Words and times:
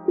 Hey 0.00 0.06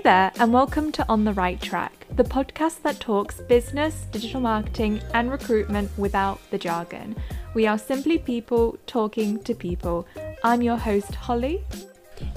there, 0.00 0.30
and 0.38 0.52
welcome 0.52 0.92
to 0.92 1.04
On 1.08 1.24
the 1.24 1.32
Right 1.32 1.60
Track, 1.60 2.06
the 2.14 2.22
podcast 2.22 2.82
that 2.82 3.00
talks 3.00 3.40
business, 3.40 4.06
digital 4.12 4.40
marketing, 4.40 5.00
and 5.14 5.32
recruitment 5.32 5.90
without 5.98 6.38
the 6.52 6.58
jargon. 6.58 7.16
We 7.54 7.66
are 7.66 7.78
simply 7.78 8.16
people 8.16 8.78
talking 8.86 9.42
to 9.42 9.56
people. 9.56 10.06
I'm 10.44 10.62
your 10.62 10.76
host, 10.76 11.16
Holly. 11.16 11.64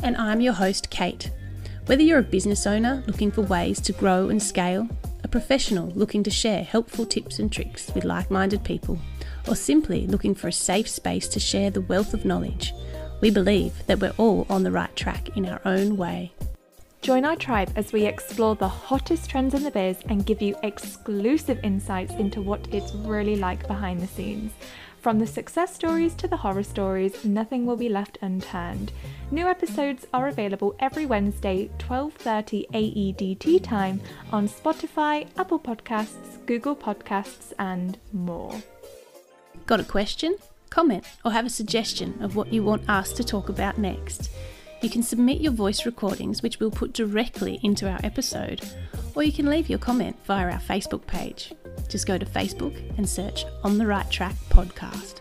And 0.01 0.17
I'm 0.17 0.41
your 0.41 0.53
host, 0.53 0.89
Kate. 0.89 1.29
Whether 1.87 2.03
you're 2.03 2.19
a 2.19 2.23
business 2.23 2.67
owner 2.67 3.03
looking 3.07 3.31
for 3.31 3.41
ways 3.41 3.81
to 3.81 3.93
grow 3.93 4.29
and 4.29 4.41
scale, 4.41 4.87
a 5.23 5.27
professional 5.27 5.87
looking 5.87 6.23
to 6.23 6.29
share 6.29 6.63
helpful 6.63 7.05
tips 7.05 7.39
and 7.39 7.51
tricks 7.51 7.91
with 7.95 8.05
like 8.05 8.29
minded 8.29 8.63
people, 8.63 8.99
or 9.47 9.55
simply 9.55 10.05
looking 10.05 10.35
for 10.35 10.47
a 10.47 10.53
safe 10.53 10.87
space 10.87 11.27
to 11.29 11.39
share 11.39 11.71
the 11.71 11.81
wealth 11.81 12.13
of 12.13 12.23
knowledge, 12.23 12.73
we 13.19 13.31
believe 13.31 13.85
that 13.87 13.99
we're 13.99 14.13
all 14.17 14.45
on 14.47 14.63
the 14.63 14.71
right 14.71 14.95
track 14.95 15.35
in 15.35 15.45
our 15.47 15.59
own 15.65 15.97
way. 15.97 16.33
Join 17.01 17.25
our 17.25 17.35
tribe 17.35 17.71
as 17.75 17.91
we 17.91 18.05
explore 18.05 18.55
the 18.55 18.67
hottest 18.67 19.27
trends 19.27 19.55
in 19.55 19.63
the 19.63 19.71
biz 19.71 19.97
and 20.07 20.23
give 20.25 20.39
you 20.39 20.55
exclusive 20.61 21.59
insights 21.63 22.13
into 22.13 22.43
what 22.43 22.67
it's 22.71 22.93
really 22.93 23.35
like 23.35 23.67
behind 23.67 24.01
the 24.01 24.07
scenes. 24.07 24.51
From 25.01 25.17
the 25.17 25.25
success 25.25 25.73
stories 25.73 26.13
to 26.13 26.27
the 26.27 26.37
horror 26.37 26.61
stories, 26.61 27.25
nothing 27.25 27.65
will 27.65 27.75
be 27.75 27.89
left 27.89 28.19
unturned. 28.21 28.91
New 29.31 29.47
episodes 29.47 30.05
are 30.13 30.27
available 30.27 30.75
every 30.79 31.07
Wednesday, 31.07 31.71
12:30 31.79 32.67
AEDT 32.71 33.63
time 33.63 33.99
on 34.31 34.47
Spotify, 34.47 35.27
Apple 35.39 35.59
Podcasts, 35.59 36.45
Google 36.45 36.75
Podcasts, 36.75 37.51
and 37.57 37.97
more. 38.13 38.61
Got 39.65 39.79
a 39.79 39.83
question, 39.83 40.35
comment, 40.69 41.03
or 41.25 41.31
have 41.31 41.47
a 41.47 41.49
suggestion 41.49 42.21
of 42.21 42.35
what 42.35 42.53
you 42.53 42.63
want 42.63 42.87
us 42.87 43.11
to 43.13 43.23
talk 43.23 43.49
about 43.49 43.79
next? 43.79 44.29
You 44.81 44.89
can 44.89 45.03
submit 45.03 45.41
your 45.41 45.51
voice 45.51 45.85
recordings, 45.85 46.41
which 46.41 46.59
we'll 46.59 46.71
put 46.71 46.93
directly 46.93 47.59
into 47.61 47.87
our 47.87 47.99
episode, 48.03 48.67
or 49.13 49.21
you 49.21 49.31
can 49.31 49.47
leave 49.47 49.69
your 49.69 49.77
comment 49.77 50.17
via 50.25 50.51
our 50.51 50.59
Facebook 50.59 51.05
page. 51.05 51.53
Just 51.87 52.07
go 52.07 52.17
to 52.17 52.25
Facebook 52.25 52.75
and 52.97 53.07
search 53.07 53.45
On 53.63 53.77
the 53.77 53.85
Right 53.85 54.09
Track 54.09 54.33
Podcast. 54.49 55.17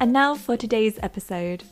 And 0.00 0.14
now 0.14 0.34
for 0.34 0.56
today's 0.56 0.98
episode. 1.02 1.62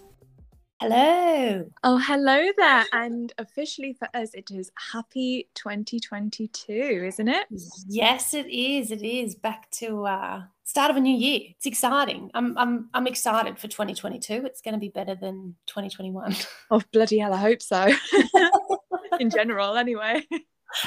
Hello. 0.81 1.65
Oh, 1.83 1.97
hello 1.97 2.47
there. 2.59 2.85
And 2.93 3.33
officially 3.39 3.95
for 3.95 4.09
us, 4.13 4.35
it 4.35 4.51
is 4.51 4.71
happy 4.93 5.49
2022, 5.55 6.73
isn't 7.07 7.29
it? 7.29 7.47
Yes, 7.89 8.35
it 8.35 8.49
is. 8.49 8.91
It 8.91 9.03
is 9.03 9.35
back 9.35 9.71
to 9.73 10.05
uh, 10.05 10.43
start 10.65 10.91
of 10.91 10.97
a 10.97 11.01
new 11.01 11.17
year. 11.17 11.41
It's 11.51 11.67
exciting. 11.67 12.31
I'm 12.35 12.57
I'm 12.59 12.89
I'm 12.93 13.07
excited 13.07 13.59
for 13.59 13.69
2022. 13.69 14.45
It's 14.47 14.61
going 14.61 14.75
to 14.75 14.81
be 14.81 14.89
better 14.89 15.15
than 15.15 15.55
2021. 15.67 16.35
Oh, 16.71 16.81
bloody 16.93 17.19
hell, 17.19 17.33
I 17.35 17.39
hope 17.39 17.63
so. 17.63 17.89
In 19.21 19.31
general, 19.31 19.77
anyway. 19.77 20.27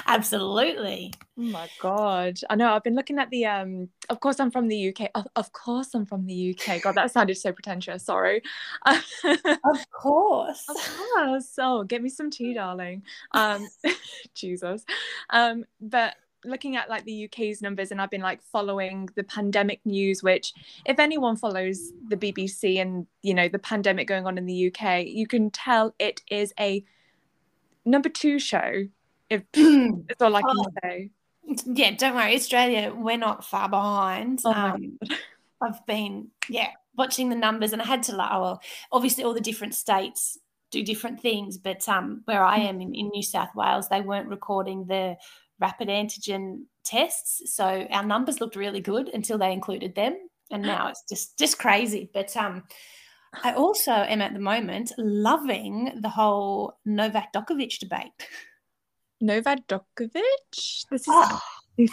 Absolutely. 0.05 1.13
Oh 1.37 1.43
my 1.43 1.69
god. 1.79 2.39
I 2.49 2.55
know 2.55 2.73
I've 2.73 2.83
been 2.83 2.95
looking 2.95 3.19
at 3.19 3.29
the 3.29 3.45
um 3.45 3.89
of 4.09 4.19
course 4.19 4.39
I'm 4.39 4.51
from 4.51 4.67
the 4.67 4.89
UK. 4.89 5.11
Of, 5.15 5.27
of 5.35 5.51
course 5.53 5.93
I'm 5.93 6.05
from 6.05 6.25
the 6.25 6.57
UK. 6.57 6.81
God, 6.81 6.95
that 6.95 7.11
sounded 7.11 7.37
so 7.37 7.53
pretentious. 7.53 8.03
Sorry. 8.03 8.41
of 8.85 9.91
course. 9.91 10.65
Of 10.67 10.75
course. 10.75 11.53
Oh, 11.59 11.83
get 11.83 12.01
me 12.01 12.09
some 12.09 12.29
tea, 12.29 12.53
darling. 12.53 13.03
Um 13.31 13.67
Jesus. 14.33 14.83
Um 15.29 15.63
but 15.79 16.15
looking 16.45 16.75
at 16.75 16.89
like 16.89 17.03
the 17.03 17.25
UK's 17.25 17.61
numbers 17.61 17.91
and 17.91 17.99
I've 17.99 18.11
been 18.11 18.21
like 18.21 18.41
following 18.41 19.09
the 19.15 19.23
pandemic 19.23 19.81
news 19.85 20.21
which 20.21 20.53
if 20.85 20.99
anyone 20.99 21.35
follows 21.35 21.91
the 22.07 22.17
BBC 22.17 22.79
and 22.79 23.07
you 23.21 23.33
know 23.33 23.47
the 23.47 23.59
pandemic 23.59 24.07
going 24.07 24.25
on 24.27 24.37
in 24.37 24.45
the 24.45 24.71
UK 24.71 25.05
you 25.05 25.27
can 25.27 25.49
tell 25.49 25.95
it 25.99 26.21
is 26.29 26.53
a 26.59 26.83
number 27.85 28.09
2 28.09 28.39
show 28.39 28.87
if 29.29 29.43
that's 29.53 30.21
all 30.21 30.35
I 30.35 30.41
can 30.41 30.55
oh, 30.57 30.71
say. 30.83 31.11
Yeah, 31.65 31.91
don't 31.91 32.15
worry, 32.15 32.35
Australia, 32.35 32.93
we're 32.95 33.17
not 33.17 33.45
far 33.45 33.69
behind. 33.69 34.41
Oh 34.45 34.51
um, 34.51 34.99
I've 35.61 35.85
been, 35.85 36.29
yeah, 36.49 36.69
watching 36.95 37.29
the 37.29 37.35
numbers, 37.35 37.73
and 37.73 37.81
I 37.81 37.85
had 37.85 38.03
to 38.03 38.15
like, 38.15 38.29
oh, 38.31 38.41
well, 38.41 38.61
obviously 38.91 39.23
all 39.23 39.33
the 39.33 39.41
different 39.41 39.73
states 39.73 40.37
do 40.69 40.83
different 40.83 41.21
things, 41.21 41.57
but 41.57 41.87
um, 41.87 42.21
where 42.25 42.43
I 42.43 42.57
am 42.57 42.81
in, 42.81 42.93
in 42.93 43.09
New 43.09 43.23
South 43.23 43.55
Wales, 43.55 43.87
they 43.87 44.01
weren't 44.01 44.27
recording 44.27 44.85
the 44.85 45.15
rapid 45.59 45.87
antigen 45.89 46.63
tests, 46.83 47.55
so 47.55 47.87
our 47.91 48.03
numbers 48.03 48.39
looked 48.39 48.55
really 48.55 48.81
good 48.81 49.09
until 49.09 49.37
they 49.37 49.51
included 49.51 49.95
them, 49.95 50.17
and 50.51 50.63
now 50.63 50.87
it's 50.87 51.03
just 51.09 51.37
just 51.37 51.59
crazy. 51.59 52.09
But 52.13 52.35
um, 52.37 52.63
I 53.43 53.53
also 53.53 53.91
am 53.91 54.21
at 54.21 54.33
the 54.33 54.39
moment 54.39 54.91
loving 54.97 55.99
the 56.01 56.09
whole 56.09 56.77
Novak 56.85 57.33
Djokovic 57.33 57.79
debate. 57.79 58.11
Novak 59.21 59.67
Djokovic. 59.67 60.51
This 60.51 61.01
is 61.01 61.05
oh, 61.07 61.39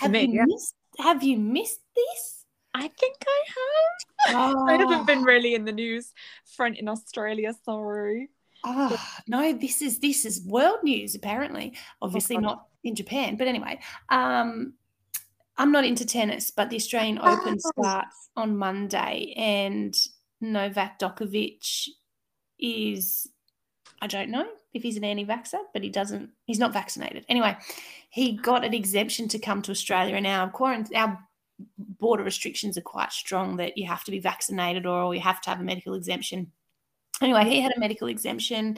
have, 0.00 0.10
me, 0.10 0.26
you 0.26 0.34
yeah. 0.34 0.44
missed, 0.47 0.74
have 0.98 1.22
you 1.22 1.38
missed 1.38 1.80
this? 1.94 2.44
I 2.74 2.88
think 2.88 3.16
I 3.26 3.42
have. 3.48 4.36
Oh. 4.36 4.64
I 4.69 4.76
haven't 4.76 5.06
been 5.06 5.20
ah. 5.20 5.24
really 5.24 5.54
in 5.54 5.64
the 5.64 5.72
news 5.72 6.12
front 6.56 6.78
in 6.78 6.88
Australia. 6.88 7.54
Sorry. 7.64 8.30
Oh 8.64 8.97
no, 9.26 9.53
this 9.53 9.82
is 9.82 9.98
this 9.98 10.24
is 10.24 10.42
world 10.42 10.78
news 10.82 11.14
apparently. 11.14 11.74
Oh, 12.00 12.06
Obviously 12.06 12.36
oh, 12.36 12.41
not 12.41 12.66
in 12.84 12.95
Japan, 12.95 13.37
but 13.37 13.49
anyway. 13.49 13.81
Um, 14.09 14.75
I'm 15.56 15.71
not 15.71 15.84
into 15.84 16.05
tennis, 16.05 16.50
but 16.50 16.69
the 16.69 16.77
Australian 16.77 17.19
Open 17.19 17.56
oh. 17.65 17.71
starts 17.71 18.28
on 18.37 18.56
Monday, 18.56 19.34
and 19.37 19.97
Novak 20.41 20.99
Djokovic 20.99 21.89
is 22.59 23.28
I 24.03 24.06
don't 24.06 24.31
know 24.31 24.47
if 24.72 24.83
he's 24.83 24.97
an 24.97 25.05
anti-vaxxer, 25.05 25.61
but 25.72 25.83
he 25.83 25.89
doesn't. 25.89 26.31
He's 26.47 26.59
not 26.59 26.72
vaccinated. 26.72 27.25
Anyway, 27.28 27.56
he 28.11 28.37
got 28.37 28.65
an 28.65 28.75
exemption 28.75 29.28
to 29.28 29.39
come 29.39 29.62
to 29.62 29.71
Australia, 29.71 30.16
and 30.16 30.27
our 30.27 30.51
quarantine, 30.51 30.97
our 30.97 31.19
border 31.78 32.25
restrictions 32.25 32.77
are 32.77 32.83
quite 32.83 33.12
strong 33.12 33.56
that 33.56 33.78
you 33.78 33.87
have 33.87 34.05
to 34.05 34.11
be 34.11 34.19
vaccinated 34.19 34.87
or 34.87 35.15
you 35.15 35.21
have 35.21 35.41
to 35.43 35.51
have 35.51 35.61
a 35.61 35.65
medical 35.65 35.95
exemption. 35.95 36.51
Anyway, 37.22 37.45
he 37.45 37.61
had 37.61 37.72
a 37.77 37.78
medical 37.78 38.09
exemption, 38.09 38.77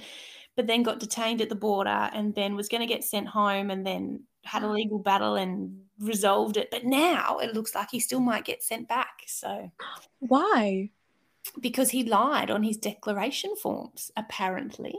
but 0.56 0.66
then 0.66 0.82
got 0.82 1.00
detained 1.00 1.40
at 1.40 1.48
the 1.48 1.54
border, 1.54 2.10
and 2.12 2.34
then 2.34 2.56
was 2.56 2.68
going 2.68 2.80
to 2.80 2.92
get 2.92 3.04
sent 3.04 3.28
home, 3.28 3.70
and 3.70 3.86
then 3.86 4.22
had 4.44 4.62
a 4.62 4.66
ah. 4.66 4.72
legal 4.72 4.98
battle 4.98 5.36
and 5.36 5.80
resolved 5.98 6.56
it. 6.56 6.70
But 6.70 6.84
now 6.84 7.38
it 7.38 7.54
looks 7.54 7.74
like 7.74 7.90
he 7.90 8.00
still 8.00 8.20
might 8.20 8.44
get 8.44 8.62
sent 8.62 8.88
back. 8.88 9.22
So, 9.26 9.70
why? 10.18 10.90
Because 11.60 11.90
he 11.90 12.04
lied 12.04 12.50
on 12.50 12.62
his 12.62 12.76
declaration 12.76 13.54
forms, 13.56 14.10
apparently 14.16 14.94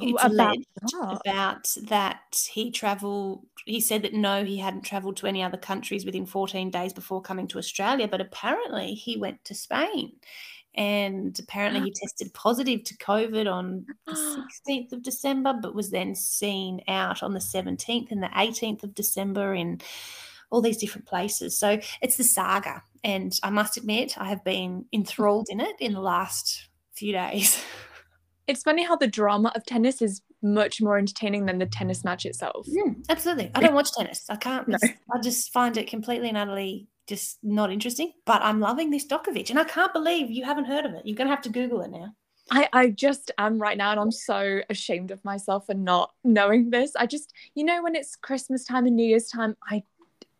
it's 0.00 0.24
about 0.24 0.56
that. 0.82 1.20
about 1.24 1.74
that 1.88 2.20
he 2.52 2.70
traveled 2.70 3.44
he 3.64 3.80
said 3.80 4.02
that 4.02 4.14
no 4.14 4.44
he 4.44 4.58
hadn't 4.58 4.82
traveled 4.82 5.16
to 5.16 5.26
any 5.26 5.42
other 5.42 5.56
countries 5.56 6.04
within 6.04 6.24
14 6.24 6.70
days 6.70 6.92
before 6.92 7.20
coming 7.20 7.48
to 7.48 7.58
australia 7.58 8.06
but 8.06 8.20
apparently 8.20 8.94
he 8.94 9.16
went 9.16 9.44
to 9.44 9.54
spain 9.54 10.12
and 10.74 11.38
apparently 11.40 11.80
he 11.80 11.90
tested 11.90 12.32
positive 12.34 12.84
to 12.84 12.96
covid 12.98 13.50
on 13.50 13.86
the 14.06 14.12
16th 14.68 14.92
of 14.92 15.02
december 15.02 15.54
but 15.60 15.74
was 15.74 15.90
then 15.90 16.14
seen 16.14 16.80
out 16.88 17.22
on 17.22 17.34
the 17.34 17.40
17th 17.40 18.10
and 18.10 18.22
the 18.22 18.28
18th 18.28 18.82
of 18.82 18.94
december 18.94 19.54
in 19.54 19.80
all 20.50 20.62
these 20.62 20.78
different 20.78 21.06
places 21.06 21.56
so 21.56 21.78
it's 22.00 22.16
the 22.16 22.24
saga 22.24 22.82
and 23.04 23.38
i 23.42 23.50
must 23.50 23.76
admit 23.76 24.18
i 24.18 24.28
have 24.28 24.44
been 24.44 24.84
enthralled 24.92 25.48
in 25.50 25.60
it 25.60 25.76
in 25.80 25.92
the 25.92 26.00
last 26.00 26.68
few 26.94 27.12
days 27.12 27.62
it's 28.46 28.62
funny 28.62 28.84
how 28.84 28.96
the 28.96 29.06
drama 29.06 29.52
of 29.54 29.64
tennis 29.64 30.00
is 30.02 30.22
much 30.42 30.80
more 30.80 30.98
entertaining 30.98 31.46
than 31.46 31.58
the 31.58 31.66
tennis 31.66 32.04
match 32.04 32.24
itself. 32.24 32.66
Mm, 32.66 33.04
absolutely. 33.08 33.50
I 33.54 33.60
don't 33.60 33.74
watch 33.74 33.92
tennis. 33.92 34.24
I 34.28 34.36
can't. 34.36 34.68
No. 34.68 34.78
I 34.82 35.20
just 35.20 35.52
find 35.52 35.76
it 35.76 35.88
completely 35.88 36.28
and 36.28 36.38
utterly 36.38 36.86
just 37.08 37.38
not 37.42 37.72
interesting. 37.72 38.12
But 38.24 38.42
I'm 38.42 38.60
loving 38.60 38.90
this 38.90 39.06
Djokovic, 39.06 39.50
and 39.50 39.58
I 39.58 39.64
can't 39.64 39.92
believe 39.92 40.30
you 40.30 40.44
haven't 40.44 40.66
heard 40.66 40.84
of 40.84 40.94
it. 40.94 41.02
You're 41.04 41.16
going 41.16 41.28
to 41.28 41.34
have 41.34 41.42
to 41.42 41.50
Google 41.50 41.80
it 41.82 41.90
now. 41.90 42.12
I, 42.50 42.68
I 42.72 42.90
just 42.90 43.30
am 43.38 43.58
right 43.58 43.76
now, 43.76 43.90
and 43.90 44.00
I'm 44.00 44.12
so 44.12 44.60
ashamed 44.70 45.10
of 45.10 45.24
myself 45.24 45.66
for 45.66 45.74
not 45.74 46.12
knowing 46.24 46.70
this. 46.70 46.94
I 46.96 47.06
just, 47.06 47.32
you 47.54 47.64
know, 47.64 47.82
when 47.82 47.94
it's 47.94 48.16
Christmas 48.16 48.64
time 48.64 48.86
and 48.86 48.96
New 48.96 49.06
Year's 49.06 49.28
time, 49.28 49.56
I 49.68 49.82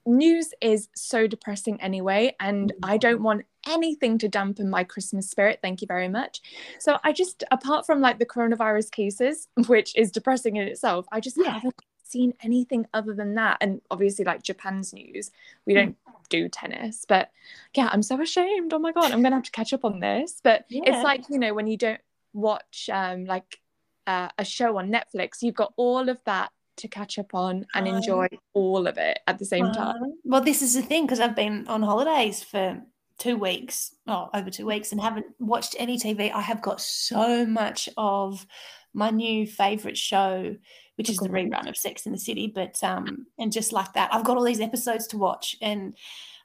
news 0.07 0.55
is 0.63 0.89
so 0.97 1.27
depressing 1.27 1.81
anyway, 1.81 2.35
and 2.41 2.73
I 2.83 2.97
don't 2.97 3.23
want 3.23 3.45
anything 3.69 4.19
to 4.19 4.29
dampen 4.29 4.71
my 4.71 4.85
Christmas 4.85 5.31
spirit. 5.31 5.59
Thank 5.63 5.83
you 5.83 5.87
very 5.87 6.09
much. 6.09 6.41
So 6.79 6.99
I 7.05 7.13
just, 7.13 7.45
apart 7.51 7.85
from 7.85 8.01
like 8.01 8.19
the 8.19 8.27
coronavirus 8.27 8.91
cases, 8.91 9.49
which 9.67 9.95
is 9.97 10.11
depressing 10.11 10.57
in 10.57 10.67
itself, 10.67 11.07
I 11.13 11.21
just 11.21 11.37
yeah. 11.37 11.53
haven't 11.53 11.75
seen 12.11 12.35
anything 12.43 12.87
other 12.95 13.15
than 13.15 13.35
that. 13.35 13.59
And 13.61 13.81
obviously, 13.91 14.25
like 14.25 14.43
Japan's 14.43 14.93
news, 14.93 15.31
we 15.67 15.75
don't 15.75 15.97
mm. 16.09 16.29
do 16.29 16.49
tennis. 16.49 17.05
But 17.09 17.31
yeah, 17.75 17.89
I'm 17.93 18.03
so 18.03 18.21
ashamed. 18.21 18.73
Oh 18.73 18.79
my 18.79 18.93
God, 18.93 19.13
I'm 19.13 19.23
going 19.23 19.33
to 19.33 19.37
have 19.37 19.45
to 19.45 19.51
catch 19.51 19.73
up 19.73 19.85
on 19.85 20.01
this. 20.01 20.41
But 20.43 20.65
yeah. 20.69 20.83
it's 20.87 21.05
like, 21.05 21.25
you 21.29 21.39
know, 21.39 21.55
when 21.55 21.67
you 21.67 21.77
don't 21.77 22.01
watch 22.33 22.91
um, 22.93 23.25
like 23.25 23.61
uh, 24.07 24.29
a 24.39 24.45
show 24.45 24.79
on 24.79 24.91
Netflix, 24.91 25.43
you've 25.43 25.55
got 25.55 25.73
all 25.77 26.09
of 26.09 26.23
that 26.25 26.51
to 26.79 26.89
catch 26.89 27.19
up 27.19 27.35
on 27.35 27.67
and 27.75 27.87
enjoy 27.89 28.29
all 28.55 28.87
of 28.87 28.99
it 28.99 29.19
at 29.27 29.39
the 29.39 29.45
same 29.45 29.73
time. 29.73 30.15
Well, 30.25 30.41
this 30.41 30.63
is 30.63 30.75
the 30.75 30.83
thing 30.83 31.05
because 31.05 31.21
I've 31.21 31.37
been 31.37 31.67
on 31.69 31.83
holidays 31.83 32.43
for 32.43 32.81
two 33.19 33.37
weeks, 33.37 33.95
oh, 34.07 34.31
over 34.33 34.49
two 34.49 34.67
weeks, 34.67 34.93
and 34.93 35.01
haven't 35.01 35.27
watched 35.39 35.75
any 35.79 35.99
TV. 35.99 36.33
I 36.33 36.41
have 36.41 36.63
got 36.63 36.81
so 36.81 37.45
much 37.45 37.89
of 37.97 38.47
my 38.95 39.11
new 39.11 39.47
favorite 39.47 39.99
show, 39.99 40.57
which 40.99 41.09
is 41.09 41.17
the 41.19 41.29
rerun 41.29 41.69
of 41.69 41.77
Sex 41.77 42.05
in 42.05 42.13
the 42.13 42.19
City. 42.19 42.49
But 42.53 42.83
um, 42.83 43.27
and 43.39 43.53
just 43.53 43.73
like 43.73 43.93
that, 43.95 44.13
I've 44.13 44.25
got 44.25 44.37
all 44.37 44.45
these 44.45 44.61
episodes 44.61 45.07
to 45.09 45.19
watch, 45.19 45.57
and 45.63 45.97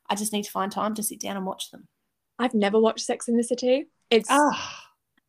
I 0.09 0.15
just 0.15 0.31
need 0.31 0.43
to 0.43 0.51
find 0.51 0.71
time 0.71 0.93
to 0.95 1.03
sit 1.03 1.19
down 1.19 1.35
and 1.35 1.45
watch 1.45 1.71
them. 1.71 1.87
I've 2.39 2.53
never 2.53 2.79
watched 2.79 3.05
Sex 3.05 3.27
in 3.27 3.35
the 3.35 3.43
City. 3.43 3.87
It's 4.09 4.29
Oh, 4.31 4.55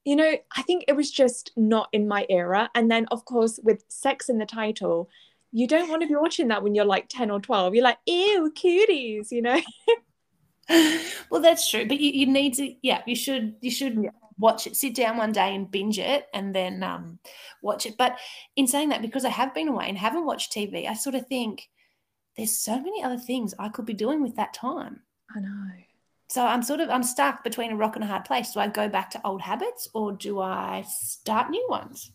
you 0.05 0.17
know, 0.17 0.37
I 0.55 0.63
think 0.63 0.85
it 0.87 0.97
was 0.97 1.11
just 1.11 1.51
not 1.57 1.89
in 1.93 2.07
my 2.07 2.27
era. 2.29 2.71
And 2.75 2.91
then, 2.91 3.07
of 3.11 3.25
course, 3.25 3.59
with 3.63 3.85
sex 3.89 4.29
in 4.29 4.39
the 4.39 4.47
title, 4.47 5.09
you 5.51 5.67
don't 5.67 5.89
want 5.89 6.03
to 6.03 6.09
be 6.09 6.15
watching 6.15 6.49
that 6.49 6.63
when 6.63 6.75
you're 6.75 6.85
like 6.85 7.07
10 7.09 7.31
or 7.31 7.41
12. 7.41 7.75
You're 7.75 7.85
like, 7.85 7.99
ew, 8.07 8.53
cuties, 8.55 9.31
you 9.31 9.41
know? 9.41 9.61
well, 11.31 11.41
that's 11.41 11.71
true. 11.71 11.87
But 11.87 12.01
you, 12.01 12.11
you 12.11 12.27
need 12.27 12.55
to, 12.55 12.75
yeah, 12.83 13.03
you 13.07 13.17
should, 13.17 13.55
you 13.61 13.71
should 13.71 13.97
Yeah. 14.03 14.11
Watch 14.39 14.67
it. 14.67 14.77
Sit 14.77 14.95
down 14.95 15.17
one 15.17 15.33
day 15.33 15.55
and 15.55 15.71
binge 15.71 15.99
it, 15.99 16.27
and 16.33 16.55
then 16.55 16.83
um, 16.83 17.19
watch 17.63 17.87
it. 17.87 17.97
But 17.97 18.19
in 18.57 18.67
saying 18.67 18.91
that, 18.91 19.03
because 19.03 19.25
I 19.25 19.31
have 19.31 19.55
been 19.55 19.69
away 19.69 19.89
and 19.89 19.99
haven't 19.99 20.27
watched 20.27 20.53
TV, 20.53 20.89
I 20.89 20.95
sort 20.95 21.15
of 21.15 21.27
think 21.27 21.69
there's 22.37 22.57
so 22.57 22.77
many 22.77 23.03
other 23.03 23.19
things 23.19 23.55
I 23.59 23.69
could 23.69 23.87
be 23.87 23.95
doing 23.95 24.23
with 24.23 24.37
that 24.37 24.55
time. 24.55 25.01
I 25.35 25.41
know. 25.41 25.71
So 26.29 26.45
I'm 26.45 26.63
sort 26.63 26.81
of 26.81 26.91
I'm 26.91 27.03
stuck 27.03 27.45
between 27.45 27.73
a 27.73 27.77
rock 27.77 27.97
and 27.97 28.05
a 28.05 28.09
hard 28.09 28.25
place. 28.25 28.53
Do 28.53 28.61
I 28.61 28.69
go 28.69 28.89
back 28.89 29.11
to 29.11 29.21
old 29.25 29.43
habits 29.43 29.89
or 29.95 30.13
do 30.13 30.41
I 30.41 30.85
start 30.89 31.51
new 31.51 31.67
ones? 31.69 32.11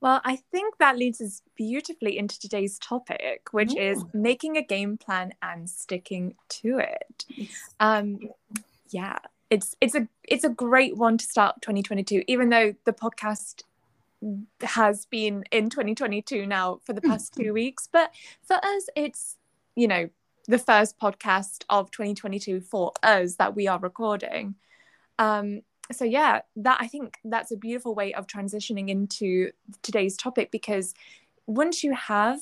Well, 0.00 0.20
I 0.24 0.36
think 0.52 0.76
that 0.78 0.98
leads 0.98 1.20
us 1.20 1.40
beautifully 1.56 2.18
into 2.18 2.38
today's 2.38 2.78
topic, 2.78 3.48
which 3.52 3.74
is 3.74 4.04
making 4.12 4.56
a 4.56 4.62
game 4.62 4.98
plan 4.98 5.32
and 5.40 5.68
sticking 5.68 6.34
to 6.50 6.78
it. 6.78 7.24
Um, 7.80 8.18
yeah, 8.90 9.18
it's 9.50 9.74
it's 9.80 9.94
a 9.94 10.08
it's 10.24 10.44
a 10.44 10.48
great 10.48 10.96
one 10.96 11.18
to 11.18 11.24
start 11.24 11.62
2022, 11.62 12.24
even 12.26 12.48
though 12.48 12.74
the 12.84 12.92
podcast 12.92 13.62
has 14.62 15.06
been 15.06 15.44
in 15.52 15.70
2022 15.70 16.46
now 16.46 16.80
for 16.84 16.92
the 16.92 17.00
past 17.00 17.34
two 17.34 17.52
weeks. 17.60 17.88
But 17.90 18.12
for 18.42 18.56
us, 18.56 18.88
it's 18.96 19.36
you 19.74 19.88
know 19.88 20.08
the 20.48 20.58
first 20.58 20.98
podcast 20.98 21.64
of 21.68 21.90
2022 21.90 22.60
for 22.60 22.92
us 23.02 23.36
that 23.36 23.54
we 23.56 23.66
are 23.68 23.78
recording. 23.78 24.54
Um, 25.18 25.62
so 25.92 26.04
yeah, 26.04 26.40
that 26.56 26.78
I 26.80 26.88
think 26.88 27.18
that's 27.24 27.52
a 27.52 27.56
beautiful 27.56 27.94
way 27.94 28.14
of 28.14 28.26
transitioning 28.26 28.88
into 28.88 29.52
today's 29.82 30.16
topic 30.16 30.50
because 30.50 30.94
once 31.46 31.84
you 31.84 31.94
have 31.94 32.40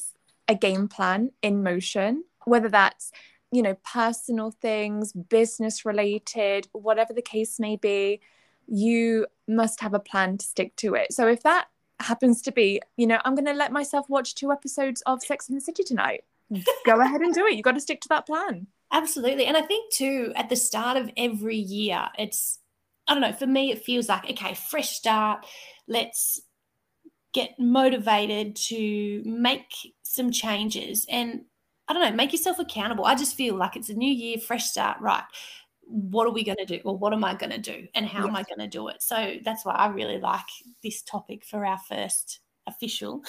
a 0.49 0.55
game 0.55 0.89
plan 0.89 1.33
in 1.43 1.63
motion, 1.63 2.25
whether 2.45 2.69
that's 2.69 3.13
you 3.55 3.63
know 3.63 3.77
personal 3.93 4.51
things, 4.51 5.13
business 5.13 5.85
related, 5.85 6.69
whatever 6.73 7.13
the 7.13 7.23
case 7.23 7.61
may 7.61 7.77
be, 7.77 8.21
you 8.67 9.27
must 9.47 9.81
have 9.81 9.95
a 9.95 10.01
plan 10.01 10.39
to 10.39 10.45
stick 10.45 10.75
to 10.77 10.95
it. 10.95 11.13
So 11.13 11.29
if 11.29 11.43
that 11.43 11.69
happens 12.01 12.43
to 12.43 12.53
be, 12.53 12.81
you 12.97 13.07
know, 13.07 13.21
I'm 13.25 13.35
going 13.35 13.47
to 13.47 13.53
let 13.53 13.73
myself 13.73 14.09
watch 14.09 14.35
two 14.35 14.53
episodes 14.53 15.03
of 15.07 15.23
Sex 15.23 15.49
in 15.49 15.55
the 15.55 15.61
City 15.61 15.85
tonight. 15.85 16.25
Go 16.85 17.01
ahead 17.01 17.21
and 17.21 17.35
do 17.35 17.47
it. 17.47 17.55
You've 17.55 17.65
got 17.65 17.73
to 17.73 17.81
stick 17.81 18.01
to 18.03 18.09
that 18.09 18.27
plan. 18.27 18.67
Absolutely. 18.93 19.47
And 19.47 19.57
I 19.57 19.63
think 19.63 19.93
too, 19.93 20.33
at 20.37 20.49
the 20.49 20.57
start 20.57 20.97
of 20.97 21.11
every 21.17 21.57
year, 21.57 22.09
it's, 22.19 22.59
I 23.09 23.15
don't 23.15 23.23
know, 23.23 23.33
for 23.33 23.47
me, 23.47 23.71
it 23.71 23.85
feels 23.85 24.09
like, 24.09 24.31
okay, 24.31 24.55
fresh 24.55 24.91
start. 24.91 25.47
Let's 25.89 26.41
get 27.33 27.59
motivated 27.59 28.55
to 28.55 29.23
make 29.25 29.67
some 30.03 30.31
changes 30.31 31.05
and 31.09 31.43
I 31.89 31.93
don't 31.93 32.03
know, 32.03 32.13
make 32.17 32.33
yourself 32.33 32.59
accountable. 32.59 33.05
I 33.05 33.15
just 33.15 33.37
feel 33.37 33.57
like 33.57 33.77
it's 33.77 33.91
a 33.91 33.95
new 33.95 34.11
year, 34.11 34.39
fresh 34.39 34.65
start, 34.65 35.01
right? 35.01 35.25
What 35.83 36.27
are 36.27 36.33
we 36.33 36.45
going 36.45 36.59
to 36.59 36.65
do? 36.65 36.81
Or 36.85 36.97
what 36.97 37.13
am 37.13 37.25
I 37.25 37.35
going 37.35 37.51
to 37.53 37.59
do? 37.59 37.87
And 37.95 38.07
how 38.07 38.27
am 38.27 38.35
I 38.35 38.43
going 38.43 38.59
to 38.61 38.69
do 38.69 38.89
it? 38.89 39.03
So 39.03 39.35
that's 39.45 39.65
why 39.65 39.75
I 39.75 39.89
really 39.89 40.19
like 40.19 40.47
this 40.83 41.03
topic 41.03 41.45
for 41.45 41.67
our 41.67 41.79
first 41.79 42.41
official 42.67 43.23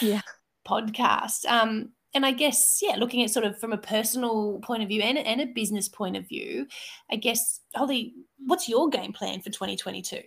Yeah. 0.00 0.22
podcast. 0.66 1.44
Um, 1.46 1.92
and 2.14 2.24
I 2.24 2.32
guess, 2.32 2.80
yeah, 2.80 2.96
looking 2.96 3.22
at 3.22 3.30
sort 3.30 3.44
of 3.44 3.58
from 3.58 3.72
a 3.72 3.78
personal 3.78 4.60
point 4.60 4.82
of 4.82 4.88
view 4.88 5.02
and, 5.02 5.18
and 5.18 5.40
a 5.40 5.46
business 5.46 5.88
point 5.88 6.16
of 6.16 6.28
view, 6.28 6.66
I 7.10 7.16
guess, 7.16 7.60
Holly, 7.74 8.14
what's 8.38 8.68
your 8.68 8.88
game 8.88 9.12
plan 9.12 9.40
for 9.40 9.50
2022? 9.50 10.20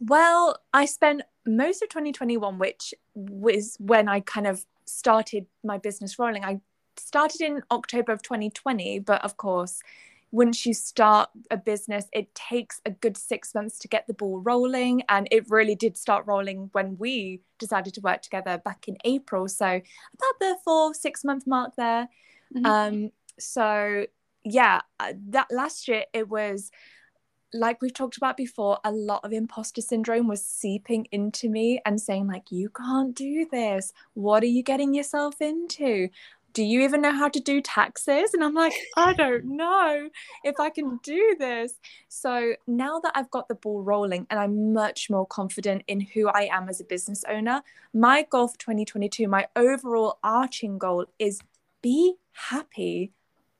Well, 0.00 0.58
I 0.72 0.84
spent 0.84 1.22
most 1.46 1.82
of 1.82 1.88
2021, 1.88 2.58
which 2.58 2.92
was 3.14 3.76
when 3.78 4.08
I 4.08 4.20
kind 4.20 4.46
of 4.46 4.64
started 4.84 5.46
my 5.64 5.78
business 5.78 6.18
rolling. 6.18 6.44
I 6.44 6.60
started 6.98 7.40
in 7.40 7.62
October 7.70 8.12
of 8.12 8.22
2020, 8.22 9.00
but 9.00 9.24
of 9.24 9.36
course, 9.36 9.80
once 10.32 10.66
you 10.66 10.74
start 10.74 11.30
a 11.50 11.56
business, 11.56 12.06
it 12.12 12.34
takes 12.34 12.80
a 12.84 12.90
good 12.90 13.16
six 13.16 13.54
months 13.54 13.78
to 13.78 13.88
get 13.88 14.06
the 14.06 14.14
ball 14.14 14.40
rolling. 14.40 15.02
And 15.08 15.28
it 15.30 15.48
really 15.48 15.74
did 15.74 15.96
start 15.96 16.26
rolling 16.26 16.68
when 16.72 16.98
we 16.98 17.40
decided 17.58 17.94
to 17.94 18.00
work 18.00 18.22
together 18.22 18.58
back 18.58 18.88
in 18.88 18.98
April. 19.04 19.48
So, 19.48 19.66
about 19.66 20.40
the 20.40 20.56
four, 20.64 20.94
six 20.94 21.24
month 21.24 21.46
mark 21.46 21.76
there. 21.76 22.08
Mhm. 22.54 22.66
Um, 22.66 23.12
so, 23.38 24.06
yeah, 24.44 24.80
uh, 25.00 25.12
that 25.28 25.46
last 25.50 25.88
year 25.88 26.04
it 26.12 26.28
was 26.28 26.70
like 27.52 27.80
we've 27.80 27.94
talked 27.94 28.16
about 28.16 28.36
before, 28.36 28.78
a 28.84 28.90
lot 28.90 29.24
of 29.24 29.32
imposter 29.32 29.80
syndrome 29.80 30.28
was 30.28 30.44
seeping 30.44 31.06
into 31.12 31.48
me 31.48 31.80
and 31.86 32.00
saying, 32.00 32.26
like, 32.26 32.50
you 32.50 32.68
can't 32.70 33.14
do 33.14 33.46
this. 33.50 33.92
What 34.14 34.42
are 34.42 34.46
you 34.46 34.62
getting 34.62 34.94
yourself 34.94 35.40
into? 35.40 36.08
Do 36.56 36.64
you 36.64 36.80
even 36.80 37.02
know 37.02 37.12
how 37.12 37.28
to 37.28 37.38
do 37.38 37.60
taxes? 37.60 38.32
And 38.32 38.42
I'm 38.42 38.54
like, 38.54 38.72
I 38.96 39.12
don't 39.12 39.44
know 39.44 40.08
if 40.42 40.58
I 40.58 40.70
can 40.70 40.98
do 41.02 41.36
this. 41.38 41.74
So 42.08 42.54
now 42.66 42.98
that 43.00 43.12
I've 43.14 43.30
got 43.30 43.46
the 43.48 43.54
ball 43.54 43.82
rolling 43.82 44.26
and 44.30 44.40
I'm 44.40 44.72
much 44.72 45.10
more 45.10 45.26
confident 45.26 45.82
in 45.86 46.00
who 46.00 46.28
I 46.28 46.48
am 46.50 46.70
as 46.70 46.80
a 46.80 46.84
business 46.84 47.24
owner, 47.28 47.62
my 47.92 48.22
goal 48.30 48.48
for 48.48 48.58
2022, 48.58 49.28
my 49.28 49.48
overall 49.54 50.18
arching 50.24 50.78
goal 50.78 51.04
is 51.18 51.42
be 51.82 52.14
happy 52.32 53.12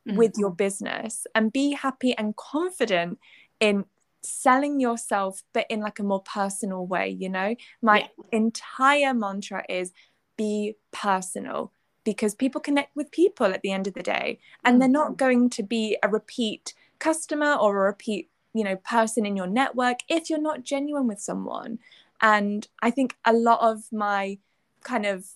with 0.07 0.33
your 0.39 0.49
mm-hmm. 0.49 0.57
business 0.57 1.27
and 1.35 1.53
be 1.53 1.73
happy 1.73 2.17
and 2.17 2.35
confident 2.37 3.19
in 3.61 3.85
selling 4.23 4.81
yourself 4.81 5.43
but 5.53 5.67
in 5.69 5.81
like 5.81 5.99
a 5.99 6.03
more 6.03 6.23
personal 6.23 6.87
way 6.87 7.09
you 7.09 7.29
know 7.29 7.55
my 7.83 7.99
Yeah. 7.99 8.07
entire 8.33 9.15
mantra 9.15 9.65
is 9.69 9.93
be 10.37 10.75
personal 10.93 11.73
because 12.07 12.37
people 12.37 12.61
connect 12.61 12.95
with 12.95 13.11
people 13.11 13.47
at 13.47 13.61
the 13.63 13.73
end 13.73 13.89
of 13.89 13.95
the 13.95 14.03
day 14.03 14.39
and 14.65 14.81
they're 14.81 14.89
not 14.89 15.19
going 15.19 15.51
to 15.51 15.63
be 15.65 15.99
a 16.05 16.09
repeat 16.09 16.73
customer 17.01 17.55
or 17.55 17.77
a 17.77 17.87
repeat 17.87 18.31
you 18.55 18.63
know 18.63 18.77
person 18.77 19.27
in 19.27 19.37
your 19.37 19.49
network 19.49 19.99
if 20.09 20.31
you're 20.31 20.41
not 20.41 20.63
genuine 20.63 21.09
with 21.09 21.21
someone. 21.21 21.79
And 22.23 22.67
i 22.81 22.91
think 22.91 23.17
a 23.27 23.33
lot 23.35 23.61
of 23.61 23.93
my 23.93 24.39
kind 24.83 25.05
of 25.05 25.27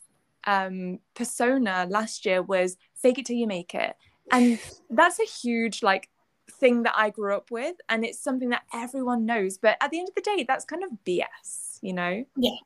um 0.47 1.01
persona 1.15 1.87
last 1.91 2.25
year 2.25 2.41
was 2.41 2.79
fake 2.95 3.19
it 3.19 3.27
till 3.27 3.37
you 3.37 3.49
make 3.49 3.75
it. 3.75 3.97
And 4.31 4.59
that's 4.91 5.19
a 5.19 5.25
huge 5.25 5.83
like 5.83 6.09
thing 6.61 6.85
that 6.85 6.95
I 6.97 7.11
grew 7.11 7.35
up 7.35 7.51
with 7.51 7.77
and 7.89 8.05
it's 8.05 8.23
something 8.23 8.51
that 8.51 8.63
everyone 8.73 9.27
knows. 9.27 9.59
But 9.59 9.77
at 9.81 9.91
the 9.91 9.99
end 9.99 10.09
of 10.09 10.15
the 10.15 10.23
day 10.23 10.45
that's 10.47 10.65
kind 10.65 10.85
of 10.85 10.91
BS 11.05 11.71
you 11.83 11.93
know? 11.93 12.25
Yeah. 12.37 12.57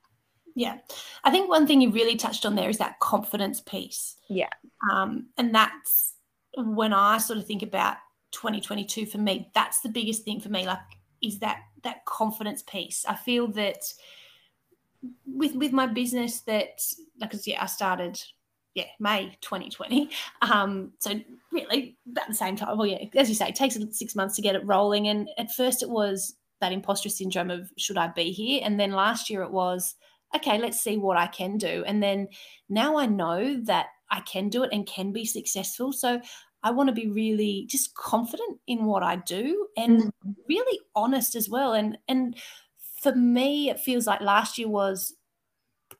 I 1.24 1.30
think 1.30 1.48
one 1.48 1.66
thing 1.66 1.80
you 1.80 1.90
really 1.90 2.16
touched 2.16 2.46
on 2.46 2.54
there 2.54 2.68
is 2.70 2.78
that 2.78 3.00
confidence 3.00 3.60
piece. 3.60 4.16
Yeah. 4.28 4.50
Um, 4.92 5.26
and 5.36 5.54
that's 5.54 6.14
when 6.56 6.92
I 6.92 7.18
sort 7.18 7.38
of 7.38 7.46
think 7.46 7.62
about 7.62 7.96
2022 8.32 9.06
for 9.06 9.18
me, 9.18 9.50
that's 9.54 9.80
the 9.80 9.88
biggest 9.88 10.24
thing 10.24 10.40
for 10.40 10.48
me, 10.48 10.66
like 10.66 10.78
is 11.22 11.38
that 11.40 11.60
that 11.82 12.04
confidence 12.04 12.62
piece. 12.62 13.04
I 13.06 13.14
feel 13.14 13.48
that 13.52 13.82
with 15.26 15.54
with 15.54 15.72
my 15.72 15.86
business 15.86 16.40
that 16.42 16.80
like 17.20 17.30
'cause, 17.30 17.46
yeah, 17.46 17.62
I 17.62 17.66
started 17.66 18.22
yeah, 18.74 18.86
May 18.98 19.36
2020. 19.40 20.10
Um, 20.42 20.92
so 20.98 21.20
really 21.52 21.96
about 22.10 22.26
the 22.28 22.34
same 22.34 22.56
time. 22.56 22.76
Well, 22.76 22.86
yeah, 22.88 23.04
as 23.14 23.28
you 23.28 23.34
say, 23.36 23.48
it 23.48 23.54
takes 23.54 23.78
six 23.92 24.16
months 24.16 24.34
to 24.36 24.42
get 24.42 24.56
it 24.56 24.66
rolling. 24.66 25.06
And 25.08 25.28
at 25.38 25.52
first 25.52 25.82
it 25.82 25.88
was 25.88 26.34
that 26.60 26.72
imposter 26.72 27.08
syndrome 27.08 27.50
of 27.50 27.70
should 27.78 27.96
I 27.96 28.08
be 28.08 28.32
here? 28.32 28.60
And 28.64 28.78
then 28.80 28.90
last 28.90 29.30
year 29.30 29.42
it 29.42 29.52
was, 29.52 29.94
okay, 30.34 30.58
let's 30.58 30.80
see 30.80 30.96
what 30.96 31.16
I 31.16 31.26
can 31.26 31.58
do. 31.58 31.84
And 31.86 32.02
then 32.02 32.28
now 32.68 32.98
I 32.98 33.06
know 33.06 33.60
that 33.64 33.86
I 34.10 34.20
can 34.20 34.48
do 34.48 34.62
it 34.62 34.70
and 34.72 34.86
can 34.86 35.12
be 35.12 35.24
successful. 35.24 35.92
So 35.92 36.20
I 36.62 36.70
want 36.70 36.88
to 36.88 36.94
be 36.94 37.08
really 37.08 37.66
just 37.68 37.94
confident 37.94 38.58
in 38.66 38.84
what 38.84 39.02
I 39.02 39.16
do 39.16 39.68
and 39.76 40.04
mm-hmm. 40.04 40.30
really 40.48 40.80
honest 40.94 41.34
as 41.34 41.48
well. 41.48 41.74
And 41.74 41.98
and 42.08 42.36
for 43.02 43.14
me, 43.14 43.68
it 43.68 43.80
feels 43.80 44.06
like 44.06 44.20
last 44.20 44.56
year 44.56 44.68
was 44.68 45.14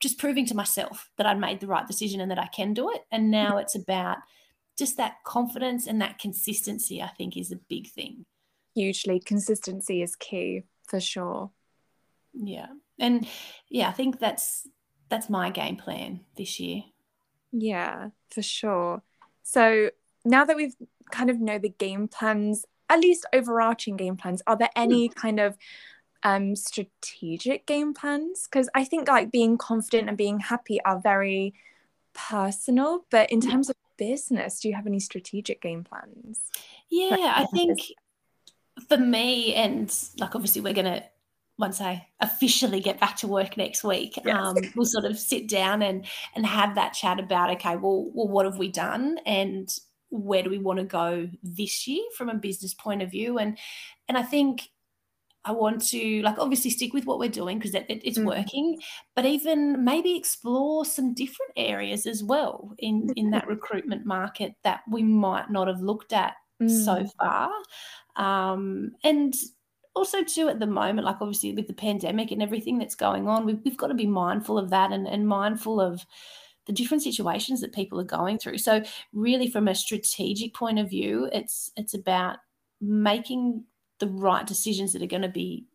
just 0.01 0.19
proving 0.19 0.47
to 0.47 0.57
myself 0.57 1.11
that 1.17 1.27
I'd 1.27 1.39
made 1.39 1.61
the 1.61 1.67
right 1.67 1.87
decision 1.87 2.21
and 2.21 2.31
that 2.31 2.39
I 2.39 2.47
can 2.47 2.73
do 2.73 2.91
it. 2.91 3.03
And 3.13 3.25
mm-hmm. 3.25 3.31
now 3.33 3.59
it's 3.59 3.75
about 3.75 4.19
just 4.79 4.97
that 4.97 5.17
confidence 5.25 5.87
and 5.87 6.01
that 6.01 6.19
consistency, 6.19 7.03
I 7.03 7.09
think, 7.09 7.37
is 7.37 7.53
a 7.53 7.57
big 7.57 7.91
thing. 7.91 8.25
hugely 8.75 9.21
consistency 9.21 10.03
is 10.03 10.17
key 10.17 10.65
for 10.87 11.01
sure 11.01 11.51
Yeah. 12.33 12.69
And 12.99 13.27
yeah, 13.69 13.89
I 13.89 13.93
think 13.93 14.19
that's 14.19 14.69
that's 15.09 15.29
my 15.29 15.51
game 15.51 15.77
plan 15.77 16.21
this 16.37 16.59
year. 16.61 16.83
Yeah, 17.53 18.11
for 18.31 18.43
sure. 18.43 19.03
So 19.43 19.91
now 20.25 20.45
that 20.45 20.57
we've 20.57 20.75
kind 21.11 21.31
of 21.31 21.41
know 21.41 21.59
the 21.59 21.69
game 21.69 22.09
plans, 22.09 22.65
at 22.89 23.01
least 23.01 23.27
overarching 23.33 23.97
game 23.97 24.17
plans, 24.17 24.43
are 24.47 24.57
there 24.57 24.71
any 24.77 25.09
kind 25.09 25.41
of 25.41 25.57
um 26.23 26.57
strategic 26.57 27.67
game 27.67 27.95
plans? 27.95 28.49
Because 28.51 28.69
I 28.75 28.85
think 28.85 29.09
like 29.09 29.31
being 29.31 29.59
confident 29.59 30.09
and 30.09 30.17
being 30.17 30.41
happy 30.41 30.81
are 30.85 31.01
very 31.01 31.55
personal, 32.15 33.05
but 33.11 33.31
in 33.31 33.41
terms 33.41 33.69
of 33.69 33.77
business, 33.97 34.61
do 34.61 34.69
you 34.69 34.75
have 34.75 34.87
any 34.87 35.01
strategic 35.01 35.61
game 35.61 35.85
plans? 35.85 36.41
Yeah, 36.91 37.35
I 37.37 37.47
think 37.47 37.79
for 38.89 38.97
me, 38.97 39.55
and 39.55 39.95
like 40.19 40.35
obviously 40.35 40.61
we're 40.61 40.75
gonna 40.75 41.05
once 41.59 41.81
I 41.81 42.07
officially 42.21 42.81
get 42.81 42.99
back 42.99 43.17
to 43.19 43.29
work 43.29 43.57
next 43.57 43.85
week, 43.85 44.19
yes. 44.25 44.37
um, 44.37 44.57
we'll 44.75 44.87
sort 44.87 45.05
of 45.05 45.19
sit 45.19 45.49
down 45.49 45.83
and 45.83 46.05
and 46.35 46.45
have 46.45 46.75
that 46.75 46.95
chat 46.95 47.21
about 47.21 47.51
okay, 47.53 47.77
well, 47.77 48.11
well, 48.13 48.29
what 48.29 48.45
have 48.45 48.59
we 48.59 48.69
done 48.69 49.19
and 49.25 49.69
where 50.11 50.43
do 50.43 50.51
we 50.51 50.59
want 50.59 50.79
to 50.79 50.85
go 50.85 51.29
this 51.43 51.87
year 51.87 52.03
from 52.17 52.29
a 52.29 52.35
business 52.35 52.75
point 52.75 53.03
of 53.03 53.11
view, 53.11 53.39
and 53.39 53.59
and 54.09 54.19
I 54.19 54.23
think 54.23 54.69
I 55.45 55.53
want 55.53 55.87
to 55.89 56.23
like 56.23 56.39
obviously 56.39 56.71
stick 56.71 56.93
with 56.93 57.05
what 57.05 57.19
we're 57.19 57.29
doing 57.29 57.59
because 57.59 57.75
it, 57.75 57.87
it, 57.89 58.01
it's 58.05 58.19
mm. 58.19 58.27
working, 58.27 58.79
but 59.15 59.25
even 59.25 59.85
maybe 59.85 60.17
explore 60.17 60.85
some 60.85 61.15
different 61.15 61.53
areas 61.57 62.07
as 62.07 62.23
well 62.23 62.73
in 62.79 63.11
in 63.17 63.31
that 63.31 63.47
recruitment 63.49 64.07
market 64.07 64.55
that 64.65 64.81
we 64.91 65.03
might 65.03 65.51
not 65.51 65.69
have 65.69 65.81
looked 65.81 66.13
at 66.13 66.35
mm. 66.61 66.85
so 66.85 67.07
far, 67.19 67.51
um, 68.17 68.93
and 69.05 69.35
also 69.95 70.23
too 70.23 70.49
at 70.49 70.59
the 70.59 70.67
moment 70.67 71.05
like 71.05 71.17
obviously 71.21 71.53
with 71.53 71.69
the 71.69 71.73
pandemic 71.73 72.31
and 72.31 72.43
everything 72.43 72.79
that's 72.79 72.97
going 72.97 73.29
on 73.29 73.47
we've, 73.47 73.61
we've 73.65 73.77
got 73.77 73.87
to 73.87 73.95
be 73.95 74.07
mindful 74.07 74.59
of 74.59 74.71
that 74.71 74.91
and, 74.93 75.07
and 75.07 75.27
mindful 75.27 75.81
of 75.81 76.05
the 76.67 76.73
different 76.73 77.03
situations 77.03 77.61
that 77.61 77.75
people 77.75 78.01
are 78.01 78.05
going 78.05 78.39
through. 78.39 78.59
So 78.59 78.83
really 79.13 79.51
from 79.51 79.69
a 79.69 79.75
strategic 79.75 80.55
point 80.55 80.79
of 80.79 80.91
view 80.91 81.29
it's 81.33 81.71
it's 81.77 81.95
about 81.95 82.39
making 82.81 83.65
the 83.99 84.09
right 84.09 84.47
decisions 84.47 84.93
that 84.93 85.03
are 85.03 85.07
going 85.07 85.23
to 85.23 85.29
be 85.29 85.67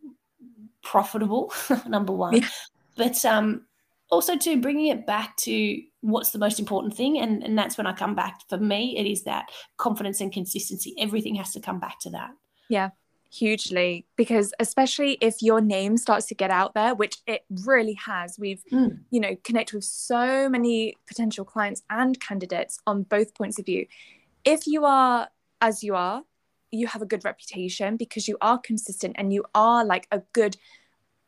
profitable 0.82 1.54
number 1.88 2.14
one. 2.14 2.38
Yeah. 2.38 2.48
but 2.96 3.24
um 3.26 3.66
also 4.10 4.36
to 4.36 4.60
bringing 4.60 4.88
it 4.88 5.06
back 5.06 5.38
to 5.38 5.82
what's 6.02 6.32
the 6.32 6.40
most 6.40 6.60
important 6.60 6.96
thing 6.96 7.20
and 7.20 7.44
and 7.44 7.58
that's 7.58 7.78
when 7.78 7.88
i 7.88 7.94
come 7.94 8.16
back. 8.16 8.42
For 8.50 8.58
me 8.58 8.98
it 8.98 9.06
is 9.06 9.24
that 9.24 9.50
confidence 9.78 10.22
and 10.22 10.32
consistency. 10.32 10.96
Everything 10.98 11.36
has 11.36 11.52
to 11.54 11.60
come 11.60 11.80
back 11.80 12.00
to 12.02 12.10
that. 12.12 12.32
Yeah 12.70 12.90
hugely 13.31 14.07
because 14.15 14.53
especially 14.59 15.17
if 15.21 15.41
your 15.41 15.62
name 15.62 15.98
starts 15.98 16.25
to 16.25 16.33
get 16.33 16.50
out 16.50 16.74
there 16.74 16.95
which 16.95 17.17
it 17.27 17.43
really 17.63 17.93
has 17.93 18.38
we've 18.39 18.63
mm. 18.71 18.98
you 19.12 19.19
know 19.19 19.36
connected 19.43 19.75
with 19.75 19.83
so 19.83 20.50
many 20.50 20.95
potential 21.07 21.45
clients 21.45 21.83
and 21.91 22.19
candidates 22.19 22.79
on 22.88 23.03
both 23.03 23.36
points 23.36 23.59
of 23.59 23.65
view 23.65 23.86
if 24.45 24.65
you 24.65 24.83
are 24.83 25.27
as 25.62 25.83
you 25.83 25.95
are 25.95 26.24
you 26.71 26.88
have 26.88 27.03
a 27.03 27.05
good 27.05 27.24
reputation 27.24 27.98
because 27.98 28.27
you 28.27 28.36
are 28.41 28.57
consistent 28.57 29.15
and 29.17 29.31
you 29.31 29.43
are 29.53 29.86
like 29.86 30.07
a 30.12 30.21
good 30.33 30.57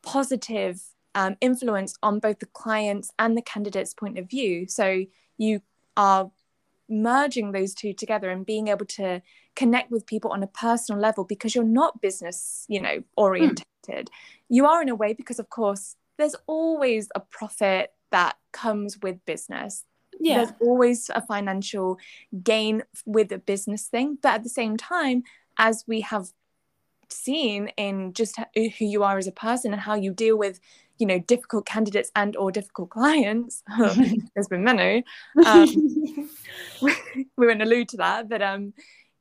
positive 0.01 0.81
um, 1.13 1.35
influence 1.39 1.95
on 2.01 2.19
both 2.19 2.39
the 2.39 2.47
clients 2.47 3.11
and 3.19 3.37
the 3.37 3.41
candidates 3.43 3.93
point 3.93 4.17
of 4.17 4.27
view 4.27 4.67
so 4.67 5.03
you 5.37 5.61
are 5.95 6.31
merging 6.91 7.51
those 7.51 7.73
two 7.73 7.93
together 7.93 8.29
and 8.29 8.45
being 8.45 8.67
able 8.67 8.85
to 8.85 9.21
connect 9.55 9.89
with 9.91 10.05
people 10.05 10.31
on 10.31 10.43
a 10.43 10.47
personal 10.47 11.01
level 11.01 11.23
because 11.23 11.55
you're 11.55 11.63
not 11.63 12.01
business 12.01 12.65
you 12.67 12.81
know 12.81 13.01
oriented 13.15 13.65
mm. 13.87 14.07
you 14.49 14.65
are 14.65 14.81
in 14.81 14.89
a 14.89 14.95
way 14.95 15.13
because 15.13 15.39
of 15.39 15.49
course 15.49 15.95
there's 16.17 16.35
always 16.47 17.09
a 17.15 17.19
profit 17.19 17.93
that 18.11 18.37
comes 18.51 18.97
with 19.01 19.23
business 19.25 19.85
yeah. 20.19 20.37
there's 20.37 20.53
always 20.59 21.09
a 21.15 21.21
financial 21.21 21.97
gain 22.43 22.83
with 23.05 23.31
a 23.31 23.37
business 23.37 23.87
thing 23.87 24.17
but 24.21 24.35
at 24.35 24.43
the 24.43 24.49
same 24.49 24.77
time 24.77 25.23
as 25.57 25.83
we 25.87 26.01
have 26.01 26.27
seen 27.09 27.67
in 27.77 28.13
just 28.13 28.37
who 28.55 28.69
you 28.79 29.03
are 29.03 29.17
as 29.17 29.27
a 29.27 29.31
person 29.31 29.73
and 29.73 29.81
how 29.81 29.95
you 29.95 30.13
deal 30.13 30.37
with 30.37 30.59
you 31.01 31.07
know 31.07 31.19
difficult 31.19 31.65
candidates 31.65 32.11
and 32.15 32.37
or 32.37 32.51
difficult 32.51 32.91
clients 32.91 33.63
there's 34.35 34.47
been 34.47 34.63
many 34.63 35.03
um, 35.45 35.67
we, 36.81 36.93
won't 37.35 37.61
allude 37.61 37.89
to 37.89 37.97
that 37.97 38.29
but 38.29 38.41
um 38.41 38.71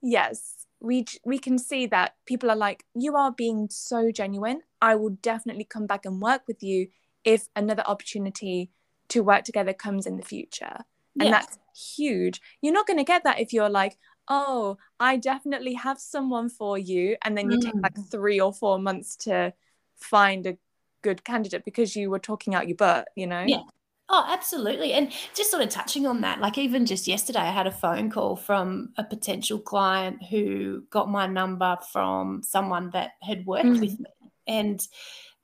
yes 0.03 0.67
we 0.81 1.05
we 1.25 1.39
can 1.39 1.59
see 1.59 1.87
that 1.87 2.15
people 2.27 2.51
are 2.51 2.57
like 2.57 2.85
you 2.95 3.17
are 3.17 3.33
being 3.33 3.67
so 3.71 4.13
genuine 4.13 4.61
i 4.83 4.95
will 4.95 5.17
definitely 5.23 5.65
come 5.65 5.87
back 5.87 6.05
and 6.05 6.21
work 6.21 6.43
with 6.47 6.63
you 6.63 6.87
if 7.25 7.49
another 7.57 7.83
opportunity 7.87 8.71
to 9.09 9.23
work 9.23 9.45
together 9.45 9.73
comes 9.73 10.07
in 10.07 10.19
the 10.19 10.23
future 10.23 10.85
and 11.19 11.29
yeah. 11.29 11.31
that's 11.31 11.59
huge 11.75 12.41
you're 12.61 12.75
not 12.75 12.87
going 12.87 12.99
to 12.99 13.05
get 13.05 13.25
that 13.25 13.41
if 13.41 13.53
you're 13.53 13.71
like 13.71 13.97
oh 14.29 14.77
i 15.01 15.17
definitely 15.17 15.75
have 15.75 15.99
someone 15.99 16.49
for 16.49 16.77
you 16.77 17.17
and 17.25 17.37
then 17.37 17.51
you 17.51 17.59
mm. 17.59 17.63
take 17.63 17.83
like 17.83 17.97
three 18.11 18.39
or 18.39 18.53
four 18.53 18.79
months 18.79 19.17
to 19.17 19.53
find 19.97 20.47
a 20.47 20.57
good 21.03 21.25
candidate 21.25 21.65
because 21.65 21.97
you 21.97 22.11
were 22.11 22.19
talking 22.19 22.55
out 22.55 22.69
your 22.69 22.77
butt 22.77 23.09
you 23.17 23.27
know 23.27 23.45
yeah 23.47 23.63
Oh, 24.13 24.27
absolutely. 24.29 24.93
And 24.93 25.13
just 25.35 25.53
sort 25.53 25.63
of 25.63 25.69
touching 25.69 26.05
on 26.05 26.21
that, 26.23 26.41
like 26.41 26.59
even 26.59 26.85
just 26.85 27.07
yesterday, 27.07 27.39
I 27.39 27.51
had 27.51 27.69
a 27.69 27.71
phone 27.71 28.11
call 28.11 28.35
from 28.35 28.93
a 28.99 29.05
potential 29.05 29.61
client 29.61 30.21
who 30.29 30.83
got 30.91 31.09
my 31.09 31.29
number 31.29 31.79
from 31.93 32.43
someone 32.43 32.91
that 32.91 33.13
had 33.23 33.47
worked 33.47 33.67
mm. 33.67 33.81
with 33.81 34.01
me. 34.01 34.07
And 34.49 34.85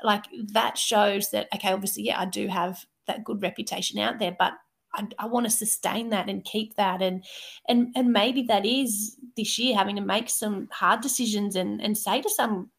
like 0.02 0.24
that 0.48 0.76
shows 0.76 1.30
that, 1.30 1.46
okay, 1.54 1.72
obviously, 1.72 2.02
yeah, 2.02 2.20
I 2.20 2.24
do 2.24 2.48
have 2.48 2.84
that 3.06 3.22
good 3.22 3.40
reputation 3.40 4.00
out 4.00 4.18
there, 4.18 4.34
but 4.36 4.54
I, 4.96 5.06
I 5.16 5.26
want 5.26 5.46
to 5.46 5.50
sustain 5.50 6.10
that 6.10 6.28
and 6.28 6.44
keep 6.44 6.74
that. 6.74 7.02
And 7.02 7.24
and 7.68 7.92
and 7.94 8.12
maybe 8.12 8.42
that 8.48 8.66
is 8.66 9.16
this 9.36 9.60
year 9.60 9.76
having 9.76 9.94
to 9.94 10.02
make 10.02 10.28
some 10.28 10.66
hard 10.72 11.02
decisions 11.02 11.54
and 11.54 11.80
and 11.80 11.96
say 11.96 12.20
to 12.20 12.30
some 12.30 12.70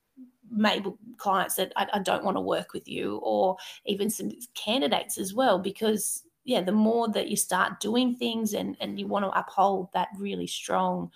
maybe 0.52 0.92
clients 1.18 1.56
that 1.56 1.74
I, 1.76 1.88
I 1.94 2.00
don't 2.00 2.24
want 2.24 2.38
to 2.38 2.42
work 2.42 2.74
with 2.74 2.88
you 2.88 3.18
or 3.18 3.58
even 3.86 4.10
some 4.10 4.32
candidates 4.56 5.18
as 5.18 5.34
well 5.34 5.60
because 5.60 6.24
yeah 6.46 6.62
the 6.62 6.72
more 6.72 7.10
that 7.10 7.28
you 7.28 7.36
start 7.36 7.80
doing 7.80 8.16
things 8.16 8.54
and 8.54 8.78
and 8.80 9.00
you 9.00 9.08
want 9.08 9.26
to 9.26 9.40
uphold 9.40 9.90
that 9.94 10.10
really 10.18 10.48
strong 10.48 11.12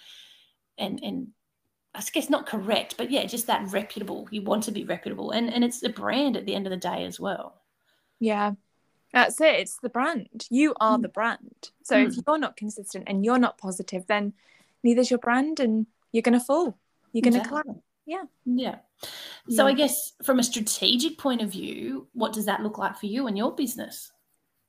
and 0.78 1.02
and 1.04 1.28
I 1.94 2.02
guess 2.14 2.30
not 2.30 2.46
correct, 2.46 2.96
but 2.98 3.12
yeah, 3.12 3.26
just 3.26 3.48
that 3.48 3.70
reputable. 3.72 4.28
You 4.32 4.44
want 4.44 4.64
to 4.64 4.72
be 4.72 4.86
reputable, 4.86 5.32
and 5.32 5.54
and 5.54 5.64
it's 5.64 5.84
a 5.84 5.90
brand 5.90 6.38
at 6.38 6.46
the 6.46 6.56
end 6.56 6.66
of 6.66 6.72
the 6.72 6.78
day 6.78 7.04
as 7.04 7.20
well. 7.20 7.62
Yeah, 8.20 8.54
that's 9.12 9.42
it. 9.42 9.56
It's 9.56 9.78
the 9.78 9.90
brand. 9.90 10.48
You 10.50 10.74
are 10.80 10.98
mm. 10.98 11.02
the 11.02 11.10
brand. 11.10 11.72
So 11.84 11.98
mm. 11.98 12.08
if 12.08 12.16
you're 12.26 12.38
not 12.38 12.56
consistent 12.56 13.06
and 13.08 13.26
you're 13.26 13.40
not 13.40 13.58
positive, 13.58 14.08
then 14.08 14.34
neither's 14.84 15.12
your 15.12 15.20
brand, 15.20 15.60
and 15.60 15.86
you're 16.14 16.22
gonna 16.22 16.40
fall. 16.40 16.78
You're 17.12 17.24
gonna 17.24 17.38
exactly. 17.38 17.62
collapse. 17.64 17.82
Yeah. 18.06 18.24
Yeah. 18.46 18.76
So 19.50 19.66
yeah. 19.66 19.72
I 19.72 19.74
guess 19.74 20.14
from 20.24 20.40
a 20.40 20.44
strategic 20.44 21.18
point 21.18 21.42
of 21.42 21.50
view, 21.50 22.08
what 22.14 22.34
does 22.34 22.46
that 22.46 22.62
look 22.62 22.78
like 22.78 22.98
for 22.98 23.08
you 23.08 23.28
and 23.28 23.38
your 23.38 23.54
business? 23.54 24.12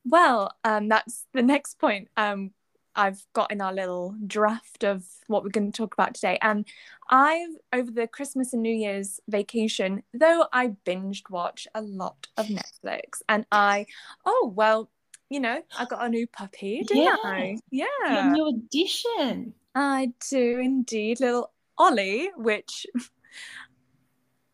Well, 0.04 0.52
um, 0.64 0.88
that's 0.88 1.26
the 1.32 1.42
next 1.42 1.78
point. 1.78 2.08
Um, 2.16 2.52
I've 2.94 3.24
got 3.32 3.50
in 3.50 3.60
our 3.60 3.72
little 3.72 4.14
draft 4.26 4.84
of 4.84 5.04
what 5.26 5.42
we're 5.42 5.50
going 5.50 5.70
to 5.70 5.76
talk 5.76 5.94
about 5.94 6.14
today. 6.14 6.38
And 6.42 6.66
I've, 7.08 7.50
over 7.72 7.90
the 7.90 8.06
Christmas 8.06 8.52
and 8.52 8.62
New 8.62 8.74
Year's 8.74 9.20
vacation, 9.28 10.02
though 10.12 10.46
I 10.52 10.76
binged 10.86 11.30
watch 11.30 11.66
a 11.74 11.80
lot 11.80 12.28
of 12.36 12.46
Netflix, 12.46 13.22
and 13.28 13.46
I, 13.52 13.86
oh, 14.26 14.52
well, 14.54 14.90
you 15.30 15.40
know, 15.40 15.62
I 15.78 15.86
got 15.86 16.04
a 16.04 16.08
new 16.08 16.26
puppy, 16.26 16.82
didn't 16.86 17.04
yeah. 17.04 17.16
I? 17.24 17.56
Yeah. 17.70 17.86
Your 18.06 18.32
new 18.32 18.48
addition. 18.48 19.54
I 19.74 20.12
do 20.30 20.58
indeed. 20.58 21.20
Little 21.20 21.50
Ollie, 21.78 22.30
which 22.36 22.86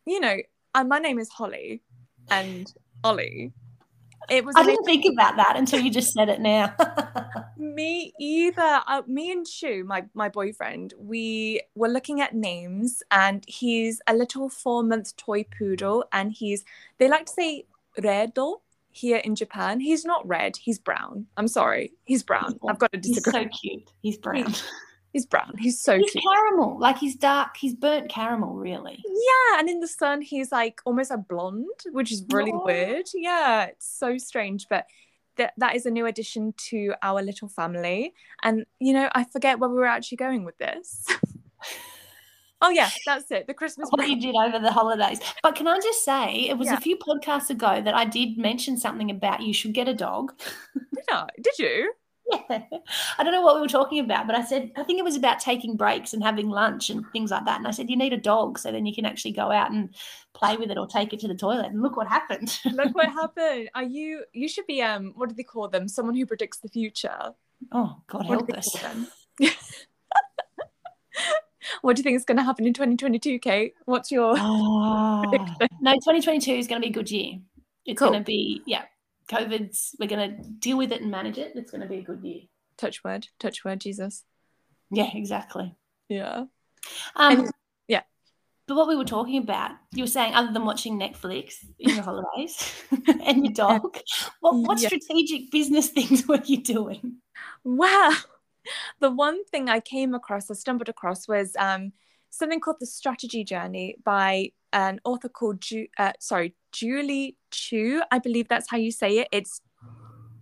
you 0.08 0.20
know, 0.20 0.36
uh, 0.74 0.84
my 0.84 0.98
name 0.98 1.18
is 1.18 1.28
Holly 1.28 1.82
and 2.30 2.72
Ollie. 3.04 3.52
It 4.30 4.44
was. 4.44 4.54
I 4.56 4.62
didn't 4.64 4.84
think 4.84 5.06
about 5.10 5.36
that 5.36 5.56
until 5.56 5.80
you 5.80 5.90
just 5.90 6.12
said 6.12 6.28
it 6.28 6.40
now. 6.40 6.74
me 7.56 8.12
either. 8.20 8.82
Uh, 8.86 9.02
me 9.06 9.32
and 9.32 9.46
Shu, 9.46 9.84
my 9.84 10.04
my 10.12 10.28
boyfriend, 10.28 10.92
we 10.98 11.62
were 11.74 11.88
looking 11.88 12.20
at 12.20 12.34
names, 12.34 13.02
and 13.10 13.44
he's 13.46 14.00
a 14.06 14.14
little 14.14 14.48
four 14.48 14.82
month 14.82 15.16
toy 15.16 15.44
poodle, 15.44 16.04
and 16.12 16.32
he's 16.32 16.64
they 16.98 17.08
like 17.08 17.26
to 17.26 17.32
say 17.32 17.64
redo 17.98 18.56
here 18.90 19.18
in 19.18 19.34
Japan. 19.34 19.80
He's 19.80 20.04
not 20.04 20.26
red. 20.26 20.56
He's 20.56 20.78
brown. 20.78 21.26
I'm 21.36 21.48
sorry. 21.48 21.92
He's 22.04 22.22
brown. 22.22 22.58
I've 22.68 22.78
got 22.78 22.92
to 22.92 22.98
disagree. 22.98 23.42
He's 23.44 23.50
so 23.50 23.58
cute. 23.60 23.92
He's 24.02 24.18
brown. 24.18 24.54
He's 25.12 25.24
brown. 25.24 25.54
He's 25.58 25.80
so 25.80 25.98
he's 25.98 26.10
cute. 26.10 26.24
caramel. 26.24 26.78
Like 26.78 26.98
he's 26.98 27.16
dark. 27.16 27.56
He's 27.56 27.74
burnt 27.74 28.10
caramel, 28.10 28.54
really. 28.54 29.02
Yeah, 29.06 29.58
and 29.58 29.68
in 29.68 29.80
the 29.80 29.88
sun, 29.88 30.20
he's 30.20 30.52
like 30.52 30.80
almost 30.84 31.10
a 31.10 31.16
blonde, 31.16 31.66
which 31.92 32.12
is 32.12 32.24
really 32.30 32.52
oh. 32.52 32.62
weird. 32.64 33.06
Yeah, 33.14 33.64
it's 33.64 33.88
so 33.88 34.18
strange, 34.18 34.66
but 34.68 34.86
that 35.36 35.54
that 35.56 35.74
is 35.74 35.86
a 35.86 35.90
new 35.90 36.04
addition 36.06 36.52
to 36.68 36.92
our 37.02 37.22
little 37.22 37.48
family. 37.48 38.12
And 38.42 38.66
you 38.80 38.92
know, 38.92 39.08
I 39.14 39.24
forget 39.24 39.58
where 39.58 39.70
we 39.70 39.76
were 39.76 39.86
actually 39.86 40.16
going 40.16 40.44
with 40.44 40.58
this. 40.58 41.06
oh 42.60 42.68
yeah, 42.68 42.90
that's 43.06 43.30
it. 43.30 43.46
The 43.46 43.54
Christmas. 43.54 43.88
What 43.92 44.06
you 44.06 44.20
did 44.20 44.34
over 44.34 44.58
the 44.58 44.72
holidays. 44.72 45.20
But 45.42 45.54
can 45.54 45.66
I 45.66 45.78
just 45.78 46.04
say, 46.04 46.48
it 46.48 46.58
was 46.58 46.66
yeah. 46.68 46.76
a 46.76 46.80
few 46.80 46.98
podcasts 46.98 47.48
ago 47.48 47.80
that 47.80 47.94
I 47.94 48.04
did 48.04 48.36
mention 48.36 48.76
something 48.76 49.10
about 49.10 49.40
you 49.40 49.54
should 49.54 49.72
get 49.72 49.88
a 49.88 49.94
dog. 49.94 50.34
did 50.74 51.04
I? 51.10 51.28
Did 51.40 51.58
you? 51.58 51.92
Yeah. 52.30 52.38
I 53.18 53.24
don't 53.24 53.32
know 53.32 53.42
what 53.42 53.56
we 53.56 53.60
were 53.60 53.68
talking 53.68 54.00
about, 54.00 54.26
but 54.26 54.36
I 54.36 54.44
said, 54.44 54.70
I 54.76 54.82
think 54.82 54.98
it 54.98 55.04
was 55.04 55.16
about 55.16 55.40
taking 55.40 55.76
breaks 55.76 56.12
and 56.12 56.22
having 56.22 56.48
lunch 56.48 56.90
and 56.90 57.04
things 57.12 57.30
like 57.30 57.44
that. 57.46 57.58
And 57.58 57.66
I 57.66 57.70
said, 57.70 57.90
you 57.90 57.96
need 57.96 58.12
a 58.12 58.18
dog 58.18 58.58
so 58.58 58.70
then 58.72 58.86
you 58.86 58.94
can 58.94 59.04
actually 59.06 59.32
go 59.32 59.50
out 59.50 59.70
and 59.70 59.94
play 60.34 60.56
with 60.56 60.70
it 60.70 60.78
or 60.78 60.86
take 60.86 61.12
it 61.12 61.20
to 61.20 61.28
the 61.28 61.34
toilet. 61.34 61.66
And 61.66 61.82
look 61.82 61.96
what 61.96 62.06
happened. 62.08 62.58
Look 62.72 62.94
what 62.94 63.06
happened. 63.10 63.70
Are 63.74 63.82
you, 63.82 64.24
you 64.32 64.48
should 64.48 64.66
be, 64.66 64.82
um, 64.82 65.12
what 65.16 65.28
do 65.28 65.34
they 65.34 65.42
call 65.42 65.68
them? 65.68 65.88
Someone 65.88 66.14
who 66.14 66.26
predicts 66.26 66.58
the 66.58 66.68
future. 66.68 67.34
Oh, 67.72 67.96
God 68.06 68.28
What 68.28 68.46
do 68.46 68.52
help 68.54 68.58
us. 68.58 68.76
what 71.82 71.96
do 71.96 72.00
you 72.00 72.04
think 72.04 72.16
is 72.16 72.24
going 72.24 72.36
to 72.38 72.44
happen 72.44 72.66
in 72.66 72.72
2022, 72.74 73.38
Kate? 73.40 73.74
What's 73.84 74.10
your, 74.10 74.34
Oh, 74.38 75.22
no, 75.80 75.92
2022 75.92 76.52
is 76.52 76.66
going 76.66 76.80
to 76.80 76.86
be 76.86 76.90
a 76.90 76.94
good 76.94 77.10
year. 77.10 77.38
It's 77.84 77.98
Cool. 77.98 78.10
going 78.10 78.20
to 78.20 78.24
be, 78.26 78.62
yeah, 78.66 78.84
COVID's, 79.28 79.94
we're 79.98 80.08
going 80.08 80.30
to 80.36 80.42
deal 80.58 80.76
with 80.78 80.92
it 80.92 81.02
and 81.02 81.10
manage 81.10 81.38
it. 81.38 81.52
It's 81.54 81.70
going 81.70 81.82
to 81.82 81.86
be 81.86 81.98
a 81.98 82.02
good 82.02 82.22
year. 82.22 82.42
touch 82.76 83.02
word, 83.04 83.28
touch 83.38 83.64
word, 83.64 83.80
Jesus. 83.80 84.24
Yeah, 84.90 85.10
exactly. 85.14 85.74
Yeah. 86.08 86.44
Um, 87.16 87.38
And- 87.40 87.50
yeah. 87.88 88.02
But 88.66 88.76
what 88.76 88.88
we 88.88 88.96
were 88.96 89.04
talking 89.04 89.38
about, 89.38 89.72
you 89.92 90.02
were 90.04 90.08
saying, 90.08 90.34
other 90.34 90.52
than 90.52 90.64
watching 90.64 90.98
Netflix 90.98 91.56
in 91.78 91.94
your 91.94 92.02
holidays 92.04 92.72
and 93.24 93.44
your 93.44 93.54
dog, 93.54 93.98
what, 94.40 94.54
what 94.56 94.80
Yeah. 94.80 94.88
strategic 94.88 95.50
business 95.50 95.88
things 95.96 96.26
were 96.26 96.40
you 96.44 96.62
doing? 96.62 97.16
Wow. 97.64 98.12
The 99.00 99.10
one 99.10 99.46
thing 99.46 99.70
I 99.70 99.80
came 99.80 100.12
across, 100.14 100.50
I 100.50 100.54
stumbled 100.54 100.90
across, 100.90 101.26
was 101.26 101.56
um, 101.58 101.92
something 102.28 102.60
called 102.60 102.76
The 102.80 102.86
Strategy 102.86 103.42
Journey 103.42 103.96
by 104.04 104.52
an 104.74 105.00
author 105.06 105.30
called, 105.30 105.62
Ju- 105.62 105.86
uh, 105.96 106.12
sorry, 106.20 106.54
Julie 106.72 107.36
Choo. 107.50 108.02
I 108.10 108.18
believe 108.18 108.48
that's 108.48 108.70
how 108.70 108.76
you 108.76 108.90
say 108.92 109.18
it. 109.18 109.28
It's 109.32 109.60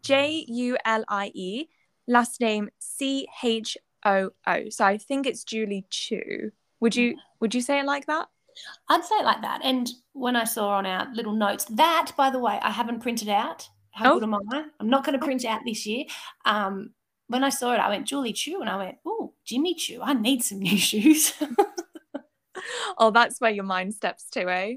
J 0.03 0.45
U 0.49 0.77
L 0.85 1.05
I 1.09 1.31
E, 1.35 1.69
last 2.07 2.41
name 2.41 2.69
C 2.79 3.27
H 3.43 3.77
O 4.05 4.31
O. 4.47 4.69
So 4.71 4.85
I 4.85 4.99
think 4.99 5.27
it's 5.27 5.45
Julie 5.45 5.87
Choo. 5.91 6.51
Would 6.81 6.95
you 6.97 7.17
would 7.41 7.55
you 7.55 7.61
say 7.61 7.81
it 7.81 7.87
like 7.87 8.07
that? 8.07 8.29
I'd 8.89 9.05
say 9.05 9.17
it 9.17 9.25
like 9.25 9.43
that. 9.43 9.61
And 9.65 9.91
when 10.13 10.35
I 10.37 10.45
saw 10.45 10.71
on 10.71 10.87
our 10.87 11.13
little 11.15 11.35
notes, 11.35 11.67
that, 11.67 12.13
by 12.17 12.31
the 12.31 12.39
way, 12.39 12.59
I 12.63 12.71
haven't 12.71 13.01
printed 13.01 13.29
out. 13.29 13.69
How 13.91 14.13
Oh. 14.13 14.15
good 14.15 14.23
am 14.25 14.35
I? 14.35 14.65
I'm 14.81 14.89
not 14.89 15.05
going 15.05 15.19
to 15.19 15.25
print 15.25 15.45
out 15.45 15.61
this 15.67 15.87
year. 15.87 16.05
Um, 16.47 16.91
when 17.29 17.45
I 17.45 17.51
saw 17.51 17.75
it, 17.75 17.79
I 17.81 17.89
went, 17.91 18.07
Julie 18.07 18.33
Choo, 18.33 18.61
and 18.63 18.71
I 18.71 18.77
went, 18.77 18.97
oh, 19.05 19.35
Jimmy 19.45 19.75
Choo, 19.75 20.01
I 20.03 20.15
need 20.15 20.43
some 20.43 20.61
new 20.61 20.77
shoes. 20.89 21.33
Oh, 22.99 23.11
that's 23.11 23.41
where 23.41 23.51
your 23.51 23.65
mind 23.65 23.95
steps 23.95 24.25
to, 24.31 24.49
eh? 24.51 24.75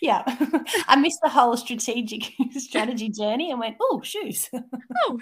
Yeah. 0.00 0.22
I 0.88 0.96
missed 0.96 1.20
the 1.22 1.28
whole 1.28 1.56
strategic 1.56 2.32
strategy 2.56 3.08
journey 3.08 3.50
and 3.50 3.60
went, 3.60 3.76
oh, 3.80 4.00
shoes. 4.02 4.48
Oh. 5.04 5.18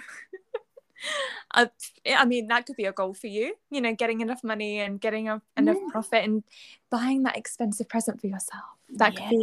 I, 1.53 1.69
I 2.15 2.25
mean, 2.25 2.47
that 2.47 2.65
could 2.65 2.75
be 2.77 2.85
a 2.85 2.91
goal 2.93 3.13
for 3.13 3.27
you, 3.27 3.53
you 3.69 3.79
know, 3.81 3.93
getting 3.93 4.21
enough 4.21 4.43
money 4.43 4.79
and 4.79 4.99
getting 4.99 5.29
a, 5.29 5.41
enough 5.57 5.77
Yeah. 5.79 5.87
profit 5.91 6.23
and 6.23 6.43
buying 6.89 7.23
that 7.23 7.37
expensive 7.37 7.87
present 7.89 8.19
for 8.21 8.27
yourself. 8.27 8.63
That 8.95 9.15
could 9.15 9.29
be 9.29 9.35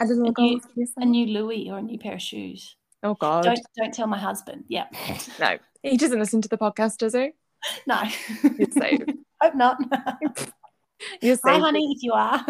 a 0.00 0.04
little 0.04 0.28
A 0.28 0.32
goal 0.32 0.48
new- 0.50 0.60
for 0.60 0.80
yourself. 0.80 0.96
a 0.96 1.04
new 1.04 1.26
Louis 1.26 1.70
or 1.70 1.78
a 1.78 1.82
new 1.82 1.98
pair 1.98 2.14
of 2.14 2.22
shoes. 2.22 2.76
oh, 3.02 3.14
God. 3.14 3.44
Don't 3.44 3.60
don't 3.76 3.94
tell 3.94 4.06
my 4.08 4.18
husband. 4.18 4.64
Yeah. 4.68 4.86
No, 5.38 5.58
he 5.82 5.96
doesn't 5.96 6.18
listen 6.18 6.40
to 6.42 6.48
the 6.48 6.58
podcast, 6.58 6.98
does 6.98 7.14
he? 7.14 7.32
No. 7.86 8.02
You're 8.58 8.70
safe. 8.70 9.00
Hope 9.40 9.54
not. 9.54 9.76
You're 11.20 11.36
Hi, 11.44 11.52
safe. 11.54 11.62
honey, 11.62 11.92
if 11.94 12.02
you 12.02 12.12
are. 12.14 12.44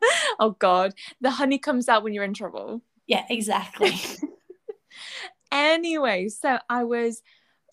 Oh, 0.38 0.50
God. 0.50 0.92
The 1.20 1.30
honey 1.30 1.58
comes 1.58 1.88
out 1.88 2.02
when 2.02 2.12
you're 2.12 2.24
in 2.24 2.34
trouble. 2.34 2.82
yeah, 3.06 3.24
exactly. 3.30 3.94
anyway, 5.52 6.28
so 6.28 6.58
I 6.68 6.84
was, 6.84 7.22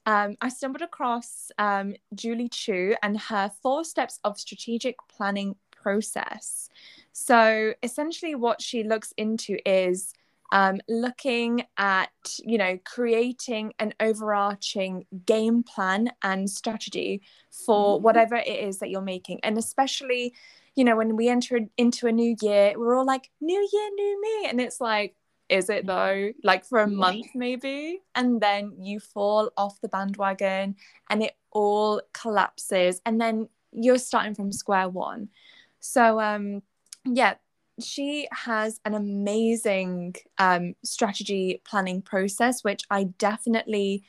um, 0.06 0.36
I 0.42 0.50
stumbled 0.50 0.82
across 0.82 1.52
um, 1.58 1.96
Julie 2.14 2.50
Choo 2.50 2.96
and 3.04 3.20
her 3.20 3.52
four 3.62 3.84
steps 3.84 4.20
of 4.24 4.40
strategic 4.40 4.96
planning 5.10 5.56
process. 5.72 6.70
So 7.12 7.74
essentially, 7.84 8.36
what 8.36 8.62
she 8.62 8.84
looks 8.84 9.14
into 9.18 9.58
is 9.70 10.14
um, 10.52 10.80
looking 10.88 11.64
at, 11.78 12.12
you 12.40 12.58
know, 12.60 12.78
creating 12.86 13.74
an 13.80 13.94
overarching 14.00 15.06
game 15.26 15.64
plan 15.64 16.12
and 16.22 16.48
strategy 16.50 17.22
for 17.50 17.98
Mhm. 18.00 18.02
whatever 18.04 18.36
it 18.36 18.48
is 18.48 18.78
that 18.80 18.90
you're 18.92 19.02
making. 19.02 19.40
And 19.44 19.58
especially, 19.58 20.34
you 20.76 20.84
know, 20.84 20.96
when 20.96 21.16
we 21.16 21.30
enter 21.30 21.60
into 21.78 22.08
a 22.08 22.12
new 22.12 22.36
year, 22.42 22.74
we're 22.76 22.96
all 22.96 23.06
like, 23.06 23.30
new 23.42 23.70
year, 23.72 23.90
new 23.96 24.22
me. 24.22 24.50
And 24.50 24.60
it's 24.60 24.82
like, 24.82 25.16
is 25.50 25.70
it 25.70 25.86
though? 25.86 26.32
Like 26.44 26.66
for 26.66 26.80
a 26.80 26.88
month, 26.88 27.28
maybe. 27.36 28.02
And 28.16 28.42
then 28.42 28.74
you 28.80 29.00
fall 29.00 29.52
off 29.56 29.80
the 29.82 29.90
bandwagon 29.90 30.76
and 31.10 31.22
it 31.22 31.36
all 31.52 32.02
collapses. 32.14 33.02
And 33.06 33.22
then 33.22 33.50
you're 33.72 33.98
starting 33.98 34.34
from 34.34 34.52
square 34.52 34.90
one. 34.90 35.30
So, 35.80 36.20
um, 36.20 36.64
yeah, 37.06 37.36
she 37.80 38.28
has 38.32 38.80
an 38.86 38.94
amazing 38.94 40.16
um, 40.38 40.76
strategy 40.84 41.62
planning 41.66 42.02
process, 42.02 42.64
which 42.64 42.84
I 42.90 43.04
definitely, 43.04 44.04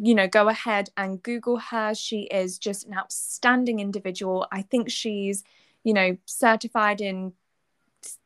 you 0.00 0.14
know, 0.14 0.26
go 0.26 0.48
ahead 0.48 0.90
and 0.96 1.22
Google 1.22 1.58
her. 1.58 1.94
She 1.94 2.22
is 2.22 2.58
just 2.58 2.86
an 2.86 2.94
outstanding 2.94 3.80
individual. 3.80 4.46
I 4.50 4.62
think 4.62 4.90
she's, 4.90 5.44
you 5.84 5.94
know, 5.94 6.16
certified 6.24 7.00
in 7.00 7.32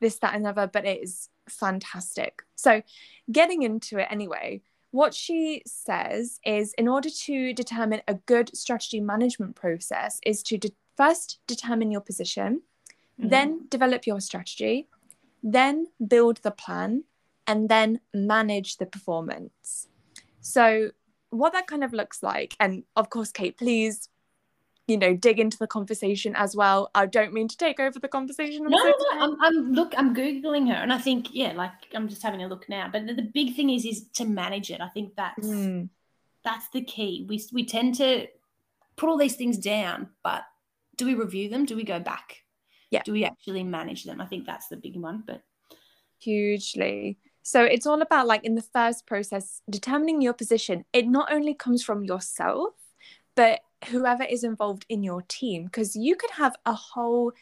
this, 0.00 0.18
that, 0.18 0.34
and 0.34 0.46
other, 0.46 0.66
but 0.66 0.86
it 0.86 1.02
is 1.02 1.28
fantastic. 1.48 2.42
So, 2.54 2.82
getting 3.30 3.62
into 3.62 3.98
it 3.98 4.08
anyway, 4.10 4.62
what 4.90 5.14
she 5.14 5.62
says 5.66 6.40
is 6.44 6.72
in 6.74 6.88
order 6.88 7.10
to 7.10 7.52
determine 7.52 8.02
a 8.08 8.14
good 8.14 8.56
strategy 8.56 9.00
management 9.00 9.54
process 9.56 10.20
is 10.26 10.42
to 10.44 10.58
de- 10.58 10.74
first 10.96 11.38
determine 11.46 11.90
your 11.90 12.00
position 12.00 12.62
mm-hmm. 13.20 13.28
then 13.28 13.66
develop 13.68 14.06
your 14.06 14.20
strategy, 14.20 14.88
then 15.42 15.86
build 16.06 16.38
the 16.38 16.50
plan, 16.50 17.04
and 17.46 17.68
then 17.68 18.00
manage 18.14 18.76
the 18.76 18.86
performance. 18.86 19.88
So, 20.40 20.90
what 21.30 21.52
that 21.52 21.66
kind 21.66 21.82
of 21.84 21.92
looks 21.92 22.22
like, 22.22 22.54
and 22.60 22.84
of 22.96 23.10
course, 23.10 23.32
Kate, 23.32 23.56
please, 23.56 24.08
you 24.86 24.96
know, 24.96 25.14
dig 25.14 25.38
into 25.38 25.56
the 25.58 25.66
conversation 25.66 26.34
as 26.36 26.56
well. 26.56 26.90
I 26.94 27.06
don't 27.06 27.32
mean 27.32 27.48
to 27.48 27.56
take 27.56 27.80
over 27.80 27.98
the 27.98 28.08
conversation. 28.08 28.64
I'm 28.66 28.70
No, 28.70 28.78
so 28.78 28.84
no, 28.84 28.92
no. 28.92 29.24
I'm, 29.24 29.36
I'm 29.40 29.72
look. 29.72 29.94
I'm 29.96 30.14
googling 30.14 30.68
her, 30.68 30.74
and 30.74 30.92
I 30.92 30.98
think 30.98 31.28
yeah, 31.32 31.52
like 31.52 31.72
I'm 31.94 32.08
just 32.08 32.22
having 32.22 32.42
a 32.42 32.48
look 32.48 32.68
now. 32.68 32.88
But 32.92 33.06
the, 33.06 33.14
the 33.14 33.22
big 33.22 33.54
thing 33.54 33.70
is 33.70 33.84
is 33.84 34.08
to 34.14 34.24
manage 34.24 34.70
it. 34.70 34.80
I 34.80 34.88
think 34.88 35.14
that's 35.16 35.46
Mm, 35.46 35.88
that's 36.44 36.68
the 36.70 36.82
key. 36.82 37.26
We 37.28 37.42
we 37.52 37.64
tend 37.64 37.94
to 37.96 38.26
put 38.96 39.08
all 39.08 39.16
these 39.16 39.36
things 39.36 39.58
down, 39.58 40.08
but 40.22 40.42
do 40.96 41.06
we 41.06 41.14
review 41.14 41.48
them? 41.48 41.64
Do 41.64 41.76
we 41.76 41.84
go 41.84 42.00
back? 42.00 42.42
Yeah. 42.90 43.02
Do 43.04 43.12
we 43.12 43.24
actually 43.24 43.62
manage 43.62 44.04
them? 44.04 44.20
I 44.20 44.26
think 44.26 44.44
that's 44.44 44.68
the 44.68 44.76
big 44.76 44.96
one. 44.96 45.22
But 45.26 45.42
hugely. 46.18 47.18
So 47.42 47.64
it's 47.64 47.87
all 47.87 48.03
about 48.03 48.26
like 48.26 48.44
in 48.44 48.55
the 48.55 48.62
first 48.62 49.07
process, 49.07 49.62
determining 49.68 50.20
your 50.20 50.35
position. 50.35 50.85
It 50.92 51.07
not 51.09 51.33
only 51.33 51.55
comes 51.55 51.83
from 51.83 52.05
yourself, 52.05 52.74
but 53.35 53.61
whoever 53.87 54.24
is 54.24 54.44
involved 54.44 54.85
in 54.88 55.03
your 55.03 55.22
team, 55.29 55.64
because 55.64 55.96
you 55.96 56.16
could 56.16 56.31
have 56.33 56.55
a 56.66 56.74
whole 56.74 57.33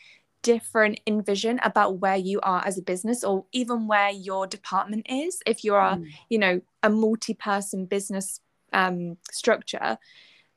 different 0.43 1.01
envision 1.07 1.59
about 1.65 1.99
where 1.99 2.17
you 2.17 2.41
are 2.43 2.65
as 2.65 2.79
a 2.79 2.83
business 2.83 3.25
or 3.25 3.45
even 3.53 3.89
where 3.89 4.11
your 4.11 4.47
department 4.47 5.05
is 5.11 5.41
if 5.47 5.65
you're 5.65 5.75
Mm. 5.97 6.07
you 6.29 6.39
know 6.39 6.61
a 6.85 6.89
multi-person 6.89 7.87
business 7.87 8.41
um, 8.73 9.17
structure 9.33 9.99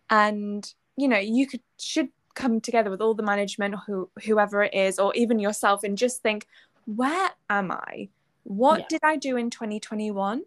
and 0.09 0.73
you 0.97 1.07
know 1.07 1.17
you 1.17 1.47
could 1.47 1.61
should 1.79 2.09
come 2.35 2.61
together 2.61 2.91
with 2.91 3.01
all 3.01 3.15
the 3.15 3.23
management 3.23 3.73
who 3.87 4.09
whoever 4.23 4.61
it 4.63 4.73
is 4.73 4.99
or 4.99 5.13
even 5.15 5.39
yourself 5.39 5.83
and 5.83 5.97
just 5.97 6.21
think 6.21 6.45
where 6.85 7.31
am 7.49 7.71
i 7.71 8.07
what 8.43 8.79
Yeah. 8.79 8.85
did 8.89 8.99
i 9.03 9.15
do 9.15 9.37
in 9.37 9.49
2021 9.49 10.43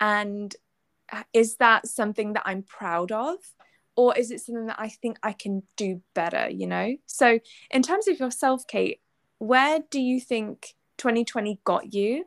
and 0.00 0.54
uh, 1.12 1.22
is 1.32 1.56
that 1.56 1.86
something 1.86 2.32
that 2.34 2.42
i'm 2.44 2.62
proud 2.62 3.12
of? 3.12 3.36
Or 3.96 4.16
is 4.16 4.30
it 4.30 4.40
something 4.40 4.66
that 4.66 4.80
i 4.80 4.88
think 4.88 5.18
i 5.22 5.32
can 5.32 5.62
do 5.76 6.02
better 6.14 6.48
you 6.48 6.66
know? 6.66 6.96
So 7.06 7.38
in 7.70 7.82
terms 7.82 8.08
of 8.08 8.18
yourself 8.18 8.66
kate 8.66 9.00
where 9.38 9.80
do 9.90 10.00
you 10.00 10.20
think 10.20 10.74
2020 10.98 11.60
got 11.64 11.92
you? 11.92 12.24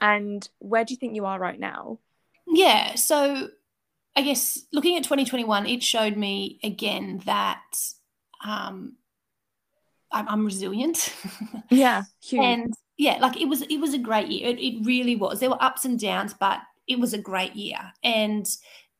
And 0.00 0.46
where 0.58 0.84
do 0.84 0.94
you 0.94 0.98
think 0.98 1.14
you 1.14 1.24
are 1.24 1.38
right 1.38 1.58
now? 1.58 1.98
Yeah, 2.46 2.94
so 2.94 3.48
I 4.16 4.22
guess 4.22 4.64
looking 4.72 4.96
at 4.96 5.04
2021, 5.04 5.66
it 5.66 5.82
showed 5.82 6.16
me 6.16 6.60
again 6.62 7.22
that 7.26 7.62
um, 8.44 8.96
I'm, 10.12 10.28
I'm 10.28 10.44
resilient. 10.44 11.14
yeah 11.70 12.02
huge. 12.22 12.44
And 12.44 12.74
yeah 12.96 13.18
like 13.20 13.40
it 13.40 13.48
was 13.48 13.62
it 13.62 13.78
was 13.78 13.94
a 13.94 13.98
great 13.98 14.28
year. 14.28 14.48
It, 14.48 14.58
it 14.58 14.84
really 14.84 15.16
was. 15.16 15.40
There 15.40 15.50
were 15.50 15.62
ups 15.62 15.84
and 15.84 15.98
downs 15.98 16.34
but 16.34 16.60
it 16.86 16.98
was 16.98 17.12
a 17.12 17.18
great 17.18 17.54
year. 17.54 17.78
And 18.02 18.46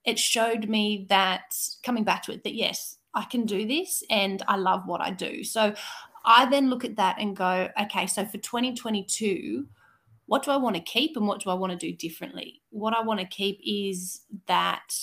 it 0.05 0.19
showed 0.19 0.69
me 0.69 1.07
that 1.09 1.55
coming 1.83 2.05
back 2.05 2.23
to 2.25 2.33
it 2.33 2.45
that 2.45 2.55
yes 2.55 2.99
i 3.15 3.25
can 3.25 3.47
do 3.47 3.67
this 3.67 4.03
and 4.11 4.43
i 4.49 4.57
love 4.57 4.87
what 4.87 5.01
i 5.01 5.11
do. 5.11 5.45
So 5.45 5.75
i 6.25 6.47
then 6.47 6.71
look 6.71 6.85
at 6.85 6.97
that 6.97 7.17
and 7.19 7.37
go 7.37 7.69
okay 7.81 8.07
so 8.07 8.25
for 8.25 8.39
2022 8.39 9.67
what 10.27 10.43
do 10.43 10.51
i 10.51 10.57
want 10.57 10.75
to 10.75 10.81
keep 10.81 11.19
and 11.19 11.29
what 11.29 11.43
do 11.43 11.51
i 11.51 11.55
want 11.55 11.73
to 11.73 11.79
do 11.79 11.95
differently? 11.95 12.63
What 12.71 12.95
i 12.95 13.03
want 13.03 13.21
to 13.21 13.27
keep 13.27 13.61
is 13.65 14.23
that 14.47 14.95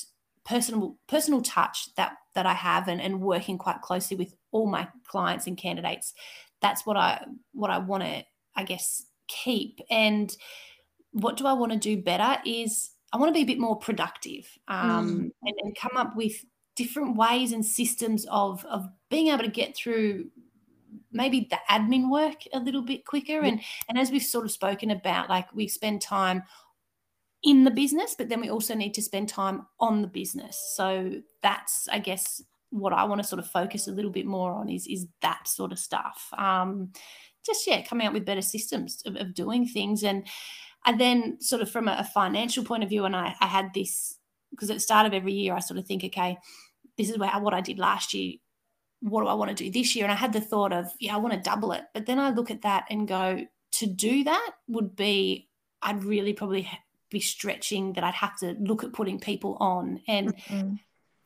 personal 0.43 0.97
personal 1.07 1.41
touch 1.41 1.93
that 1.95 2.17
that 2.33 2.45
I 2.45 2.53
have 2.53 2.87
and, 2.87 3.01
and 3.01 3.21
working 3.21 3.57
quite 3.57 3.81
closely 3.81 4.17
with 4.17 4.35
all 4.51 4.67
my 4.67 4.87
clients 5.07 5.47
and 5.47 5.57
candidates. 5.57 6.13
That's 6.61 6.85
what 6.85 6.97
I 6.97 7.25
what 7.53 7.71
I 7.71 7.77
want 7.79 8.03
to, 8.03 8.23
I 8.55 8.63
guess, 8.63 9.03
keep. 9.27 9.79
And 9.89 10.35
what 11.11 11.37
do 11.37 11.45
I 11.45 11.53
want 11.53 11.71
to 11.71 11.77
do 11.77 12.01
better 12.01 12.37
is 12.45 12.91
I 13.13 13.17
want 13.17 13.29
to 13.29 13.33
be 13.33 13.41
a 13.41 13.45
bit 13.45 13.59
more 13.59 13.77
productive 13.77 14.47
um, 14.67 15.09
mm. 15.09 15.31
and, 15.43 15.55
and 15.63 15.75
come 15.75 15.97
up 15.97 16.15
with 16.15 16.33
different 16.75 17.17
ways 17.17 17.51
and 17.51 17.65
systems 17.65 18.25
of 18.29 18.65
of 18.65 18.87
being 19.09 19.27
able 19.27 19.43
to 19.43 19.49
get 19.49 19.75
through 19.75 20.29
maybe 21.11 21.47
the 21.49 21.59
admin 21.69 22.09
work 22.09 22.43
a 22.53 22.59
little 22.59 22.81
bit 22.81 23.05
quicker 23.05 23.41
and 23.41 23.61
and 23.89 23.99
as 23.99 24.09
we've 24.09 24.23
sort 24.23 24.45
of 24.45 24.51
spoken 24.51 24.91
about 24.91 25.29
like 25.29 25.53
we 25.53 25.67
spend 25.67 26.01
time 26.01 26.43
in 27.43 27.63
the 27.63 27.71
business 27.71 28.15
but 28.17 28.29
then 28.29 28.39
we 28.39 28.49
also 28.49 28.73
need 28.73 28.93
to 28.93 29.01
spend 29.01 29.27
time 29.27 29.65
on 29.79 30.01
the 30.01 30.07
business 30.07 30.73
so 30.75 31.11
that's 31.41 31.89
i 31.89 31.99
guess 31.99 32.41
what 32.69 32.93
i 32.93 33.03
want 33.03 33.21
to 33.21 33.27
sort 33.27 33.39
of 33.39 33.47
focus 33.47 33.87
a 33.87 33.91
little 33.91 34.11
bit 34.11 34.25
more 34.25 34.53
on 34.53 34.69
is 34.69 34.87
is 34.87 35.07
that 35.21 35.47
sort 35.47 35.71
of 35.73 35.79
stuff 35.79 36.29
um 36.37 36.91
just 37.45 37.65
yeah 37.67 37.81
coming 37.81 38.07
up 38.07 38.13
with 38.13 38.25
better 38.25 38.41
systems 38.41 39.01
of, 39.05 39.15
of 39.15 39.33
doing 39.33 39.65
things 39.65 40.03
and 40.03 40.27
and 40.85 40.99
then 40.99 41.39
sort 41.39 41.61
of 41.61 41.69
from 41.69 41.87
a, 41.87 41.97
a 41.99 42.03
financial 42.03 42.63
point 42.63 42.83
of 42.83 42.89
view 42.89 43.05
and 43.05 43.15
i, 43.15 43.35
I 43.39 43.47
had 43.47 43.73
this 43.73 44.17
because 44.51 44.69
at 44.69 44.75
the 44.75 44.81
start 44.81 45.05
of 45.05 45.13
every 45.13 45.33
year 45.33 45.53
i 45.53 45.59
sort 45.59 45.79
of 45.79 45.85
think 45.85 46.03
okay 46.03 46.37
this 46.97 47.09
is 47.09 47.17
where, 47.17 47.29
what 47.39 47.53
i 47.53 47.61
did 47.61 47.79
last 47.79 48.13
year 48.13 48.33
what 49.01 49.21
do 49.21 49.27
I 49.27 49.33
want 49.33 49.55
to 49.55 49.63
do 49.63 49.71
this 49.71 49.95
year? 49.95 50.05
And 50.05 50.11
I 50.11 50.15
had 50.15 50.31
the 50.31 50.41
thought 50.41 50.71
of, 50.71 50.91
yeah, 50.99 51.15
I 51.15 51.17
want 51.17 51.33
to 51.33 51.39
double 51.39 51.71
it. 51.71 51.83
But 51.93 52.05
then 52.05 52.19
I 52.19 52.29
look 52.29 52.51
at 52.51 52.61
that 52.61 52.85
and 52.89 53.07
go, 53.07 53.45
to 53.73 53.85
do 53.87 54.23
that 54.25 54.51
would 54.67 54.95
be, 54.95 55.49
I'd 55.81 56.03
really 56.03 56.33
probably 56.33 56.69
be 57.09 57.19
stretching 57.19 57.93
that 57.93 58.03
I'd 58.03 58.13
have 58.13 58.37
to 58.39 58.55
look 58.59 58.83
at 58.83 58.93
putting 58.93 59.19
people 59.19 59.57
on. 59.59 60.01
And 60.07 60.35
mm-hmm. 60.35 60.75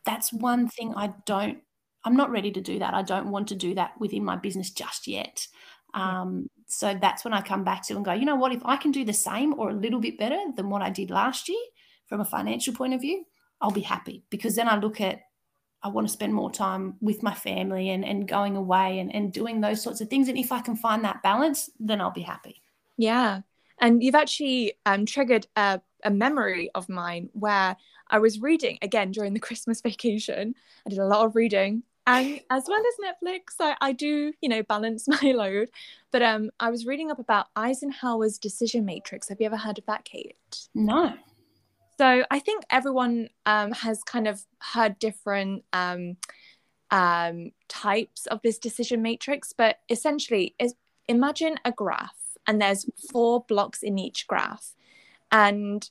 that's 0.05 0.31
one 0.31 0.69
thing 0.69 0.93
I 0.95 1.13
don't, 1.25 1.59
I'm 2.05 2.15
not 2.15 2.31
ready 2.31 2.51
to 2.51 2.61
do 2.61 2.79
that. 2.79 2.93
I 2.93 3.01
don't 3.01 3.29
want 3.29 3.49
to 3.49 3.55
do 3.55 3.75
that 3.75 3.99
within 3.99 4.23
my 4.23 4.37
business 4.37 4.71
just 4.71 5.07
yet. 5.07 5.47
Um, 5.95 6.49
so 6.67 6.97
that's 6.99 7.23
when 7.23 7.33
I 7.33 7.41
come 7.41 7.63
back 7.63 7.83
to 7.87 7.95
and 7.95 8.05
go, 8.05 8.11
you 8.11 8.25
know 8.25 8.35
what, 8.35 8.51
if 8.51 8.61
I 8.65 8.75
can 8.75 8.91
do 8.91 9.05
the 9.05 9.13
same 9.13 9.57
or 9.57 9.69
a 9.69 9.73
little 9.73 9.99
bit 9.99 10.19
better 10.19 10.39
than 10.55 10.69
what 10.69 10.81
I 10.81 10.89
did 10.89 11.09
last 11.09 11.47
year 11.49 11.57
from 12.07 12.21
a 12.21 12.25
financial 12.25 12.73
point 12.73 12.93
of 12.93 13.01
view, 13.01 13.25
I'll 13.61 13.71
be 13.71 13.81
happy 13.81 14.23
because 14.29 14.55
then 14.55 14.67
I 14.67 14.77
look 14.77 15.01
at 15.01 15.21
I 15.81 15.87
want 15.89 16.07
to 16.07 16.13
spend 16.13 16.33
more 16.33 16.51
time 16.51 16.95
with 16.99 17.21
my 17.21 17.33
family 17.35 17.91
and, 17.91 18.03
and 18.03 18.27
going 18.27 18.57
away 18.57 18.97
and, 18.97 19.13
and 19.13 19.31
doing 19.31 19.61
those 19.61 19.83
sorts 19.83 20.01
of 20.01 20.09
things. 20.09 20.27
And 20.27 20.37
if 20.37 20.51
I 20.51 20.59
can 20.59 20.75
find 20.75 21.03
that 21.03 21.21
balance, 21.21 21.69
then 21.79 22.01
I'll 22.01 22.09
be 22.09 22.23
happy. 22.23 22.63
Yeah. 22.97 23.41
And 23.79 24.01
you've 24.01 24.15
actually 24.15 24.73
um, 24.87 25.05
triggered 25.05 25.45
a, 25.55 25.81
a 26.03 26.09
memory 26.09 26.71
of 26.73 26.89
mine 26.89 27.29
where 27.33 27.77
I 28.09 28.17
was 28.17 28.41
reading 28.41 28.79
again 28.81 29.11
during 29.11 29.35
the 29.35 29.39
Christmas 29.47 29.81
vacation. 29.81 30.55
I 30.87 30.89
did 30.89 30.97
a 30.97 31.05
lot 31.05 31.25
of 31.27 31.35
reading 31.35 31.83
and 32.07 32.39
as 32.49 32.65
well 32.67 32.81
as 32.81 33.13
Netflix, 33.13 33.55
I, 33.59 33.75
I 33.81 33.91
do, 33.91 34.33
you 34.41 34.49
know, 34.49 34.63
balance 34.63 35.07
my 35.21 35.31
load. 35.31 35.69
But 36.11 36.21
um, 36.21 36.51
I 36.59 36.69
was 36.69 36.85
reading 36.85 37.11
up 37.11 37.19
about 37.19 37.47
Eisenhower's 37.55 38.37
decision 38.37 38.85
matrix. 38.85 39.29
Have 39.29 39.39
you 39.39 39.47
ever 39.47 39.57
heard 39.57 39.77
of 39.77 39.85
that, 39.87 40.05
Kate? 40.05 40.35
No. 40.73 41.13
So 41.97 42.25
I 42.29 42.39
think 42.39 42.63
everyone 42.69 43.29
um, 43.45 43.71
has 43.71 44.03
kind 44.03 44.27
of 44.27 44.45
heard 44.59 44.99
different 44.99 45.63
um, 45.71 46.17
um, 46.91 47.51
types 47.67 48.25
of 48.27 48.41
this 48.43 48.57
decision 48.57 49.01
matrix, 49.01 49.53
but 49.53 49.77
essentially, 49.89 50.55
is 50.59 50.75
imagine 51.07 51.55
a 51.63 51.71
graph, 51.71 52.37
and 52.47 52.61
there's 52.61 52.85
four 53.11 53.45
blocks 53.47 53.81
in 53.81 53.97
each 53.97 54.27
graph, 54.27 54.73
and 55.31 55.89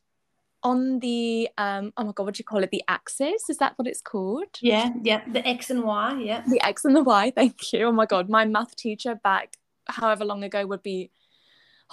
on 0.65 0.99
the 1.01 1.49
um, 1.59 1.93
oh 1.97 2.05
my 2.05 2.13
god, 2.13 2.25
what 2.25 2.35
do 2.35 2.41
you 2.41 2.45
call 2.45 2.65
it? 2.65 2.71
The 2.71 2.83
axis 2.89 3.49
is 3.49 3.59
that 3.59 3.75
what 3.77 3.87
it's 3.87 4.01
called? 4.01 4.49
Yeah, 4.61 4.91
yeah, 5.03 5.23
the 5.31 5.47
x 5.47 5.71
and 5.71 5.85
y, 5.85 6.21
yeah, 6.25 6.43
the 6.49 6.65
x 6.65 6.85
and 6.85 6.97
the 6.97 7.03
y. 7.03 7.31
Thank 7.37 7.73
you. 7.73 7.87
Oh 7.87 7.93
my 7.93 8.07
god, 8.07 8.29
my 8.29 8.45
math 8.45 8.75
teacher 8.75 9.15
back 9.15 9.57
however 9.87 10.25
long 10.25 10.43
ago 10.43 10.67
would 10.67 10.83
be 10.83 11.11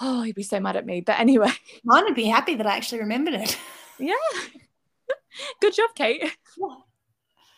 oh, 0.00 0.22
he'd 0.22 0.34
be 0.34 0.42
so 0.42 0.60
mad 0.60 0.76
at 0.76 0.86
me. 0.86 1.00
But 1.00 1.20
anyway, 1.20 1.52
mine 1.84 2.04
would 2.04 2.14
be 2.14 2.26
happy 2.26 2.54
that 2.56 2.66
I 2.66 2.76
actually 2.76 3.00
remembered 3.00 3.34
it. 3.34 3.58
Yeah. 3.98 4.14
Good 5.60 5.74
job, 5.74 5.90
Kate. 5.94 6.22
Yeah. 6.22 6.74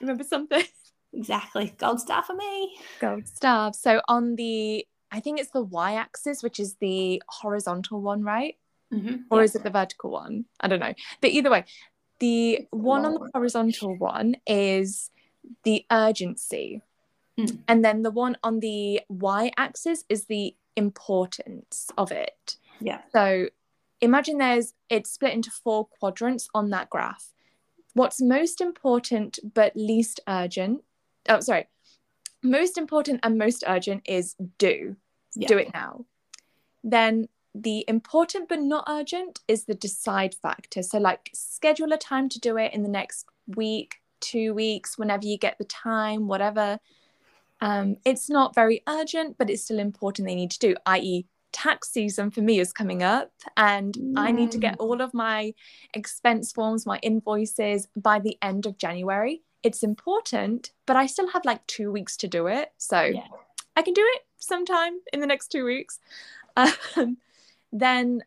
Remember 0.01 0.25
something? 0.25 0.65
Exactly. 1.15 1.75
Gold 1.79 2.01
star 2.01 2.23
for 2.23 2.35
me. 2.35 2.77
Gold 3.01 3.27
star. 3.27 3.73
So 3.73 4.03
on 4.09 4.35
the, 4.35 4.85
I 5.11 5.21
think 5.21 5.41
it's 5.41 5.53
the 5.53 5.63
y 5.63 5.95
axis, 5.95 6.43
which 6.43 6.61
is 6.61 6.77
the 6.81 7.23
horizontal 7.29 8.03
one, 8.03 8.23
right? 8.25 8.57
Mm-hmm. 8.95 9.15
Or 9.31 9.39
yeah. 9.39 9.45
is 9.45 9.57
it 9.57 9.65
the 9.65 9.71
vertical 9.71 10.11
one? 10.11 10.45
I 10.61 10.69
don't 10.69 10.81
know. 10.81 10.95
But 11.21 11.31
either 11.31 11.51
way, 11.51 11.65
the 12.21 12.67
one 12.71 13.05
on 13.05 13.15
the 13.15 13.31
horizontal 13.35 13.97
one 13.97 14.37
is 14.47 15.11
the 15.65 15.85
urgency. 15.91 16.83
Mm. 17.39 17.59
And 17.67 17.85
then 17.85 18.03
the 18.03 18.11
one 18.11 18.37
on 18.43 18.61
the 18.61 19.01
y 19.09 19.53
axis 19.57 20.05
is 20.09 20.27
the 20.27 20.55
importance 20.77 21.91
of 21.99 22.13
it. 22.13 22.57
Yeah. 22.81 23.01
So 23.13 23.49
imagine 24.01 24.39
there's 24.39 24.75
it's 24.89 25.11
split 25.11 25.33
into 25.33 25.51
four 25.51 25.87
quadrants 25.87 26.49
on 26.55 26.71
that 26.71 26.91
graph. 26.91 27.33
What's 27.95 28.21
most 28.21 28.61
important 28.61 29.39
but 29.55 29.73
least 29.75 30.21
urgent? 30.29 30.83
Oh, 31.29 31.41
sorry. 31.41 31.69
Most 32.43 32.77
important 32.77 33.21
and 33.23 33.39
most 33.39 33.65
urgent 33.67 34.03
is 34.05 34.37
do. 34.59 34.97
Yeah. 35.35 35.49
Do 35.49 35.59
it 35.59 35.73
now. 35.73 36.05
Then 36.83 37.29
the 37.55 37.85
important 37.87 38.49
but 38.49 38.61
not 38.61 38.85
urgent 38.89 39.41
is 39.47 39.65
the 39.65 39.75
decide 39.75 40.35
factor. 40.35 40.83
So, 40.83 40.99
like, 40.99 41.31
schedule 41.33 41.93
a 41.93 41.99
time 41.99 42.29
to 42.31 42.41
do 42.41 42.57
it 42.57 42.75
in 42.75 42.83
the 42.83 42.89
next 42.89 43.27
week, 43.47 43.97
two 44.21 44.55
weeks, 44.55 44.99
whenever 44.99 45.27
you 45.27 45.39
get 45.39 45.59
the 45.59 45.65
time, 45.65 46.27
whatever. 46.27 46.79
Um, 47.61 47.97
it's 48.05 48.29
not 48.29 48.55
very 48.55 48.83
urgent, 48.89 49.39
but 49.39 49.51
it's 49.51 49.63
still 49.63 49.79
important 49.79 50.27
they 50.27 50.35
need 50.35 50.51
to 50.51 50.59
do, 50.59 50.75
i.e., 50.87 51.27
tax 51.53 51.89
season 51.93 52.33
for 52.33 52.41
me 52.41 52.59
is 52.59 52.73
coming 52.73 53.05
up 53.05 53.31
and 53.57 53.95
mm. 53.95 54.15
I 54.17 54.33
need 54.33 54.51
to 54.51 54.59
get 54.59 54.77
all 54.81 55.01
of 55.01 55.15
my 55.15 55.55
expense 55.95 56.51
forms, 56.51 56.85
my 56.85 56.99
invoices 56.99 57.87
by 57.97 58.19
the 58.19 58.37
end 58.43 58.67
of 58.67 58.77
January. 58.77 59.41
It's 59.63 59.85
important, 59.85 60.73
but 60.85 60.97
I 60.97 61.07
still 61.07 61.31
have 61.31 61.45
like 61.45 61.65
two 61.69 61.93
weeks 61.93 62.17
to 62.19 62.29
do 62.29 62.49
it. 62.49 62.73
So 62.77 63.01
yeah. 63.01 63.29
I 63.77 63.83
can 63.83 63.95
do 63.95 64.03
it 64.05 64.23
sometime 64.37 64.95
in 65.13 65.21
the 65.21 65.27
next 65.27 65.49
two 65.49 65.65
weeks. 65.65 66.01
Um, 66.97 67.17
then 67.75 68.23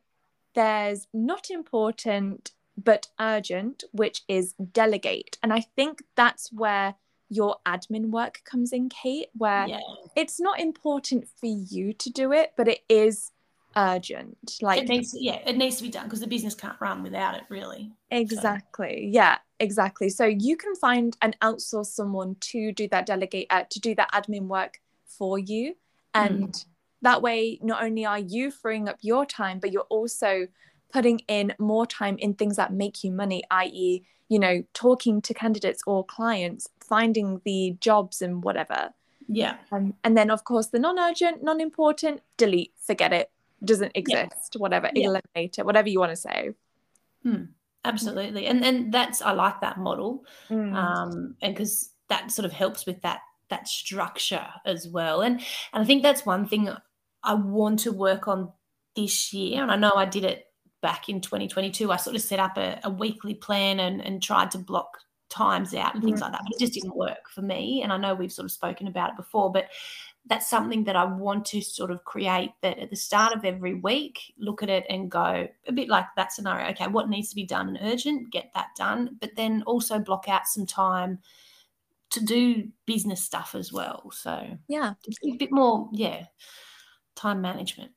there's 0.54 1.08
not 1.14 1.50
important 1.50 2.52
but 2.78 3.08
urgent, 3.20 3.84
which 3.92 4.22
is 4.28 4.54
delegate. 4.72 5.38
And 5.42 5.52
I 5.52 5.62
think 5.62 6.04
that's 6.16 6.52
where 6.54 6.94
your 7.30 7.58
admin 7.66 8.12
work 8.12 8.42
comes 8.46 8.72
in, 8.72 8.90
Kate, 8.90 9.30
where 9.36 9.68
yeah. 9.68 9.80
it's 10.16 10.40
not 10.40 10.60
important 10.60 11.28
for 11.40 11.48
you 11.48 11.94
to 11.94 12.10
do 12.12 12.32
it, 12.32 12.54
but 12.56 12.68
it 12.68 12.82
is 12.88 13.32
urgent. 13.76 14.38
Like 14.62 14.84
it 14.84 14.90
needs, 14.90 15.16
yeah, 15.20 15.40
it 15.46 15.58
needs 15.58 15.78
to 15.78 15.84
be 15.84 15.90
done 15.90 16.04
because 16.04 16.20
the 16.20 16.28
business 16.28 16.54
can't 16.54 16.80
run 16.80 17.02
without 17.02 17.36
it, 17.36 17.44
really. 17.50 17.92
Exactly. 18.12 19.12
So. 19.12 19.18
Yeah, 19.18 19.38
exactly. 19.60 20.10
So 20.10 20.26
you 20.26 20.56
can 20.56 20.76
find 20.76 21.18
and 21.22 21.38
outsource 21.42 21.88
someone 21.88 22.36
to 22.42 22.72
do 22.72 22.88
that 22.90 23.08
delegate 23.08 23.48
uh, 23.50 23.64
to 23.70 23.80
do 23.80 23.96
that 23.96 24.12
admin 24.12 24.48
work 24.48 24.80
for 25.06 25.40
you, 25.40 25.76
and 26.14 26.50
mm. 26.50 26.66
That 27.08 27.22
way, 27.22 27.58
not 27.62 27.82
only 27.82 28.06
are 28.06 28.20
you 28.20 28.52
freeing 28.52 28.90
up 28.90 28.98
your 29.02 29.26
time, 29.26 29.60
but 29.60 29.72
you're 29.72 29.88
also 29.90 30.48
putting 30.92 31.20
in 31.30 31.54
more 31.58 31.86
time 31.86 32.18
in 32.20 32.34
things 32.34 32.58
that 32.58 32.74
make 32.74 33.02
you 33.02 33.14
money, 33.14 33.44
i.e., 33.50 34.04
you 34.28 34.38
know, 34.38 34.62
talking 34.74 35.22
to 35.22 35.34
candidates 35.34 35.82
or 35.88 36.04
clients, 36.04 36.68
finding 36.86 37.40
the 37.46 37.78
jobs 37.80 38.22
and 38.22 38.44
whatever. 38.44 38.90
Yeah. 39.30 39.56
Um, 39.72 39.94
and 40.04 40.18
then, 40.18 40.30
of 40.30 40.44
course, 40.44 40.68
the 40.68 40.80
non 40.80 41.00
urgent, 41.00 41.42
non 41.42 41.62
important, 41.62 42.20
delete, 42.36 42.74
forget 42.86 43.14
it, 43.14 43.32
doesn't 43.64 43.94
exist, 43.96 44.56
yeah. 44.56 44.60
whatever, 44.60 44.90
yeah. 44.94 45.08
eliminate 45.08 45.56
it, 45.58 45.66
whatever 45.66 45.88
you 45.88 46.02
want 46.02 46.12
to 46.12 46.18
say. 46.18 46.50
Hmm. 47.24 47.44
Absolutely. 47.86 48.48
And 48.48 48.66
and 48.66 48.94
that's, 48.94 49.22
I 49.22 49.32
like 49.32 49.62
that 49.62 49.78
model. 49.78 50.26
Mm. 50.50 50.74
Um, 50.76 51.36
and 51.42 51.56
because 51.56 51.94
that 52.10 52.32
sort 52.32 52.46
of 52.46 52.52
helps 52.52 52.86
with 52.86 53.02
that 53.04 53.22
that 53.50 53.68
structure 53.68 54.48
as 54.66 54.88
well. 54.88 55.22
And 55.22 55.40
and 55.74 55.84
I 55.84 55.86
think 55.86 56.04
that's 56.04 56.26
one 56.26 56.48
thing 56.48 56.70
I 57.28 57.36
want 57.36 57.80
to 57.80 57.92
work 57.92 58.28
on 58.28 58.52
this 58.96 59.34
year. 59.34 59.62
And 59.62 59.72
I 59.72 59.76
know 59.76 59.92
I 59.96 60.06
did 60.06 60.24
it 60.24 60.46
back 60.82 61.10
in 61.10 61.22
2022, 61.22 61.92
I 61.92 61.98
sort 61.98 62.16
of 62.16 62.22
set 62.22 62.40
up 62.40 62.58
a, 62.58 62.80
a 62.84 62.90
weekly 62.90 63.34
plan 63.34 63.80
and, 63.80 64.02
and 64.02 64.22
tried 64.22 64.52
to 64.52 64.58
block 64.58 64.98
times 65.30 65.74
out 65.74 65.94
and 65.94 66.04
things 66.04 66.22
mm-hmm. 66.22 66.32
like 66.32 66.32
that. 66.34 66.42
But 66.44 66.54
it 66.54 66.60
just 66.60 66.74
didn't 66.74 66.96
work 66.96 67.30
for 67.34 67.42
me. 67.42 67.82
And 67.82 67.92
I 67.92 67.98
know 67.98 68.16
we've 68.16 68.32
sort 68.32 68.46
of 68.46 68.52
spoken 68.52 68.88
about 68.88 69.12
it 69.12 69.18
before, 69.18 69.52
but 69.52 69.66
that's 70.28 70.50
something 70.50 70.84
that 70.86 70.96
I 70.96 71.06
want 71.06 71.46
to 71.48 71.62
sort 71.62 71.90
of 71.90 72.04
create 72.04 72.52
that 72.62 72.80
at 72.80 72.90
the 72.90 72.96
start 72.96 73.34
of 73.34 73.46
every 73.46 73.76
week, 73.76 74.34
look 74.38 74.62
at 74.62 74.70
it 74.70 74.86
and 74.90 75.10
go 75.10 75.48
a 75.68 75.72
bit 75.72 75.90
like 75.90 76.06
that 76.16 76.32
scenario. 76.32 76.70
Okay, 76.70 76.88
what 76.88 77.10
needs 77.10 77.30
to 77.30 77.36
be 77.36 77.46
done 77.46 77.70
and 77.70 77.80
urgent, 77.82 78.32
get 78.32 78.52
that 78.54 78.68
done, 78.78 79.18
but 79.20 79.36
then 79.36 79.64
also 79.66 80.00
block 80.00 80.28
out 80.28 80.48
some 80.48 80.66
time 80.66 81.20
to 82.10 82.24
do 82.24 82.68
business 82.86 83.24
stuff 83.24 83.56
as 83.56 83.74
well. 83.74 84.10
So, 84.12 84.58
yeah, 84.68 84.94
a 85.26 85.32
bit 85.38 85.52
more, 85.52 85.90
yeah, 85.92 86.26
time 87.18 87.42
management. 87.42 87.92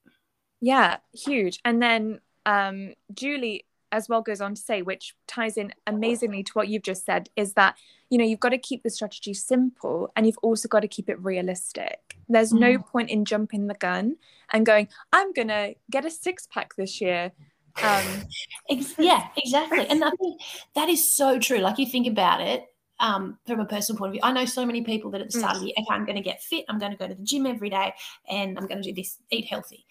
Yeah, 0.61 0.98
huge. 1.12 1.61
And 1.64 1.80
then 1.80 2.20
um, 2.44 2.94
Julie 3.14 3.66
as 3.92 4.09
well 4.09 4.22
goes 4.22 4.40
on 4.40 4.54
to 4.54 4.61
say, 4.61 4.83
which 4.83 5.14
ties 5.26 5.56
in 5.56 5.72
amazingly 5.87 6.42
to 6.44 6.52
what 6.52 6.68
you've 6.68 6.83
just 6.83 7.04
said, 7.04 7.28
is 7.37 7.54
that 7.54 7.76
you 8.09 8.18
know 8.18 8.24
you've 8.24 8.40
got 8.40 8.50
to 8.50 8.59
keep 8.59 8.83
the 8.83 8.90
strategy 8.90 9.35
simple 9.35 10.11
and 10.16 10.26
you've 10.26 10.38
also 10.42 10.68
got 10.68 10.80
to 10.80 10.88
keep 10.88 11.09
it 11.09 11.22
realistic. 11.22 12.16
There's 12.28 12.52
mm. 12.52 12.61
no 12.61 12.78
point 12.78 13.11
in 13.11 13.24
jumping 13.24 13.66
the 13.66 13.74
gun 13.74 14.16
and 14.52 14.66
going, 14.66 14.88
I'm 15.12 15.33
gonna 15.33 15.74
get 15.90 16.04
a 16.04 16.11
six 16.11 16.46
pack 16.46 16.74
this 16.76 17.00
year. 17.00 17.33
Um, 17.83 18.04
yeah, 18.98 19.28
exactly. 19.37 19.87
And 19.87 20.04
I 20.04 20.11
think 20.11 20.40
that 20.74 20.88
is 20.88 21.12
so 21.12 21.38
true. 21.38 21.59
Like 21.59 21.78
you 21.78 21.87
think 21.87 22.06
about 22.06 22.40
it, 22.40 22.66
um, 23.01 23.39
from 23.47 23.61
a 23.61 23.65
personal 23.65 23.99
point 23.99 24.11
of 24.11 24.13
view. 24.13 24.21
I 24.23 24.33
know 24.33 24.45
so 24.45 24.65
many 24.65 24.83
people 24.83 25.11
that 25.11 25.21
at 25.21 25.31
the 25.31 25.39
start 25.39 25.57
of 25.57 25.63
the 25.63 25.69
year, 25.69 25.75
okay, 25.79 25.95
I'm 25.95 26.05
going 26.05 26.17
to 26.17 26.23
get 26.23 26.43
fit, 26.43 26.65
I'm 26.69 26.79
going 26.79 26.93
to 26.93 26.99
go 26.99 27.09
to 27.09 27.15
the 27.15 27.25
gym 27.25 27.47
every 27.47 27.71
day, 27.71 27.93
and 28.29 28.57
I'm 28.59 28.67
going 28.67 28.83
to 28.83 28.89
do 28.89 28.95
this, 28.95 29.19
eat 29.31 29.47
healthy 29.47 29.87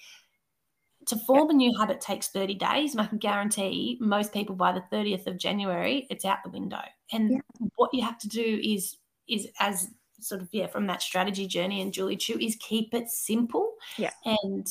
to 1.10 1.18
form 1.18 1.50
a 1.50 1.54
new 1.54 1.76
habit 1.78 2.00
takes 2.00 2.28
30 2.28 2.56
days 2.56 2.92
and 2.92 3.02
i 3.02 3.06
can 3.06 3.18
guarantee 3.18 3.98
most 4.00 4.34
people 4.34 4.56
by 4.56 4.72
the 4.72 4.84
30th 4.92 5.28
of 5.28 5.38
january 5.38 6.06
it's 6.10 6.26
out 6.26 6.38
the 6.44 6.50
window 6.50 6.82
and 7.12 7.32
yeah. 7.32 7.68
what 7.76 7.90
you 7.94 8.04
have 8.04 8.18
to 8.20 8.28
do 8.28 8.60
is 8.64 8.98
is 9.28 9.48
as 9.60 9.90
sort 10.20 10.42
of 10.42 10.50
yeah 10.52 10.68
from 10.68 10.88
that 10.88 11.02
strategy 11.02 11.48
journey 11.48 11.82
and 11.82 11.94
julie 11.94 12.18
choo 12.18 12.38
is 12.40 12.56
keep 12.60 12.94
it 12.94 13.10
simple 13.10 13.74
yeah 13.98 14.12
and 14.26 14.68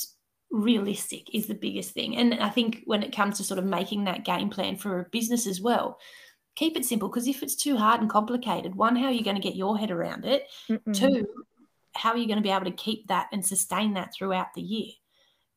realistic 0.50 1.34
is 1.34 1.46
the 1.46 1.54
biggest 1.54 1.90
thing 1.90 2.16
and 2.16 2.34
i 2.34 2.48
think 2.48 2.82
when 2.84 3.02
it 3.02 3.14
comes 3.14 3.36
to 3.36 3.44
sort 3.44 3.58
of 3.58 3.64
making 3.64 4.04
that 4.04 4.24
game 4.24 4.48
plan 4.48 4.76
for 4.76 5.00
a 5.00 5.08
business 5.10 5.46
as 5.46 5.60
well 5.60 5.98
keep 6.58 6.76
it 6.76 6.84
simple 6.84 7.08
because 7.08 7.28
if 7.28 7.42
it's 7.42 7.54
too 7.54 7.76
hard 7.76 8.00
and 8.00 8.10
complicated 8.10 8.74
one 8.74 8.96
how 8.96 9.06
are 9.06 9.12
you 9.12 9.24
going 9.24 9.36
to 9.36 9.42
get 9.42 9.56
your 9.56 9.78
head 9.78 9.90
around 9.90 10.24
it 10.24 10.44
Mm-mm. 10.68 10.92
two 10.92 11.26
how 11.94 12.10
are 12.10 12.16
you 12.16 12.26
going 12.26 12.38
to 12.38 12.42
be 12.42 12.50
able 12.50 12.64
to 12.64 12.70
keep 12.72 13.06
that 13.08 13.28
and 13.32 13.44
sustain 13.44 13.94
that 13.94 14.12
throughout 14.14 14.48
the 14.54 14.62
year 14.62 14.90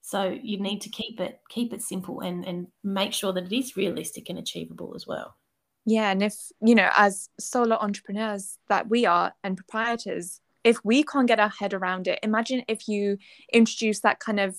so 0.01 0.35
you 0.41 0.59
need 0.59 0.81
to 0.81 0.89
keep 0.89 1.19
it 1.19 1.39
keep 1.49 1.73
it 1.73 1.81
simple 1.81 2.21
and 2.21 2.45
and 2.45 2.67
make 2.83 3.13
sure 3.13 3.31
that 3.33 3.51
it 3.51 3.55
is 3.55 3.77
realistic 3.77 4.29
and 4.29 4.39
achievable 4.39 4.93
as 4.95 5.05
well. 5.07 5.35
Yeah, 5.85 6.11
and 6.11 6.21
if 6.21 6.35
you 6.61 6.75
know, 6.75 6.89
as 6.95 7.29
solo 7.39 7.75
entrepreneurs 7.75 8.57
that 8.69 8.89
we 8.89 9.05
are 9.05 9.33
and 9.43 9.55
proprietors, 9.55 10.41
if 10.63 10.77
we 10.83 11.03
can't 11.03 11.27
get 11.27 11.39
our 11.39 11.49
head 11.49 11.73
around 11.73 12.07
it, 12.07 12.19
imagine 12.23 12.63
if 12.67 12.87
you 12.87 13.17
introduce 13.53 14.01
that 14.01 14.19
kind 14.19 14.39
of 14.39 14.57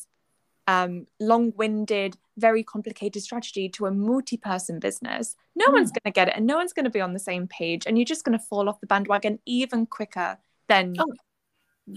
um, 0.67 1.07
long-winded, 1.21 2.17
very 2.39 2.63
complicated 2.63 3.23
strategy 3.23 3.69
to 3.71 3.87
a 3.87 3.91
multi-person 3.91 4.79
business. 4.79 5.37
No 5.55 5.67
mm. 5.67 5.73
one's 5.75 5.91
going 5.91 6.03
to 6.07 6.11
get 6.11 6.29
it, 6.29 6.35
and 6.37 6.47
no 6.47 6.57
one's 6.57 6.73
going 6.73 6.85
to 6.85 6.91
be 6.91 7.01
on 7.01 7.13
the 7.13 7.19
same 7.19 7.47
page, 7.49 7.87
and 7.87 7.99
you're 7.99 8.05
just 8.05 8.25
going 8.25 8.39
to 8.39 8.45
fall 8.45 8.69
off 8.69 8.81
the 8.81 8.87
bandwagon 8.87 9.39
even 9.47 9.87
quicker 9.87 10.39
than 10.69 10.95
oh, 10.99 11.13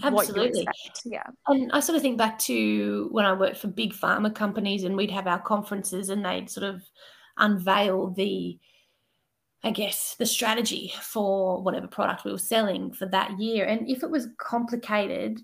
Absolutely. 0.02 0.66
Yeah. 1.04 1.26
And 1.46 1.70
I 1.72 1.80
sort 1.80 1.96
of 1.96 2.02
think 2.02 2.18
back 2.18 2.38
to 2.40 3.08
when 3.12 3.24
I 3.24 3.32
worked 3.32 3.58
for 3.58 3.68
big 3.68 3.92
pharma 3.92 4.34
companies 4.34 4.84
and 4.84 4.96
we'd 4.96 5.10
have 5.10 5.26
our 5.26 5.40
conferences 5.40 6.08
and 6.08 6.24
they'd 6.24 6.50
sort 6.50 6.66
of 6.66 6.82
unveil 7.36 8.10
the, 8.10 8.58
I 9.62 9.70
guess, 9.70 10.16
the 10.18 10.26
strategy 10.26 10.92
for 11.00 11.62
whatever 11.62 11.86
product 11.86 12.24
we 12.24 12.32
were 12.32 12.38
selling 12.38 12.92
for 12.92 13.06
that 13.06 13.38
year. 13.38 13.64
And 13.64 13.88
if 13.88 14.02
it 14.02 14.10
was 14.10 14.28
complicated, 14.38 15.40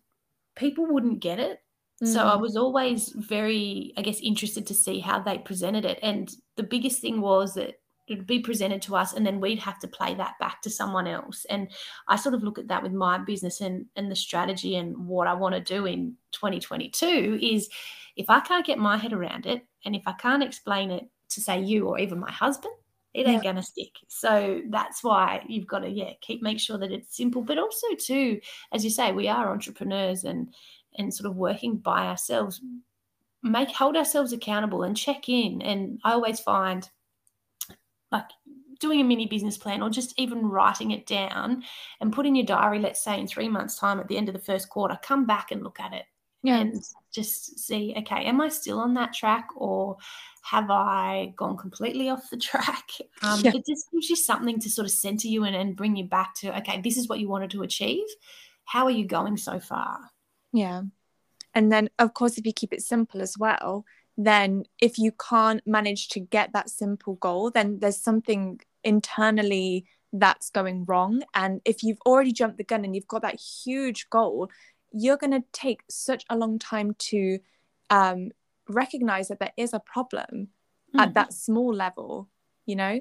people 0.56 0.86
wouldn't 0.86 1.20
get 1.20 1.38
it. 1.38 1.60
So 2.04 2.26
I 2.26 2.34
mm. 2.34 2.40
was 2.40 2.56
always 2.56 3.10
very, 3.10 3.92
I 3.96 4.02
guess, 4.02 4.20
interested 4.20 4.66
to 4.66 4.74
see 4.74 4.98
how 4.98 5.20
they 5.20 5.38
presented 5.38 5.84
it. 5.84 6.00
And 6.02 6.34
the 6.56 6.64
biggest 6.64 7.00
thing 7.00 7.20
was 7.20 7.54
that 7.54 7.76
it'd 8.08 8.26
be 8.26 8.40
presented 8.40 8.82
to 8.82 8.96
us 8.96 9.12
and 9.12 9.24
then 9.24 9.40
we'd 9.40 9.60
have 9.60 9.78
to 9.78 9.88
play 9.88 10.14
that 10.14 10.34
back 10.40 10.60
to 10.60 10.68
someone 10.68 11.06
else 11.06 11.46
and 11.48 11.68
i 12.08 12.16
sort 12.16 12.34
of 12.34 12.42
look 12.42 12.58
at 12.58 12.66
that 12.68 12.82
with 12.82 12.92
my 12.92 13.16
business 13.16 13.60
and 13.60 13.86
and 13.94 14.10
the 14.10 14.16
strategy 14.16 14.74
and 14.74 14.96
what 14.96 15.28
i 15.28 15.32
want 15.32 15.54
to 15.54 15.60
do 15.60 15.86
in 15.86 16.14
2022 16.32 17.38
is 17.40 17.68
if 18.16 18.28
i 18.28 18.40
can't 18.40 18.66
get 18.66 18.76
my 18.76 18.96
head 18.96 19.12
around 19.12 19.46
it 19.46 19.64
and 19.84 19.94
if 19.94 20.02
i 20.06 20.12
can't 20.14 20.42
explain 20.42 20.90
it 20.90 21.08
to 21.28 21.40
say 21.40 21.60
you 21.60 21.86
or 21.86 21.98
even 21.98 22.18
my 22.18 22.30
husband 22.30 22.74
it 23.14 23.26
ain't 23.26 23.44
yeah. 23.44 23.52
gonna 23.52 23.62
stick 23.62 23.94
so 24.08 24.60
that's 24.70 25.04
why 25.04 25.44
you've 25.46 25.66
got 25.66 25.80
to 25.80 25.88
yeah 25.88 26.10
keep 26.20 26.42
make 26.42 26.58
sure 26.58 26.78
that 26.78 26.90
it's 26.90 27.16
simple 27.16 27.42
but 27.42 27.58
also 27.58 27.86
too 27.98 28.40
as 28.72 28.82
you 28.82 28.90
say 28.90 29.12
we 29.12 29.28
are 29.28 29.52
entrepreneurs 29.52 30.24
and 30.24 30.52
and 30.96 31.12
sort 31.12 31.30
of 31.30 31.36
working 31.36 31.76
by 31.76 32.06
ourselves 32.06 32.60
make 33.42 33.70
hold 33.70 33.96
ourselves 33.96 34.32
accountable 34.32 34.82
and 34.84 34.96
check 34.96 35.28
in 35.28 35.60
and 35.62 36.00
i 36.04 36.12
always 36.12 36.38
find 36.38 36.90
like 38.12 38.26
doing 38.82 39.00
a 39.00 39.04
mini 39.04 39.26
business 39.26 39.56
plan 39.56 39.80
or 39.80 39.88
just 39.88 40.12
even 40.18 40.44
writing 40.44 40.90
it 40.90 41.06
down 41.06 41.62
and 42.00 42.12
put 42.12 42.26
in 42.26 42.34
your 42.34 42.44
diary, 42.44 42.80
let's 42.80 43.02
say 43.02 43.18
in 43.18 43.28
three 43.28 43.48
months' 43.48 43.78
time 43.78 44.00
at 44.00 44.08
the 44.08 44.16
end 44.16 44.28
of 44.28 44.34
the 44.34 44.40
first 44.40 44.68
quarter, 44.68 44.98
come 45.02 45.24
back 45.24 45.52
and 45.52 45.62
look 45.62 45.78
at 45.78 45.94
it 45.94 46.04
yeah. 46.42 46.58
and 46.58 46.82
just 47.12 47.60
see, 47.60 47.94
okay, 47.96 48.24
am 48.24 48.40
I 48.40 48.48
still 48.48 48.80
on 48.80 48.92
that 48.94 49.14
track 49.14 49.48
or 49.56 49.96
have 50.42 50.68
I 50.68 51.32
gone 51.36 51.56
completely 51.56 52.08
off 52.10 52.28
the 52.28 52.36
track? 52.38 52.90
Um, 53.22 53.40
yeah. 53.40 53.52
It 53.54 53.64
just 53.66 53.90
gives 53.92 54.10
you 54.10 54.16
something 54.16 54.58
to 54.58 54.68
sort 54.68 54.84
of 54.84 54.90
center 54.90 55.28
you 55.28 55.44
and 55.44 55.76
bring 55.76 55.96
you 55.96 56.04
back 56.04 56.34
to, 56.40 56.56
okay, 56.58 56.80
this 56.82 56.96
is 56.96 57.08
what 57.08 57.20
you 57.20 57.28
wanted 57.28 57.50
to 57.52 57.62
achieve. 57.62 58.04
How 58.64 58.84
are 58.84 58.90
you 58.90 59.06
going 59.06 59.36
so 59.36 59.60
far? 59.60 59.98
Yeah. 60.52 60.82
And 61.54 61.70
then, 61.70 61.90
of 61.98 62.14
course, 62.14 62.38
if 62.38 62.46
you 62.46 62.52
keep 62.52 62.72
it 62.72 62.82
simple 62.82 63.20
as 63.20 63.36
well, 63.38 63.84
then 64.16 64.64
if 64.80 64.98
you 64.98 65.12
can't 65.12 65.66
manage 65.66 66.08
to 66.10 66.20
get 66.20 66.52
that 66.52 66.70
simple 66.70 67.14
goal, 67.16 67.50
then 67.50 67.78
there's 67.80 68.00
something 68.00 68.60
internally 68.84 69.86
that's 70.12 70.50
going 70.50 70.84
wrong. 70.84 71.22
And 71.34 71.60
if 71.64 71.82
you've 71.82 72.00
already 72.04 72.32
jumped 72.32 72.58
the 72.58 72.64
gun 72.64 72.84
and 72.84 72.94
you've 72.94 73.08
got 73.08 73.22
that 73.22 73.40
huge 73.40 74.10
goal, 74.10 74.50
you're 74.92 75.16
going 75.16 75.32
to 75.32 75.44
take 75.52 75.82
such 75.88 76.24
a 76.28 76.36
long 76.36 76.58
time 76.58 76.94
to 76.98 77.38
um, 77.88 78.30
recognize 78.68 79.28
that 79.28 79.40
there 79.40 79.52
is 79.56 79.72
a 79.72 79.80
problem 79.80 80.48
mm. 80.94 81.00
at 81.00 81.14
that 81.14 81.32
small 81.32 81.74
level. 81.74 82.28
You 82.66 82.76
know, 82.76 83.00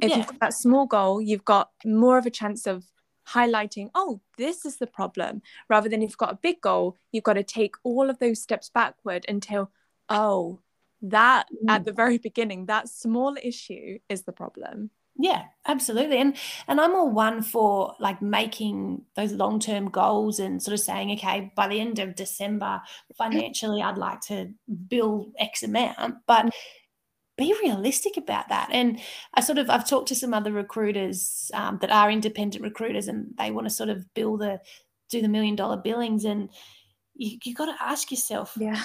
if 0.00 0.10
yeah. 0.10 0.16
you've 0.16 0.26
got 0.26 0.40
that 0.40 0.54
small 0.54 0.86
goal, 0.86 1.20
you've 1.20 1.44
got 1.44 1.70
more 1.84 2.18
of 2.18 2.26
a 2.26 2.30
chance 2.30 2.66
of 2.66 2.84
highlighting, 3.28 3.90
oh, 3.94 4.20
this 4.36 4.64
is 4.64 4.76
the 4.76 4.86
problem, 4.86 5.42
rather 5.68 5.88
than 5.88 6.02
if 6.02 6.10
you've 6.10 6.18
got 6.18 6.32
a 6.32 6.38
big 6.42 6.60
goal, 6.60 6.96
you've 7.12 7.24
got 7.24 7.34
to 7.34 7.42
take 7.42 7.74
all 7.82 8.08
of 8.08 8.18
those 8.18 8.40
steps 8.40 8.70
backward 8.70 9.24
until, 9.28 9.70
oh, 10.08 10.60
that 11.02 11.46
mm. 11.52 11.70
at 11.70 11.84
the 11.84 11.92
very 11.92 12.18
beginning, 12.18 12.66
that 12.66 12.88
small 12.88 13.36
issue 13.42 13.98
is 14.08 14.22
the 14.22 14.32
problem. 14.32 14.90
Yeah, 15.20 15.42
absolutely. 15.66 16.18
And 16.18 16.36
and 16.68 16.80
I'm 16.80 16.94
all 16.94 17.10
one 17.10 17.42
for 17.42 17.96
like 17.98 18.22
making 18.22 19.02
those 19.16 19.32
long-term 19.32 19.90
goals 19.90 20.38
and 20.38 20.62
sort 20.62 20.74
of 20.74 20.80
saying, 20.80 21.10
okay, 21.12 21.52
by 21.56 21.66
the 21.66 21.80
end 21.80 21.98
of 21.98 22.14
December, 22.14 22.80
financially, 23.16 23.82
I'd 23.82 23.98
like 23.98 24.20
to 24.22 24.52
build 24.88 25.32
X 25.36 25.64
amount, 25.64 26.18
but 26.28 26.46
mm. 26.46 26.50
Be 27.38 27.54
realistic 27.62 28.18
about 28.18 28.50
that. 28.50 28.68
And 28.72 29.00
I 29.32 29.40
sort 29.40 29.58
of 29.58 29.70
I've 29.70 29.88
talked 29.88 30.08
to 30.08 30.14
some 30.14 30.34
other 30.34 30.52
recruiters 30.52 31.50
um, 31.54 31.78
that 31.80 31.90
are 31.90 32.10
independent 32.10 32.62
recruiters, 32.62 33.08
and 33.08 33.34
they 33.38 33.50
want 33.50 33.66
to 33.66 33.70
sort 33.70 33.88
of 33.88 34.12
build 34.12 34.40
the 34.40 34.60
do 35.08 35.22
the 35.22 35.28
million 35.28 35.56
dollar 35.56 35.78
billings, 35.78 36.24
and 36.26 36.50
you 37.14 37.38
you 37.42 37.54
got 37.54 37.66
to 37.66 37.82
ask 37.82 38.10
yourself, 38.10 38.54
yeah, 38.60 38.82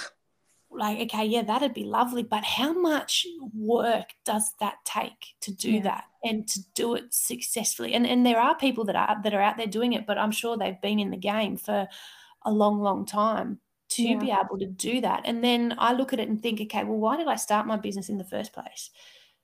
like 0.76 0.98
okay 1.00 1.24
yeah 1.24 1.42
that'd 1.42 1.74
be 1.74 1.84
lovely 1.84 2.22
but 2.22 2.44
how 2.44 2.72
much 2.72 3.26
work 3.54 4.12
does 4.24 4.52
that 4.60 4.76
take 4.84 5.34
to 5.40 5.52
do 5.52 5.72
yeah. 5.72 5.82
that 5.82 6.04
and 6.22 6.48
to 6.48 6.60
do 6.74 6.94
it 6.94 7.12
successfully 7.12 7.94
and 7.94 8.06
and 8.06 8.26
there 8.26 8.40
are 8.40 8.56
people 8.56 8.84
that 8.84 8.96
are 8.96 9.16
that 9.22 9.34
are 9.34 9.40
out 9.40 9.56
there 9.56 9.66
doing 9.66 9.92
it 9.92 10.06
but 10.06 10.18
i'm 10.18 10.32
sure 10.32 10.56
they've 10.56 10.80
been 10.80 10.98
in 10.98 11.10
the 11.10 11.16
game 11.16 11.56
for 11.56 11.86
a 12.44 12.52
long 12.52 12.80
long 12.80 13.06
time 13.06 13.58
to 13.90 14.02
yeah. 14.02 14.18
be 14.18 14.30
able 14.30 14.58
to 14.58 14.66
do 14.66 15.00
that 15.00 15.22
and 15.24 15.42
then 15.42 15.74
i 15.78 15.92
look 15.92 16.12
at 16.12 16.20
it 16.20 16.28
and 16.28 16.42
think 16.42 16.60
okay 16.60 16.84
well 16.84 16.98
why 16.98 17.16
did 17.16 17.28
i 17.28 17.36
start 17.36 17.66
my 17.66 17.76
business 17.76 18.08
in 18.08 18.18
the 18.18 18.24
first 18.24 18.52
place 18.52 18.90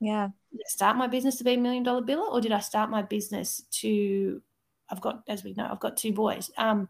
yeah 0.00 0.28
did 0.50 0.60
I 0.60 0.68
start 0.68 0.96
my 0.96 1.06
business 1.06 1.36
to 1.36 1.44
be 1.44 1.54
a 1.54 1.58
million 1.58 1.82
dollar 1.82 2.02
biller 2.02 2.30
or 2.30 2.40
did 2.40 2.52
i 2.52 2.60
start 2.60 2.90
my 2.90 3.02
business 3.02 3.62
to 3.72 4.42
i've 4.90 5.00
got 5.00 5.22
as 5.28 5.44
we 5.44 5.52
know 5.54 5.68
i've 5.70 5.80
got 5.80 5.96
two 5.96 6.12
boys 6.12 6.50
um 6.56 6.88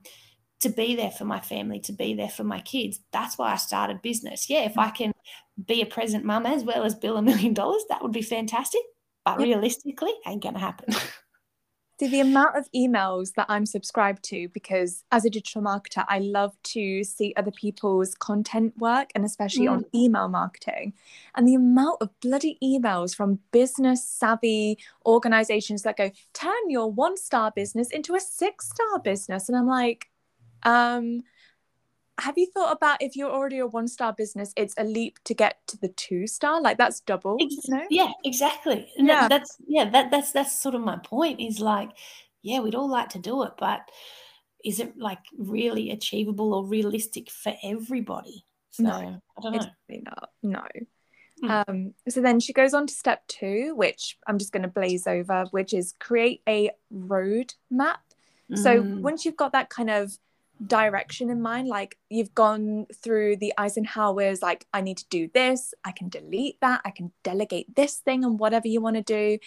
to 0.61 0.69
be 0.69 0.95
there 0.95 1.11
for 1.11 1.25
my 1.25 1.41
family, 1.41 1.81
to 1.81 1.93
be 1.93 2.15
there 2.15 2.29
for 2.29 2.45
my 2.45 2.61
kids. 2.61 3.01
That's 3.13 3.39
why 3.39 3.53
I 3.53 3.57
started 3.57 4.03
business. 4.03 4.49
Yeah, 4.49 4.65
if 4.65 4.79
I 4.79 4.91
can 4.91 5.13
be 5.67 5.81
a 5.83 5.87
present 5.87 6.25
mum 6.25 6.47
as 6.47 6.65
well 6.65 6.85
as 6.85 6.95
bill 6.95 7.17
a 7.17 7.23
million 7.23 7.55
dollars, 7.55 7.83
that 7.89 8.03
would 8.03 8.13
be 8.13 8.23
fantastic. 8.23 8.83
But 9.25 9.41
yep. 9.41 9.49
realistically, 9.49 10.13
ain't 10.27 10.43
going 10.43 10.55
to 10.55 10.61
happen. 10.61 10.95
See, 12.01 12.09
the 12.09 12.21
amount 12.21 12.57
of 12.57 12.67
emails 12.75 13.35
that 13.35 13.45
I'm 13.51 13.67
subscribed 13.67 14.23
to, 14.31 14.49
because 14.55 15.05
as 15.13 15.27
a 15.27 15.29
digital 15.29 15.61
marketer, 15.61 16.03
I 16.09 16.19
love 16.19 16.57
to 16.63 17.05
see 17.05 17.35
other 17.37 17.51
people's 17.51 18.15
content 18.15 18.73
work 18.79 19.11
and 19.15 19.23
especially 19.23 19.67
mm. 19.67 19.73
on 19.73 19.85
email 19.95 20.27
marketing. 20.27 20.95
And 21.35 21.47
the 21.47 21.57
amount 21.57 21.99
of 22.01 22.09
bloody 22.23 22.57
emails 22.65 23.15
from 23.15 23.41
business 23.53 24.03
savvy 24.03 24.79
organizations 25.05 25.83
that 25.83 25.99
go, 25.99 26.11
turn 26.33 26.71
your 26.71 26.91
one 26.91 27.19
star 27.19 27.53
business 27.55 27.91
into 27.91 28.15
a 28.15 28.21
six 28.21 28.71
star 28.71 28.99
business. 29.01 29.51
And 29.51 29.59
I'm 29.59 29.67
like, 29.67 30.09
um, 30.63 31.21
have 32.19 32.37
you 32.37 32.47
thought 32.53 32.73
about 32.73 33.03
if 33.03 33.17
you're 33.17 33.31
already 33.31 33.59
a 33.59 33.67
one 33.67 33.89
star 33.89 34.13
business, 34.13 34.53
it's 34.57 34.75
a 34.77 34.85
leap 34.85 35.19
to 35.25 35.35
get 35.35 35.59
to 35.69 35.79
the 35.79 35.89
two 35.89 36.27
star? 36.27 36.61
Like 36.61 36.79
that's 36.79 37.01
double. 37.01 37.37
Ex- 37.41 37.57
you 37.69 37.75
know? 37.75 37.85
Yeah, 37.91 38.11
exactly. 38.25 38.91
yeah, 38.97 39.29
that's 39.29 39.57
yeah, 39.67 39.89
that 39.91 40.11
that's 40.11 40.33
that's 40.33 40.61
sort 40.61 40.75
of 40.75 40.83
my 40.83 40.97
point. 40.99 41.41
Is 41.41 41.61
like, 41.61 41.91
yeah, 42.43 42.61
we'd 42.61 42.75
all 42.75 42.89
like 42.91 43.11
to 43.11 43.19
do 43.19 43.43
it, 43.45 43.53
but 43.59 43.81
is 44.65 44.81
it 44.81 44.99
like 44.99 45.21
really 45.39 45.91
achievable 45.91 46.53
or 46.53 46.65
realistic 46.65 47.31
for 47.31 47.55
everybody? 47.63 48.45
So 48.71 48.83
no, 48.85 48.91
I 48.91 49.41
don't 49.43 49.53
know. 49.53 49.63
It's 49.89 50.05
not. 50.05 50.31
No. 50.43 50.63
Mm. 51.43 51.65
Um, 51.69 51.95
so 52.09 52.21
then 52.21 52.39
she 52.39 52.53
goes 52.53 52.75
on 52.75 52.87
to 52.87 52.93
step 52.93 53.27
two, 53.27 53.75
which 53.75 54.19
I'm 54.27 54.37
just 54.37 54.53
going 54.53 54.63
to 54.63 54.69
blaze 54.69 55.07
over, 55.07 55.47
which 55.53 55.73
is 55.73 55.95
create 55.99 56.43
a 56.47 56.71
road 56.91 57.55
map. 57.71 58.01
So 58.55 58.83
Mm. 58.83 59.01
once 59.01 59.25
you've 59.25 59.37
got 59.37 59.53
that 59.53 59.71
kind 59.71 59.89
of 59.89 60.19
direction 60.67 61.31
in 61.31 61.41
mind, 61.41 61.69
like 61.69 61.97
you've 62.09 62.35
gone 62.35 62.87
through 62.95 63.37
the 63.37 63.53
Eisenhower's, 63.57 64.43
like, 64.43 64.67
I 64.73 64.81
need 64.81 64.99
to 64.99 65.09
do 65.09 65.29
this, 65.33 65.75
I 65.85 65.93
can 65.93 66.09
delete 66.09 66.61
that, 66.61 66.81
I 66.85 66.91
can 66.91 67.13
delegate 67.23 67.75
this 67.75 67.97
thing 67.97 68.25
and 68.25 68.39
whatever 68.39 68.69
you 68.69 68.81
want 68.81 68.97
to 68.97 69.03
do. 69.03 69.39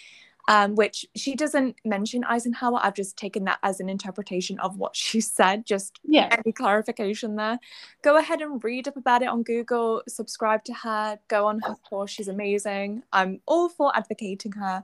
Um, 0.50 0.76
which 0.76 1.06
she 1.16 1.36
doesn't 1.36 1.78
mention 1.86 2.26
Eisenhower. 2.26 2.78
I've 2.84 2.96
just 2.96 3.16
taken 3.16 3.46
that 3.46 3.60
as 3.64 3.80
an 3.80 3.88
interpretation 3.88 4.60
of 4.60 4.76
what 4.76 4.94
she 4.94 5.22
said, 5.22 5.66
just 5.66 6.02
yeah, 6.04 6.36
any 6.38 6.52
clarification 6.52 7.38
there. 7.38 7.60
Go 8.02 8.18
ahead 8.18 8.42
and 8.42 8.62
read 8.62 8.90
up 8.90 8.98
about 8.98 9.22
it 9.22 9.30
on 9.30 9.44
Google, 9.44 10.04
subscribe 10.10 10.66
to 10.66 10.74
her, 10.74 11.18
go 11.30 11.48
on 11.48 11.62
her 11.62 11.76
course. 11.90 12.12
She's 12.12 12.28
amazing. 12.28 13.04
I'm 13.14 13.40
all 13.46 13.70
for 13.70 13.96
advocating 13.96 14.52
her. 14.52 14.84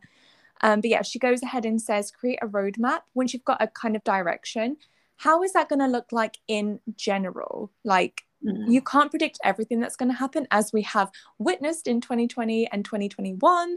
Um, 0.62 0.80
but 0.80 0.92
yeah, 0.92 1.02
she 1.02 1.20
goes 1.20 1.44
ahead 1.44 1.65
and 1.65 1.82
says, 1.82 2.10
create 2.10 2.39
a 2.42 2.48
roadmap. 2.48 3.02
Once 3.13 3.34
you've 3.34 3.44
got 3.44 3.62
a 3.62 3.68
kind 3.68 3.98
of 3.98 4.04
direction, 4.06 4.78
how 5.20 5.44
is 5.44 5.54
that 5.54 5.70
going 5.70 5.80
to 5.80 5.88
look 5.88 6.12
like 6.12 6.38
in 6.48 6.80
general? 6.96 7.72
Like, 7.84 8.24
Mm. 8.42 8.72
you 8.72 8.82
can't 8.82 9.10
predict 9.10 9.38
everything 9.44 9.82
that's 9.82 9.98
going 9.98 10.10
to 10.10 10.18
happen, 10.18 10.48
as 10.50 10.72
we 10.72 10.82
have 10.84 11.12
witnessed 11.40 11.88
in 11.88 12.00
2020 12.00 12.70
and 12.72 12.86
2021. 12.86 13.76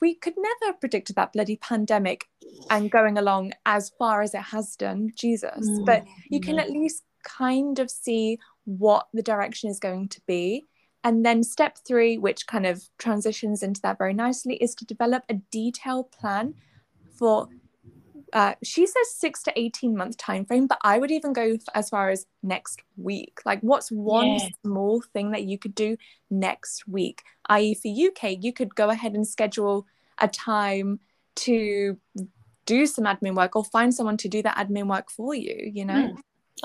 We 0.00 0.14
could 0.14 0.34
never 0.36 0.66
have 0.66 0.78
predicted 0.78 1.16
that 1.16 1.32
bloody 1.32 1.56
pandemic 1.56 2.28
and 2.70 2.92
going 2.92 3.18
along 3.18 3.54
as 3.66 3.90
far 3.98 4.22
as 4.22 4.32
it 4.32 4.42
has 4.42 4.76
done. 4.76 5.10
Jesus. 5.16 5.68
Mm. 5.68 5.84
But 5.84 6.04
you 6.30 6.38
can 6.40 6.60
at 6.60 6.70
least 6.70 7.02
kind 7.24 7.80
of 7.80 7.90
see 7.90 8.38
what 8.66 9.08
the 9.12 9.22
direction 9.22 9.68
is 9.68 9.80
going 9.80 10.08
to 10.10 10.20
be. 10.28 10.64
And 11.02 11.26
then 11.26 11.42
step 11.42 11.78
three, 11.84 12.16
which 12.16 12.46
kind 12.46 12.66
of 12.66 12.88
transitions 12.98 13.64
into 13.64 13.80
that 13.80 13.98
very 13.98 14.14
nicely, 14.14 14.54
is 14.56 14.76
to 14.76 14.84
develop 14.84 15.24
a 15.28 15.34
detailed 15.50 16.12
plan 16.12 16.54
for. 17.18 17.48
Uh, 18.34 18.54
she 18.64 18.84
says 18.84 19.14
six 19.14 19.44
to 19.44 19.52
18 19.56 19.96
month 19.96 20.16
time 20.16 20.44
frame, 20.44 20.66
but 20.66 20.78
I 20.82 20.98
would 20.98 21.12
even 21.12 21.32
go 21.32 21.56
as 21.72 21.88
far 21.88 22.10
as 22.10 22.26
next 22.42 22.82
week. 22.96 23.40
Like, 23.46 23.60
what's 23.60 23.92
one 23.92 24.34
Yeah. 24.34 24.48
small 24.64 25.00
thing 25.12 25.30
that 25.30 25.44
you 25.44 25.56
could 25.56 25.74
do 25.74 25.96
next 26.30 26.88
week? 26.88 27.22
I.e., 27.48 27.74
for 27.74 27.86
UK, 27.86 28.38
you 28.40 28.52
could 28.52 28.74
go 28.74 28.90
ahead 28.90 29.14
and 29.14 29.26
schedule 29.26 29.86
a 30.18 30.26
time 30.26 30.98
to 31.36 31.96
do 32.66 32.86
some 32.86 33.04
admin 33.04 33.36
work 33.36 33.54
or 33.54 33.64
find 33.64 33.94
someone 33.94 34.16
to 34.16 34.28
do 34.28 34.42
that 34.42 34.56
admin 34.56 34.88
work 34.88 35.10
for 35.10 35.34
you, 35.34 35.70
you 35.72 35.84
know? 35.84 35.94
Mm. 35.94 36.16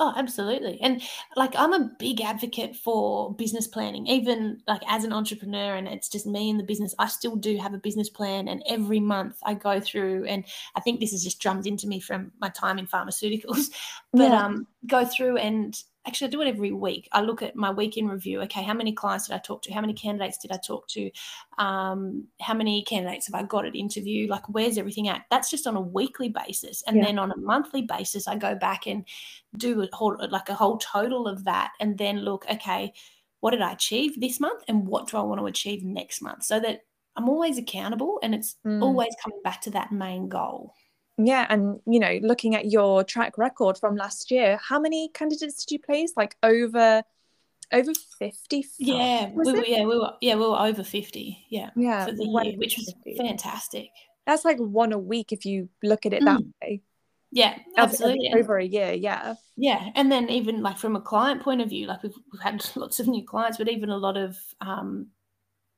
Oh, 0.02 0.14
absolutely. 0.16 0.80
And 0.80 1.02
like 1.36 1.54
I'm 1.56 1.74
a 1.74 1.90
big 1.98 2.22
advocate 2.22 2.74
for 2.74 3.34
business 3.34 3.66
planning, 3.66 4.06
even 4.06 4.62
like 4.66 4.80
as 4.88 5.04
an 5.04 5.12
entrepreneur 5.12 5.74
and 5.76 5.86
it's 5.86 6.08
just 6.08 6.26
me 6.26 6.48
in 6.48 6.56
the 6.56 6.64
business, 6.64 6.94
I 6.98 7.06
still 7.06 7.36
do 7.36 7.58
have 7.58 7.74
a 7.74 7.78
business 7.78 8.08
plan 8.08 8.48
and 8.48 8.62
every 8.66 8.98
month 8.98 9.36
I 9.42 9.52
go 9.52 9.78
through 9.78 10.24
and 10.24 10.46
I 10.74 10.80
think 10.80 11.00
this 11.00 11.12
is 11.12 11.22
just 11.22 11.38
drummed 11.38 11.66
into 11.66 11.86
me 11.86 12.00
from 12.00 12.32
my 12.40 12.48
time 12.48 12.78
in 12.78 12.86
pharmaceuticals, 12.86 13.70
but 14.14 14.32
Yeah. 14.32 14.32
um 14.32 14.66
go 14.86 15.04
through 15.04 15.36
and 15.36 15.78
actually 16.10 16.28
I 16.28 16.30
do 16.30 16.42
it 16.42 16.48
every 16.48 16.72
week. 16.72 17.08
I 17.12 17.20
look 17.22 17.40
at 17.42 17.54
my 17.56 17.70
week 17.70 17.96
in 17.96 18.08
review. 18.08 18.40
Okay, 18.42 18.62
how 18.62 18.74
many 18.74 18.92
clients 18.92 19.28
did 19.28 19.34
I 19.34 19.38
talk 19.38 19.62
to? 19.62 19.72
How 19.72 19.80
many 19.80 19.94
candidates 19.94 20.38
did 20.38 20.52
I 20.52 20.58
talk 20.58 20.88
to? 20.88 21.10
Um, 21.58 22.26
how 22.40 22.54
many 22.54 22.82
candidates 22.84 23.26
have 23.26 23.34
I 23.34 23.44
got 23.44 23.64
at 23.64 23.76
interview? 23.76 24.28
Like, 24.28 24.48
where's 24.48 24.76
everything 24.78 25.08
at? 25.08 25.24
That's 25.30 25.50
just 25.50 25.66
on 25.66 25.76
a 25.76 25.80
weekly 25.80 26.28
basis, 26.28 26.82
and 26.86 26.96
Yeah. 26.96 27.04
then 27.04 27.18
on 27.18 27.30
a 27.30 27.36
monthly 27.36 27.82
basis, 27.82 28.26
I 28.28 28.36
go 28.36 28.54
back 28.54 28.86
and 28.86 29.06
do 29.56 29.80
a 29.82 29.88
whole 29.92 30.16
like 30.30 30.48
a 30.48 30.54
whole 30.54 30.78
total 30.78 31.28
of 31.28 31.44
that, 31.44 31.72
and 31.80 31.96
then 31.98 32.18
look. 32.20 32.44
Okay, 32.50 32.92
what 33.40 33.52
did 33.52 33.62
I 33.62 33.72
achieve 33.72 34.20
this 34.20 34.40
month, 34.40 34.62
and 34.68 34.86
what 34.86 35.08
do 35.08 35.16
I 35.16 35.22
want 35.22 35.40
to 35.40 35.46
achieve 35.46 35.84
next 35.84 36.22
month? 36.22 36.44
So 36.44 36.60
that 36.60 36.82
I'm 37.16 37.28
always 37.28 37.58
accountable, 37.58 38.18
and 38.22 38.34
it's 38.34 38.56
Mm. 38.64 38.80
always 38.82 39.14
coming 39.22 39.40
back 39.44 39.60
to 39.62 39.70
that 39.70 39.92
main 39.92 40.28
goal. 40.28 40.74
Yeah, 41.26 41.46
and 41.48 41.80
you 41.86 41.98
know, 42.00 42.18
looking 42.22 42.54
at 42.54 42.70
your 42.70 43.04
track 43.04 43.36
record 43.38 43.78
from 43.78 43.96
last 43.96 44.30
year, 44.30 44.58
how 44.62 44.78
many 44.80 45.08
candidates 45.12 45.64
did 45.64 45.72
you 45.74 45.78
place? 45.78 46.12
Like 46.16 46.36
over 46.42 47.02
over 47.72 47.92
50? 48.18 48.64
Yeah, 48.78 49.30
we 49.30 49.52
were, 49.52 49.64
yeah, 49.64 49.84
we 49.84 49.96
were, 49.96 50.12
yeah, 50.20 50.34
we 50.34 50.40
were 50.40 50.58
over 50.58 50.82
fifty. 50.82 51.44
Yeah, 51.50 51.70
Yeah, 51.76 52.06
for 52.06 52.12
the 52.12 52.24
year, 52.24 52.56
which 52.58 52.76
was 52.76 52.92
50. 53.04 53.16
fantastic. 53.16 53.90
That's 54.26 54.44
like 54.44 54.58
one 54.58 54.92
a 54.92 54.98
week 54.98 55.32
if 55.32 55.44
you 55.44 55.68
look 55.82 56.04
at 56.06 56.12
it 56.12 56.24
that 56.24 56.40
Mm. 56.40 56.52
way. 56.62 56.82
Yeah, 57.32 57.56
absolutely. 57.76 58.26
And- 58.26 58.40
Over 58.40 58.58
a 58.58 58.64
year, 58.64 58.92
yeah. 58.92 59.34
Yeah, 59.56 59.90
and 59.94 60.10
then 60.10 60.28
even 60.30 60.62
like 60.62 60.78
from 60.78 60.96
a 60.96 61.00
client 61.00 61.42
point 61.42 61.60
of 61.60 61.68
view, 61.68 61.86
like 61.86 62.02
we've, 62.02 62.14
we've 62.32 62.42
had 62.42 62.60
lots 62.76 62.98
of 62.98 63.06
new 63.06 63.24
clients, 63.24 63.56
but 63.58 63.68
even 63.68 63.88
a 63.88 63.96
lot 63.96 64.16
of 64.16 64.36
um, 64.60 65.08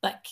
like 0.02 0.24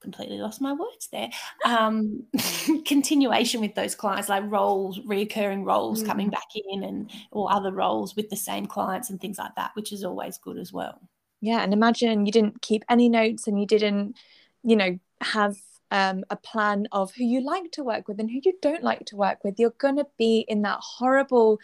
completely 0.00 0.38
lost 0.38 0.60
my 0.60 0.72
words 0.72 1.08
there. 1.12 1.30
Um, 1.64 2.24
continuation 2.86 3.60
with 3.60 3.74
those 3.74 3.94
clients, 3.94 4.28
like 4.28 4.50
roles, 4.50 4.98
reoccurring 5.00 5.64
roles 5.64 6.02
coming 6.02 6.28
Mm. 6.28 6.32
back 6.32 6.48
in, 6.54 6.82
and 6.84 7.10
or 7.32 7.52
other 7.52 7.72
roles 7.72 8.16
with 8.16 8.30
the 8.30 8.36
same 8.36 8.66
clients 8.66 9.10
and 9.10 9.20
things 9.20 9.38
like 9.38 9.54
that, 9.56 9.72
which 9.74 9.92
is 9.92 10.04
always 10.04 10.38
good 10.38 10.58
as 10.58 10.72
well. 10.72 11.00
Yeah, 11.40 11.62
and 11.62 11.72
imagine 11.72 12.26
you 12.26 12.32
didn't 12.32 12.60
keep 12.62 12.84
any 12.88 13.08
notes 13.08 13.46
and 13.46 13.58
you 13.58 13.66
didn't, 13.66 14.16
you 14.62 14.76
know, 14.76 14.98
have 15.22 15.56
um, 15.90 16.24
a 16.30 16.36
plan 16.36 16.86
of 16.92 17.14
who 17.14 17.24
you 17.24 17.40
like 17.40 17.72
to 17.72 17.82
work 17.84 18.08
with 18.08 18.20
and 18.20 18.30
who 18.30 18.40
you 18.44 18.52
don't 18.60 18.82
like 18.84 19.06
to 19.06 19.16
work 19.16 19.42
with. 19.42 19.58
You're 19.58 19.70
going 19.78 19.96
to 19.96 20.06
be 20.18 20.40
in 20.48 20.62
that 20.62 20.78
horrible, 20.82 21.58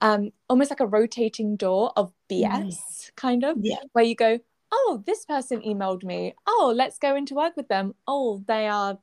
um, 0.00 0.32
almost 0.48 0.70
like 0.70 0.80
a 0.80 0.86
rotating 0.86 1.56
door 1.56 1.92
of 1.96 2.12
BS, 2.28 3.10
kind 3.16 3.44
of, 3.44 3.58
Yeah, 3.62 3.76
where 3.92 4.04
you 4.04 4.16
go, 4.16 4.40
oh, 4.72 5.02
this 5.06 5.24
person 5.24 5.60
emailed 5.62 6.04
me. 6.04 6.34
Oh, 6.46 6.72
let's 6.74 6.98
go 6.98 7.16
into 7.16 7.34
work 7.34 7.56
with 7.56 7.68
them. 7.68 7.94
Oh, 8.06 8.42
they 8.46 8.68
are 8.68 8.98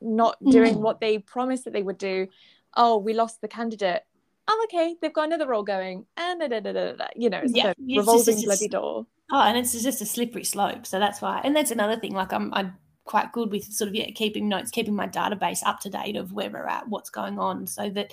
not 0.00 0.42
doing 0.44 0.76
Mm. 0.76 0.80
what 0.80 1.00
they 1.00 1.18
promised 1.18 1.64
that 1.64 1.72
they 1.72 1.82
would 1.82 1.98
do. 1.98 2.28
Oh, 2.74 2.96
we 2.98 3.12
lost 3.14 3.40
the 3.40 3.48
candidate. 3.48 4.02
Oh, 4.48 4.66
okay, 4.68 4.96
they've 5.00 5.12
got 5.12 5.26
another 5.26 5.46
role 5.48 5.62
going. 5.62 6.06
And 6.16 6.40
da, 6.40 6.48
da, 6.48 6.60
da, 6.60 6.72
da, 6.72 6.92
da. 6.92 7.06
you 7.16 7.30
know, 7.30 7.40
it's 7.42 7.54
Yeah, 7.54 7.68
a 7.68 7.70
it's 7.70 7.78
just- 7.80 7.98
revolving 7.98 8.44
bloody 8.44 8.68
door. 8.68 9.06
Oh, 9.30 9.40
and 9.42 9.56
it's 9.58 9.72
just 9.82 10.00
a 10.00 10.06
slippery 10.06 10.44
slope. 10.44 10.86
So 10.86 10.98
that's 11.00 11.20
why, 11.20 11.40
and 11.42 11.54
that's 11.56 11.70
another 11.72 11.96
thing. 11.98 12.14
Like 12.14 12.32
I'm, 12.32 12.54
I'm 12.54 12.76
quite 13.04 13.32
good 13.32 13.50
with 13.50 13.64
sort 13.64 13.88
of 13.88 13.94
yeah, 13.94 14.10
keeping 14.14 14.48
notes, 14.48 14.70
keeping 14.70 14.94
my 14.94 15.08
database 15.08 15.62
up 15.66 15.80
to 15.80 15.90
date 15.90 16.16
of 16.16 16.32
where 16.32 16.48
we're 16.50 16.66
at, 16.66 16.88
what's 16.88 17.10
going 17.10 17.38
on, 17.38 17.66
so 17.66 17.88
that 17.90 18.12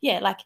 yeah, 0.00 0.18
like 0.20 0.40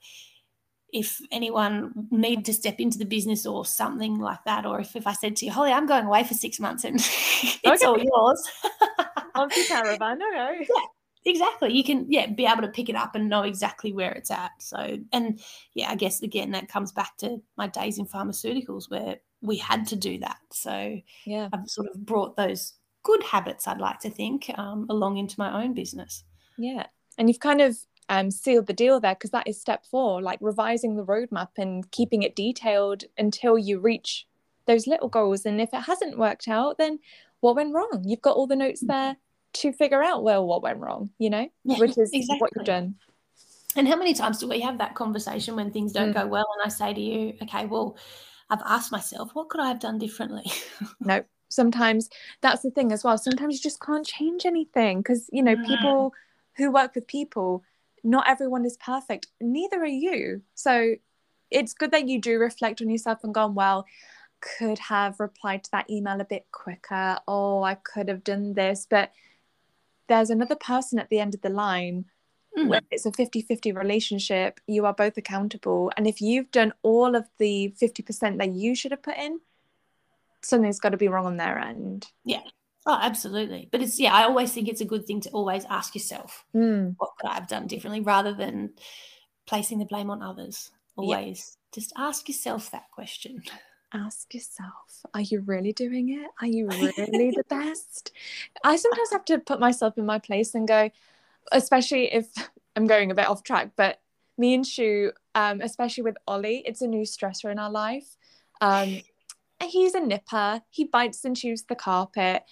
if 0.93 1.21
anyone 1.31 1.93
needed 2.11 2.45
to 2.47 2.53
step 2.55 2.81
into 2.81 2.99
the 2.99 3.05
business 3.05 3.47
or 3.47 3.65
something 3.65 4.19
like 4.19 4.43
that, 4.45 4.67
or 4.67 4.81
if, 4.81 4.97
if 4.97 5.07
I 5.07 5.13
said 5.13 5.37
to 5.37 5.47
you, 5.47 5.53
Holly, 5.53 5.73
I'm 5.73 5.87
going 5.87 6.07
away 6.07 6.25
for 6.25 6.35
six 6.35 6.59
months 6.61 6.85
and 6.85 6.97
it's 7.01 7.59
Okay. 7.67 7.85
all 7.87 7.99
yours. 7.99 8.51
Onto 9.35 9.63
caravan, 9.65 10.19
okay. 10.23 10.67
exactly 11.25 11.73
you 11.73 11.85
can 11.85 12.07
yeah 12.09 12.27
be 12.27 12.47
able 12.47 12.63
to 12.63 12.69
pick 12.69 12.89
it 12.89 12.97
up 12.97 13.15
and 13.15 13.29
know 13.29 13.43
exactly 13.43 13.93
where 13.93 14.11
it's 14.13 14.31
at 14.31 14.51
so 14.59 14.97
and 15.13 15.39
yeah 15.75 15.91
i 15.91 15.95
guess 15.95 16.23
again 16.23 16.51
that 16.51 16.67
comes 16.69 16.93
back 16.93 17.15
to 17.19 17.41
my 17.59 17.67
days 17.69 17.99
in 17.99 18.07
pharmaceuticals 18.07 18.91
where 18.91 19.17
we 19.43 19.57
had 19.57 19.87
to 19.87 19.97
do 19.97 20.19
that 20.19 20.39
so 20.51 20.99
Yeah. 21.27 21.49
i've 21.53 21.69
sort 21.69 21.89
of 21.89 22.05
brought 22.07 22.37
those 22.37 22.73
good 23.03 23.23
habits 23.23 23.69
i'd 23.69 23.81
like 23.81 24.01
to 24.01 24.11
think 24.11 24.51
um, 24.59 24.87
along 24.89 25.19
into 25.19 25.37
my 25.39 25.63
own 25.63 25.75
business 25.75 26.25
Yeah. 26.59 26.87
And 27.19 27.29
you've 27.29 27.41
kind 27.41 27.61
of 27.61 27.77
um, 28.11 28.31
sealed 28.31 28.67
the 28.67 28.75
deal 28.75 29.01
there 29.01 29.15
because 29.15 29.31
that 29.31 29.49
is 29.49 29.59
step 29.59 29.87
four, 29.87 30.21
like 30.21 30.39
revising 30.43 30.97
the 30.97 31.05
roadmap 31.05 31.49
and 31.57 31.91
keeping 31.93 32.23
it 32.23 32.37
detailed 32.37 33.05
until 33.17 33.57
you 33.57 33.79
reach 33.79 34.27
those 34.67 34.87
little 34.87 35.09
goals. 35.09 35.47
And 35.47 35.61
if 35.61 35.73
it 35.73 35.83
hasn't 35.83 36.19
worked 36.19 36.49
out, 36.49 36.77
then 36.77 36.99
what 37.41 37.57
went 37.57 37.73
wrong? 37.73 38.03
You've 38.05 38.21
got 38.21 38.37
all 38.37 38.47
the 38.47 38.57
notes 38.57 38.81
there 38.81 39.17
to 39.55 39.73
figure 39.73 40.03
out, 40.03 40.23
well, 40.23 40.47
what 40.47 40.63
went 40.63 40.81
wrong, 40.81 41.11
you 41.19 41.31
know, 41.31 41.49
Yeah, 41.65 41.79
which 41.79 41.97
is 41.97 42.13
what 42.39 42.51
you've 42.55 42.67
done. 42.67 42.97
and 43.77 43.87
how 43.89 43.97
many 43.97 44.13
times 44.13 44.39
do 44.39 44.49
we 44.49 44.61
have 44.61 44.79
that 44.79 44.95
conversation 44.95 45.55
when 45.57 45.71
things 45.71 45.93
don't 45.93 46.11
Mm. 46.11 46.15
go 46.15 46.27
well 46.27 46.47
and 46.55 46.67
i 46.67 46.69
say 46.69 46.93
to 46.93 47.01
you 47.01 47.35
okay 47.43 47.67
well 47.67 47.97
i've 48.51 48.63
asked 48.67 48.91
myself 48.91 49.31
what 49.35 49.49
could 49.49 49.61
i 49.61 49.69
have 49.69 49.79
done 49.79 49.97
differently 49.99 50.45
No, 51.01 51.23
sometimes 51.49 52.11
that's 52.41 52.63
the 52.63 52.71
thing 52.73 52.91
as 52.93 53.05
well. 53.05 53.17
Sometimes 53.17 53.55
you 53.55 53.61
just 53.61 53.81
can't 53.81 54.05
change 54.07 54.45
anything 54.45 54.99
because, 54.99 55.29
you 55.33 55.43
know, 55.43 55.55
Mm. 55.57 55.67
people 55.67 56.13
who 56.57 56.71
work 56.73 56.95
with 56.97 57.07
people, 57.07 57.63
not 58.03 58.29
everyone 58.29 58.65
is 58.65 58.77
perfect. 58.77 59.29
Neither 59.41 59.81
are 59.81 59.87
you. 59.87 60.43
So 60.55 60.95
it's 61.51 61.75
good 61.75 61.91
that 61.93 62.09
you 62.09 62.21
do 62.21 62.39
reflect 62.39 62.81
on 62.81 62.91
yourself 62.91 63.25
and 63.25 63.35
gone, 63.35 63.55
well, 63.55 63.87
could 64.41 64.79
have 64.79 65.21
replied 65.21 65.65
to 65.65 65.71
that 65.73 65.91
email 65.91 66.21
a 66.21 66.25
bit 66.25 66.47
quicker. 66.53 67.19
Oh, 67.29 67.63
I 67.63 67.75
could 67.75 68.09
have 68.09 68.25
done 68.25 68.55
this. 68.55 68.87
But 68.89 69.13
there's 70.09 70.31
another 70.31 70.57
person 70.57 70.99
at 70.99 71.09
the 71.09 71.21
end 71.21 71.35
of 71.35 71.43
the 71.43 71.51
line 71.51 72.07
Mm. 72.59 72.67
when 72.69 72.83
it's 72.91 73.07
a 73.07 73.13
50-50 73.13 73.77
relationship 73.77 74.59
you 74.67 74.85
are 74.85 74.93
both 74.93 75.17
accountable 75.17 75.93
and 75.97 76.05
if 76.05 76.21
you've 76.21 76.51
done 76.51 76.73
all 76.83 77.15
of 77.15 77.25
the 77.39 77.73
50% 77.81 78.39
that 78.39 78.53
you 78.53 78.75
should 78.75 78.91
have 78.91 79.05
put 79.05 79.17
in 79.17 79.39
something's 80.43 80.81
got 80.81 80.89
to 80.89 80.97
be 80.97 81.07
wrong 81.07 81.27
on 81.27 81.37
their 81.37 81.61
end 81.61 82.09
oh 82.91 82.99
absolutely 83.01 83.69
but 83.73 83.81
it's 83.83 83.99
yeah 84.01 84.15
i 84.15 84.25
always 84.25 84.53
think 84.53 84.69
it's 84.69 84.81
a 84.81 84.85
good 84.93 85.07
thing 85.07 85.21
to 85.21 85.31
always 85.31 85.65
ask 85.71 85.95
yourself 85.95 86.45
Mm, 86.55 86.95
what 86.99 87.11
could 87.19 87.31
I 87.31 87.35
have 87.35 87.49
done 87.49 87.67
differently 87.67 88.01
rather 88.01 88.33
than 88.35 88.71
placing 89.51 89.81
the 89.81 89.85
blame 89.85 90.11
on 90.11 90.23
others. 90.23 90.71
Yeah. 90.97 91.03
Always 91.03 91.57
just 91.75 91.93
ask 91.97 92.29
yourself 92.29 92.71
that 92.71 92.91
question. 92.93 93.43
ask 93.93 94.33
yourself, 94.33 95.05
are 95.13 95.21
you 95.21 95.41
really 95.41 95.73
doing 95.73 96.11
it? 96.11 96.31
Are 96.41 96.47
you 96.47 96.69
really 96.97 97.33
the 97.33 97.45
best? 97.49 98.13
I 98.63 98.77
sometimes 98.77 99.11
have 99.11 99.25
to 99.27 99.39
put 99.39 99.59
myself 99.59 99.99
in 99.99 100.07
my 100.07 100.21
place 100.21 100.55
and 100.55 100.69
go, 100.69 100.91
especially 101.51 102.13
if 102.13 102.27
I'm 102.77 102.87
going 102.87 103.11
a 103.11 103.15
bit 103.15 103.27
off 103.27 103.43
track, 103.43 103.73
but 103.77 104.01
me 104.39 104.55
and 104.55 104.65
Shu, 104.65 105.11
um, 105.35 105.61
especially 105.61 106.05
with 106.05 106.17
Ollie, 106.29 106.63
it's 106.65 106.83
a 106.83 106.87
new 106.87 107.03
stressor 107.03 107.51
in 107.51 107.59
our 107.59 107.71
life. 107.71 108.17
Um, 108.61 109.01
he's 109.63 109.95
a 109.95 110.01
nipper. 110.01 110.63
He 110.71 110.85
bites 110.85 111.25
and 111.25 111.37
chews 111.37 111.65
the 111.65 111.75
carpet. 111.75 112.45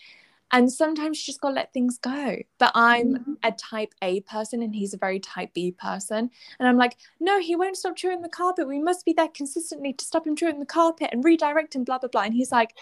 And 0.51 0.73
sometimes 0.73 1.19
you 1.19 1.31
just 1.31 1.41
gotta 1.41 1.55
let 1.55 1.73
things 1.73 1.99
go. 1.99 2.37
But 2.59 2.73
I'm 2.75 3.15
mm-hmm. 3.15 3.33
a 3.43 3.53
type 3.53 3.95
A 4.03 4.21
person 4.23 4.63
and 4.63 4.75
he's 4.75 4.95
a 4.95 4.99
very 4.99 5.21
type 5.21 5.53
B 5.55 5.73
person. 5.73 6.31
And 6.59 6.69
I'm 6.69 6.79
like, 6.79 6.97
no, 7.21 7.39
he 7.41 7.55
won't 7.57 7.77
stop 7.77 7.97
chewing 7.97 8.23
the 8.23 8.29
carpet. 8.29 8.67
We 8.67 8.81
must 8.81 9.05
be 9.05 9.13
there 9.13 9.29
consistently 9.29 9.93
to 9.93 10.05
stop 10.05 10.27
him 10.27 10.37
chewing 10.37 10.59
the 10.59 10.67
carpet 10.67 11.11
and 11.13 11.25
redirect 11.25 11.75
him, 11.75 11.85
blah, 11.85 11.99
blah, 11.99 12.09
blah. 12.09 12.23
And 12.23 12.35
he's 12.35 12.53
like, 12.53 12.75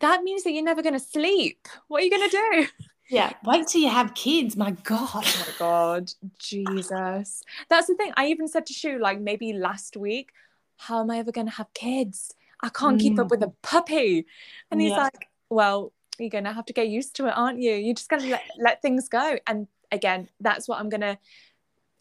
that 0.00 0.22
means 0.22 0.44
that 0.44 0.52
you're 0.52 0.62
never 0.62 0.82
gonna 0.82 1.00
sleep. 1.00 1.66
What 1.88 2.02
are 2.02 2.04
you 2.04 2.10
gonna 2.10 2.28
do? 2.28 2.66
Yeah, 3.10 3.32
wait 3.42 3.66
till 3.66 3.80
you 3.80 3.88
have 3.88 4.14
kids. 4.14 4.56
My 4.56 4.72
God. 4.72 5.08
Oh 5.14 5.44
my 5.46 5.52
God. 5.58 6.12
Jesus. 6.38 7.42
That's 7.68 7.86
the 7.86 7.94
thing. 7.94 8.12
I 8.16 8.26
even 8.26 8.48
said 8.48 8.66
to 8.66 8.72
Shu, 8.72 8.98
like 8.98 9.18
maybe 9.20 9.54
last 9.54 9.96
week, 9.96 10.30
how 10.76 11.00
am 11.00 11.10
I 11.10 11.18
ever 11.18 11.32
gonna 11.32 11.50
have 11.50 11.72
kids? 11.74 12.34
I 12.60 12.68
can't 12.68 12.98
mm. 12.98 13.00
keep 13.00 13.18
up 13.18 13.30
with 13.30 13.42
a 13.42 13.46
mm. 13.46 13.54
puppy. 13.62 14.26
And 14.70 14.80
he's 14.80 14.90
yeah. 14.90 15.04
like, 15.04 15.28
well, 15.48 15.92
you're 16.18 16.30
going 16.30 16.44
to 16.44 16.52
have 16.52 16.66
to 16.66 16.72
get 16.72 16.88
used 16.88 17.16
to 17.16 17.26
it, 17.26 17.34
aren't 17.36 17.60
you? 17.60 17.72
You're 17.72 17.94
just 17.94 18.08
going 18.08 18.22
to 18.22 18.30
let, 18.30 18.42
let 18.58 18.82
things 18.82 19.08
go. 19.08 19.38
And 19.46 19.66
again, 19.92 20.28
that's 20.40 20.68
what 20.68 20.78
I'm 20.78 20.88
going 20.88 21.02
to 21.02 21.18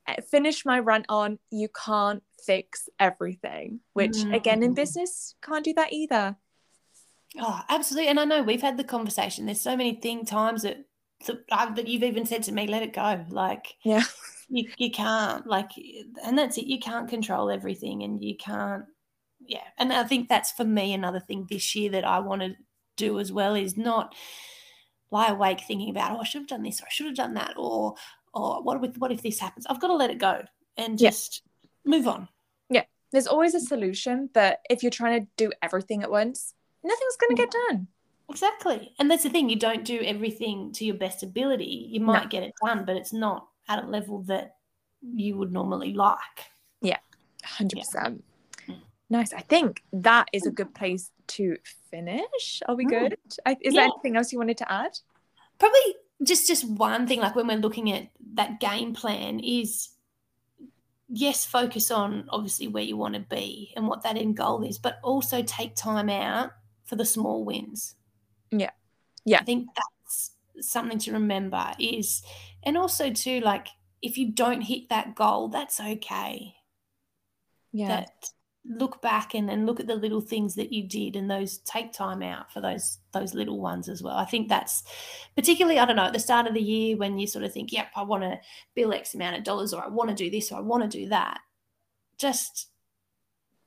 eh, 0.07 0.21
finish 0.29 0.65
my 0.65 0.79
rant 0.79 1.05
on. 1.09 1.39
You 1.51 1.69
can't 1.69 2.23
fix 2.45 2.89
everything, 2.99 3.79
which 3.93 4.13
mm. 4.13 4.35
again, 4.35 4.63
in 4.63 4.73
business, 4.73 5.35
can't 5.41 5.65
do 5.65 5.73
that 5.73 5.93
either. 5.93 6.35
Oh, 7.39 7.61
absolutely. 7.69 8.09
And 8.09 8.19
I 8.19 8.25
know 8.25 8.41
we've 8.41 8.61
had 8.61 8.77
the 8.77 8.83
conversation. 8.83 9.45
There's 9.45 9.61
so 9.61 9.75
many 9.75 9.95
thing 9.95 10.25
times 10.25 10.63
that 10.63 10.85
that 11.25 11.87
you've 11.87 12.03
even 12.03 12.25
said 12.25 12.43
to 12.43 12.51
me, 12.51 12.67
let 12.67 12.83
it 12.83 12.93
go. 12.93 13.25
Like, 13.29 13.75
yeah, 13.83 14.03
you, 14.49 14.69
you 14.77 14.91
can't 14.91 15.45
like, 15.47 15.71
and 16.23 16.37
that's 16.37 16.57
it. 16.57 16.67
You 16.67 16.79
can't 16.79 17.09
control 17.09 17.49
everything 17.49 18.03
and 18.03 18.23
you 18.23 18.35
can't, 18.37 18.85
yeah. 19.39 19.63
And 19.77 19.91
I 19.91 20.03
think 20.03 20.29
that's 20.29 20.51
for 20.51 20.63
me 20.63 20.93
another 20.93 21.19
thing 21.19 21.47
this 21.49 21.75
year 21.75 21.91
that 21.91 22.05
I 22.05 22.19
want 22.19 22.41
to 22.41 22.55
do 22.97 23.19
as 23.19 23.31
well 23.31 23.55
is 23.55 23.77
not 23.77 24.13
lie 25.09 25.29
awake 25.29 25.61
thinking 25.61 25.89
about, 25.89 26.11
oh, 26.11 26.19
I 26.19 26.23
should 26.25 26.41
have 26.41 26.49
done 26.49 26.63
this 26.63 26.81
or 26.81 26.85
I 26.85 26.91
should 26.91 27.05
have 27.05 27.15
done 27.15 27.35
that 27.35 27.53
or 27.57 27.95
or 28.33 28.61
what 28.61 28.83
if 28.83 28.97
what 28.97 29.11
if 29.11 29.21
this 29.21 29.39
happens? 29.39 29.65
I've 29.65 29.79
got 29.79 29.87
to 29.87 29.95
let 29.95 30.09
it 30.09 30.19
go 30.19 30.43
and 30.75 30.97
just 30.97 31.41
yeah. 31.53 31.89
move 31.89 32.07
on. 32.07 32.27
Yeah. 32.69 32.83
There's 33.11 33.27
always 33.27 33.55
a 33.55 33.59
solution, 33.59 34.29
but 34.33 34.59
if 34.69 34.83
you're 34.83 34.91
trying 34.91 35.21
to 35.21 35.27
do 35.37 35.51
everything 35.61 36.03
at 36.03 36.11
once, 36.11 36.53
nothing's 36.83 37.15
going 37.15 37.35
to 37.35 37.41
get 37.41 37.49
mm. 37.49 37.69
done. 37.69 37.87
Exactly. 38.29 38.93
And 38.99 39.09
that's 39.09 39.23
the 39.23 39.29
thing, 39.29 39.49
you 39.49 39.55
don't 39.55 39.85
do 39.85 40.01
everything 40.01 40.73
to 40.73 40.85
your 40.85 40.95
best 40.95 41.23
ability. 41.23 41.87
You 41.89 42.01
might 42.01 42.23
no. 42.23 42.29
get 42.29 42.43
it 42.43 42.53
done, 42.63 42.83
but 42.85 42.97
it's 42.97 43.13
not 43.13 43.47
at 43.69 43.83
a 43.83 43.87
level 43.87 44.23
that 44.23 44.55
you 45.01 45.37
would 45.37 45.53
normally 45.53 45.93
like. 45.93 46.19
Yeah. 46.81 46.97
100%. 47.45 47.73
Yeah. 47.73 48.11
Nice. 49.09 49.33
I 49.33 49.41
think 49.41 49.83
that 49.93 50.27
is 50.33 50.45
a 50.45 50.51
good 50.51 50.73
place 50.73 51.11
to 51.27 51.57
finish. 51.89 52.61
Are 52.67 52.75
we 52.75 52.83
hmm. 52.83 52.89
good? 52.89 53.13
is 53.13 53.37
yeah. 53.61 53.71
there 53.71 53.83
anything 53.83 54.17
else 54.17 54.31
you 54.31 54.37
wanted 54.37 54.57
to 54.57 54.71
add? 54.71 54.99
Probably 55.59 55.95
just 56.23 56.47
just 56.47 56.67
one 56.67 57.07
thing. 57.07 57.19
Like 57.19 57.35
when 57.35 57.47
we're 57.47 57.57
looking 57.57 57.91
at 57.91 58.09
that 58.33 58.59
game 58.59 58.93
plan, 58.93 59.39
is 59.39 59.89
yes, 61.09 61.45
focus 61.45 61.89
on 61.89 62.25
obviously 62.29 62.67
where 62.67 62.83
you 62.83 62.97
want 62.97 63.13
to 63.13 63.21
be 63.21 63.73
and 63.75 63.87
what 63.87 64.03
that 64.03 64.17
end 64.17 64.35
goal 64.35 64.63
is, 64.63 64.77
but 64.77 64.99
also 65.03 65.41
take 65.41 65.75
time 65.75 66.09
out 66.09 66.51
for 66.83 66.95
the 66.95 67.05
small 67.05 67.45
wins. 67.45 67.95
Yeah, 68.51 68.71
yeah. 69.25 69.39
I 69.39 69.43
think 69.43 69.67
that's 69.75 70.31
something 70.59 70.99
to 70.99 71.13
remember. 71.13 71.71
Is 71.79 72.23
and 72.63 72.77
also 72.77 73.11
too 73.11 73.39
like 73.39 73.67
if 74.01 74.17
you 74.17 74.31
don't 74.31 74.61
hit 74.61 74.89
that 74.89 75.15
goal, 75.15 75.47
that's 75.47 75.79
okay. 75.79 76.55
Yeah. 77.71 77.87
That 77.87 78.29
look 78.67 79.01
back 79.01 79.33
and, 79.33 79.49
and 79.49 79.65
look 79.65 79.79
at 79.79 79.87
the 79.87 79.95
little 79.95 80.21
things 80.21 80.55
that 80.55 80.73
you 80.73 80.83
did 80.83 81.15
and 81.15 81.29
those 81.29 81.59
take 81.59 81.93
time 81.93 82.21
out 82.21 82.51
for 82.51 82.61
those 82.61 82.99
those 83.13 83.33
little 83.33 83.59
ones 83.59 83.87
as 83.87 84.03
well. 84.03 84.15
I 84.15 84.25
think 84.25 84.49
that's 84.49 84.83
particularly, 85.35 85.79
I 85.79 85.85
don't 85.85 85.95
know, 85.95 86.05
at 86.05 86.13
the 86.13 86.19
start 86.19 86.47
of 86.47 86.53
the 86.53 86.61
year 86.61 86.97
when 86.97 87.17
you 87.17 87.27
sort 87.27 87.45
of 87.45 87.53
think, 87.53 87.71
yep, 87.71 87.87
I 87.95 88.03
want 88.03 88.23
to 88.23 88.39
bill 88.75 88.93
X 88.93 89.13
amount 89.13 89.37
of 89.37 89.43
dollars 89.43 89.73
or 89.73 89.83
I 89.83 89.87
want 89.87 90.09
to 90.09 90.15
do 90.15 90.29
this 90.29 90.51
or 90.51 90.57
I 90.57 90.61
want 90.61 90.83
to 90.83 90.97
do 90.99 91.07
that. 91.09 91.39
Just 92.17 92.67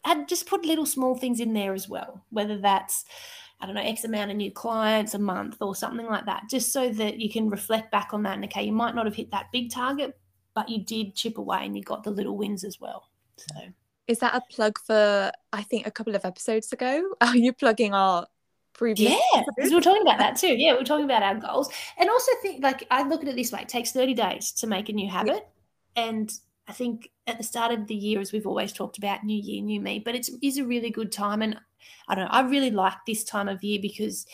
add 0.04 0.28
just 0.28 0.46
put 0.46 0.64
little 0.64 0.86
small 0.86 1.14
things 1.14 1.40
in 1.40 1.54
there 1.54 1.74
as 1.74 1.88
well, 1.88 2.24
whether 2.30 2.58
that's 2.58 3.04
I 3.60 3.66
don't 3.66 3.74
know, 3.74 3.82
X 3.82 4.04
amount 4.04 4.30
of 4.30 4.36
new 4.38 4.50
clients 4.50 5.14
a 5.14 5.18
month 5.18 5.58
or 5.60 5.74
something 5.74 6.06
like 6.06 6.26
that, 6.26 6.44
just 6.48 6.72
so 6.72 6.88
that 6.90 7.20
you 7.20 7.30
can 7.30 7.50
reflect 7.50 7.90
back 7.90 8.14
on 8.14 8.22
that. 8.22 8.34
And 8.34 8.44
okay, 8.44 8.64
you 8.64 8.72
might 8.72 8.94
not 8.94 9.04
have 9.04 9.14
hit 9.14 9.30
that 9.32 9.52
big 9.52 9.70
target, 9.70 10.18
but 10.54 10.68
you 10.70 10.82
did 10.82 11.14
chip 11.14 11.36
away 11.36 11.64
and 11.64 11.76
you 11.76 11.82
got 11.82 12.02
the 12.02 12.10
little 12.10 12.38
wins 12.38 12.64
as 12.64 12.80
well. 12.80 13.10
So 13.36 13.54
is 14.10 14.18
that 14.18 14.34
a 14.34 14.42
plug 14.52 14.78
for 14.78 15.30
I 15.52 15.62
think 15.62 15.86
a 15.86 15.90
couple 15.90 16.14
of 16.14 16.24
episodes 16.24 16.72
ago? 16.72 17.14
Are 17.20 17.36
you 17.36 17.52
plugging 17.52 17.94
our 17.94 18.26
previous? 18.72 19.12
Yeah, 19.12 19.42
because 19.56 19.72
we're 19.72 19.80
talking 19.80 20.02
about 20.02 20.18
that 20.18 20.36
too. 20.36 20.54
Yeah, 20.54 20.74
we're 20.74 20.84
talking 20.84 21.04
about 21.04 21.22
our 21.22 21.36
goals, 21.36 21.70
and 21.96 22.10
also 22.10 22.32
think 22.42 22.62
like 22.62 22.86
I 22.90 23.04
look 23.04 23.22
at 23.22 23.28
it 23.28 23.36
this 23.36 23.52
way: 23.52 23.62
it 23.62 23.68
takes 23.68 23.92
thirty 23.92 24.14
days 24.14 24.52
to 24.52 24.66
make 24.66 24.88
a 24.88 24.92
new 24.92 25.08
habit, 25.08 25.46
yeah. 25.96 26.04
and 26.08 26.32
I 26.66 26.72
think 26.72 27.10
at 27.26 27.38
the 27.38 27.44
start 27.44 27.72
of 27.72 27.86
the 27.86 27.94
year, 27.94 28.20
as 28.20 28.32
we've 28.32 28.46
always 28.46 28.72
talked 28.72 28.98
about, 28.98 29.24
new 29.24 29.40
year, 29.40 29.62
new 29.62 29.80
me, 29.80 30.00
but 30.00 30.14
it 30.16 30.28
is 30.42 30.58
a 30.58 30.66
really 30.66 30.90
good 30.90 31.12
time, 31.12 31.40
and 31.40 31.56
I 32.08 32.16
don't 32.16 32.24
know, 32.24 32.30
I 32.30 32.42
really 32.42 32.72
like 32.72 32.94
this 33.06 33.22
time 33.22 33.48
of 33.48 33.62
year 33.62 33.78
because 33.80 34.26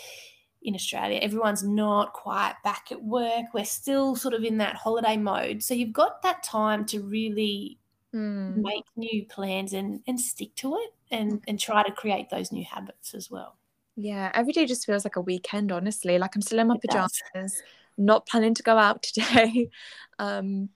in 0.63 0.75
Australia, 0.75 1.21
everyone's 1.23 1.63
not 1.63 2.13
quite 2.13 2.55
back 2.65 2.89
at 2.91 3.05
work. 3.05 3.45
We're 3.55 3.65
still 3.65 4.17
sort 4.17 4.35
of 4.35 4.43
in 4.43 4.59
that 4.59 4.75
holiday 4.75 5.17
mode. 5.17 5.63
So 5.63 5.75
you've 5.75 5.93
got 5.93 6.23
that 6.23 6.43
time 6.43 6.85
to 6.87 7.03
really 7.03 7.79
mm. 8.17 8.57
make 8.57 8.85
new 8.97 9.25
plans 9.27 9.73
and 9.73 10.01
and 10.07 10.19
stick 10.21 10.55
to 10.57 10.77
it 10.77 10.95
and 11.11 11.43
and 11.47 11.61
try 11.61 11.83
to 11.83 11.93
create 11.93 12.31
those 12.31 12.51
new 12.51 12.65
habits 12.65 13.15
as 13.15 13.31
well. 13.31 13.57
Yeah 13.97 14.31
every 14.35 14.53
day 14.53 14.67
just 14.67 14.87
feels 14.87 15.05
like 15.05 15.17
a 15.17 15.21
weekend 15.21 15.71
honestly. 15.71 16.19
Like 16.19 16.35
i'm 16.35 16.43
still 16.43 16.59
in 16.59 16.69
my 16.69 16.77
it 16.77 16.81
pajamas 16.83 17.23
does. 17.35 17.63
not 17.99 18.27
planning 18.27 18.55
to 18.55 18.63
go 18.63 18.79
out 18.79 19.03
today. 19.15 19.71
Um 20.19 20.71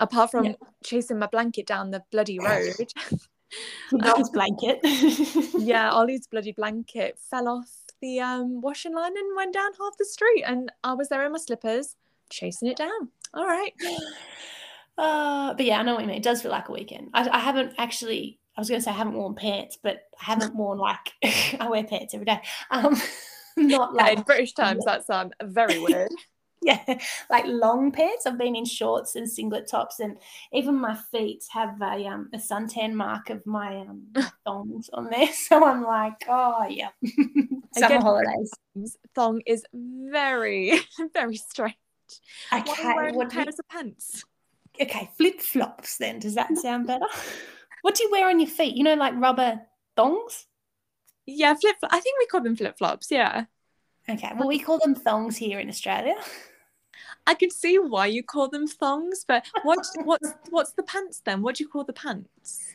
apart 0.00 0.30
from 0.30 0.44
yeah. 0.44 0.54
chasing 0.84 1.18
my 1.18 1.26
blanket 1.26 1.66
down 1.66 1.90
the 1.90 2.02
bloody 2.10 2.38
road. 2.48 2.92
Ollie's 4.02 4.30
blanket. 4.38 4.80
yeah 5.58 5.90
ollie's 5.92 6.26
bloody 6.26 6.52
blanket 6.52 7.18
fell 7.30 7.48
off 7.48 7.70
the 8.02 8.20
um 8.20 8.60
washing 8.60 8.94
line 8.94 9.16
and 9.16 9.36
went 9.36 9.54
down 9.54 9.70
half 9.80 9.96
the 9.98 10.04
street. 10.04 10.42
And 10.42 10.70
i 10.82 10.92
was 10.92 11.08
there 11.08 11.24
in 11.24 11.32
my 11.32 11.38
slippers 11.38 11.96
chasing 12.30 12.68
it 12.68 12.76
down. 12.76 13.08
All 13.32 13.46
right 13.46 13.72
uh, 14.96 15.54
but 15.54 15.64
yeah, 15.64 15.80
I 15.80 15.82
know 15.82 15.94
what 15.94 16.02
you 16.02 16.08
mean. 16.08 16.18
It 16.18 16.22
does 16.22 16.42
feel 16.42 16.50
like 16.50 16.68
a 16.68 16.72
weekend. 16.72 17.10
I, 17.14 17.28
I 17.28 17.38
haven't 17.40 17.74
actually. 17.78 18.38
I 18.56 18.60
was 18.60 18.68
going 18.68 18.80
to 18.80 18.84
say 18.84 18.92
I 18.92 18.94
haven't 18.94 19.14
worn 19.14 19.34
pants, 19.34 19.76
but 19.82 20.04
I 20.20 20.24
haven't 20.24 20.54
worn 20.56 20.78
like 20.78 21.12
I 21.60 21.68
wear 21.68 21.84
pants 21.84 22.14
every 22.14 22.26
day. 22.26 22.40
Um, 22.70 22.96
not 23.56 23.94
like 23.94 24.12
yeah, 24.12 24.18
in 24.18 24.22
British 24.22 24.52
times. 24.52 24.84
That's 24.84 25.10
um 25.10 25.32
very 25.42 25.78
weird. 25.80 26.10
yeah, 26.62 26.98
like 27.28 27.44
long 27.46 27.90
pants. 27.90 28.26
I've 28.26 28.38
been 28.38 28.54
in 28.54 28.64
shorts 28.64 29.16
and 29.16 29.28
singlet 29.28 29.68
tops, 29.68 29.98
and 29.98 30.16
even 30.52 30.76
my 30.76 30.94
feet 31.10 31.44
have 31.50 31.80
a 31.82 32.06
um 32.06 32.30
a 32.32 32.38
suntan 32.38 32.92
mark 32.92 33.30
of 33.30 33.44
my 33.46 33.78
um 33.78 34.06
thongs 34.44 34.88
on 34.92 35.10
there. 35.10 35.32
So 35.32 35.64
I'm 35.64 35.82
like, 35.82 36.24
oh 36.28 36.66
yeah, 36.68 36.90
summer 37.72 37.86
Again, 37.86 38.00
holidays. 38.00 38.52
Thong 39.16 39.42
is 39.44 39.64
very 39.72 40.78
very 41.12 41.36
strange. 41.36 41.74
Okay, 42.52 43.12
what 43.12 43.30
pairs 43.30 43.58
of 43.58 43.68
pants? 43.68 44.24
Okay, 44.80 45.10
flip 45.16 45.40
flops 45.40 45.98
then. 45.98 46.18
Does 46.18 46.34
that 46.34 46.56
sound 46.56 46.86
better? 46.86 47.06
what 47.82 47.94
do 47.94 48.04
you 48.04 48.10
wear 48.10 48.28
on 48.28 48.40
your 48.40 48.48
feet? 48.48 48.76
You 48.76 48.84
know, 48.84 48.94
like 48.94 49.14
rubber 49.16 49.60
thongs? 49.96 50.46
Yeah, 51.26 51.54
flip. 51.54 51.76
I 51.82 52.00
think 52.00 52.18
we 52.18 52.26
call 52.26 52.40
them 52.40 52.56
flip 52.56 52.78
flops. 52.78 53.10
Yeah. 53.10 53.44
Okay. 54.08 54.32
Well, 54.36 54.48
we 54.48 54.58
call 54.58 54.78
them 54.78 54.94
thongs 54.94 55.36
here 55.36 55.58
in 55.58 55.68
Australia. 55.68 56.14
I 57.26 57.34
could 57.34 57.52
see 57.52 57.78
why 57.78 58.06
you 58.06 58.22
call 58.22 58.48
them 58.48 58.66
thongs, 58.66 59.24
but 59.26 59.46
what 59.62 59.86
what's 60.04 60.32
what's 60.50 60.72
the 60.72 60.82
pants 60.82 61.22
then? 61.24 61.42
What 61.42 61.56
do 61.56 61.64
you 61.64 61.68
call 61.68 61.84
the 61.84 61.92
pants? 61.92 62.72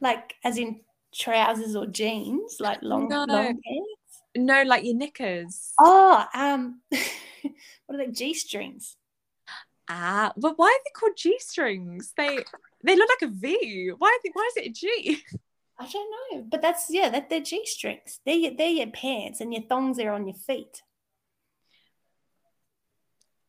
Like 0.00 0.34
as 0.44 0.58
in 0.58 0.80
trousers 1.14 1.76
or 1.76 1.86
jeans, 1.86 2.58
like 2.60 2.82
long 2.82 3.08
no. 3.08 3.24
long 3.24 3.46
pants? 3.46 4.22
No, 4.36 4.62
like 4.62 4.84
your 4.84 4.94
knickers. 4.94 5.72
Oh, 5.80 6.24
um 6.34 6.80
what 6.90 7.94
are 7.94 7.98
they? 7.98 8.08
G 8.08 8.34
strings. 8.34 8.96
Ah, 9.92 10.32
but 10.36 10.52
why 10.56 10.66
are 10.66 10.82
they 10.84 10.92
called 10.94 11.16
G 11.16 11.36
strings? 11.40 12.12
They 12.16 12.38
they 12.84 12.94
look 12.94 13.08
like 13.08 13.28
a 13.28 13.32
V. 13.32 13.90
Why 13.98 14.18
they, 14.22 14.30
why 14.32 14.48
is 14.50 14.62
it 14.62 14.68
a 14.68 14.72
G? 14.72 15.20
I 15.80 15.88
don't 15.88 16.10
know, 16.32 16.46
but 16.48 16.62
that's 16.62 16.86
yeah, 16.90 17.08
that 17.08 17.28
they're 17.28 17.40
G 17.40 17.66
strings. 17.66 18.20
They're 18.24 18.36
your, 18.36 18.52
they're 18.56 18.68
your 18.68 18.86
pants, 18.86 19.40
and 19.40 19.52
your 19.52 19.64
thongs 19.64 19.98
are 19.98 20.12
on 20.12 20.28
your 20.28 20.36
feet. 20.36 20.82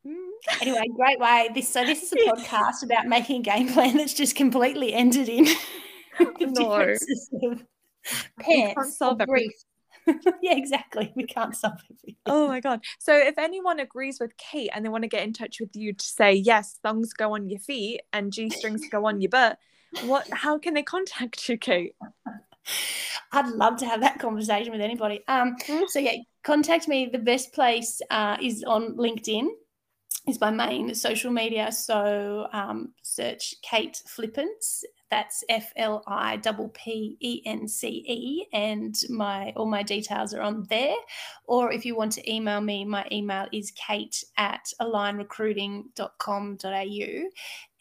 Mm. 0.08 0.30
anyway, 0.62 0.82
great 0.96 1.20
way. 1.20 1.50
This 1.54 1.70
so 1.70 1.86
this 1.86 2.02
is 2.02 2.12
a 2.14 2.16
podcast 2.16 2.82
about 2.84 3.06
making 3.06 3.42
a 3.42 3.44
game 3.44 3.68
plan 3.68 3.98
that's 3.98 4.16
just 4.16 4.36
completely 4.36 4.96
ended 4.96 5.30
in 5.30 5.46
no. 6.40 6.96
pants, 8.40 8.98
or 9.00 9.16
grief. 9.16 9.52
yeah, 10.42 10.56
exactly. 10.56 11.12
We 11.16 11.26
can't 11.26 11.56
stop 11.56 11.78
everything. 11.86 12.16
Oh 12.28 12.48
my 12.48 12.60
god. 12.60 12.82
So 13.00 13.18
if 13.18 13.38
anyone 13.38 13.80
agrees 13.80 14.20
with 14.20 14.38
Kate 14.38 14.70
and 14.74 14.86
they 14.86 14.90
want 14.90 15.04
to 15.04 15.08
get 15.10 15.24
in 15.24 15.34
touch 15.34 15.60
with 15.60 15.76
you 15.76 15.94
to 15.94 16.06
say 16.06 16.34
yes, 16.34 16.80
thongs 16.84 17.14
go 17.14 17.34
on 17.34 17.50
your 17.50 17.60
feet 17.60 18.02
and 18.14 18.32
G 18.32 18.50
strings 18.50 18.82
go 18.92 19.06
on 19.08 19.22
your 19.22 19.30
butt, 19.30 19.58
what 20.06 20.28
how 20.32 20.58
can 20.58 20.74
they 20.74 20.84
contact 20.84 21.50
you, 21.50 21.58
Kate? 21.58 21.96
I'd 23.32 23.48
love 23.48 23.78
to 23.78 23.86
have 23.86 24.02
that 24.02 24.20
conversation 24.20 24.72
with 24.72 24.82
anybody. 24.82 25.22
Um, 25.28 25.56
Mm. 25.68 25.90
so 25.90 26.00
yeah, 26.00 26.16
contact 26.44 26.88
me. 26.88 27.10
The 27.12 27.18
best 27.20 27.54
place 27.54 28.02
uh, 28.10 28.38
is 28.42 28.64
on 28.64 28.96
LinkedIn. 28.96 29.48
Is 30.28 30.40
my 30.40 30.52
main 30.52 30.94
social 30.94 31.32
media. 31.32 31.72
So 31.72 32.48
um, 32.54 32.94
search 33.02 33.56
Kate 33.64 34.00
Flippence. 34.06 34.84
That's 35.12 35.44
F 35.50 35.72
L 35.76 36.02
I 36.08 36.38
P 36.38 36.52
P 36.74 37.18
E 37.20 37.42
N 37.46 37.68
C 37.68 38.04
E, 38.08 38.48
and 38.54 38.96
my 39.10 39.52
all 39.58 39.66
my 39.68 39.84
details 39.84 40.34
are 40.34 40.42
on 40.42 40.64
there. 40.70 40.96
Or 41.46 41.70
if 41.72 41.86
you 41.86 41.96
want 41.98 42.14
to 42.14 42.34
email 42.34 42.62
me, 42.62 42.86
my 42.86 43.06
email 43.12 43.46
is 43.52 43.72
kate 43.72 44.24
at 44.38 44.72
alignrecruiting.com.au. 44.82 47.30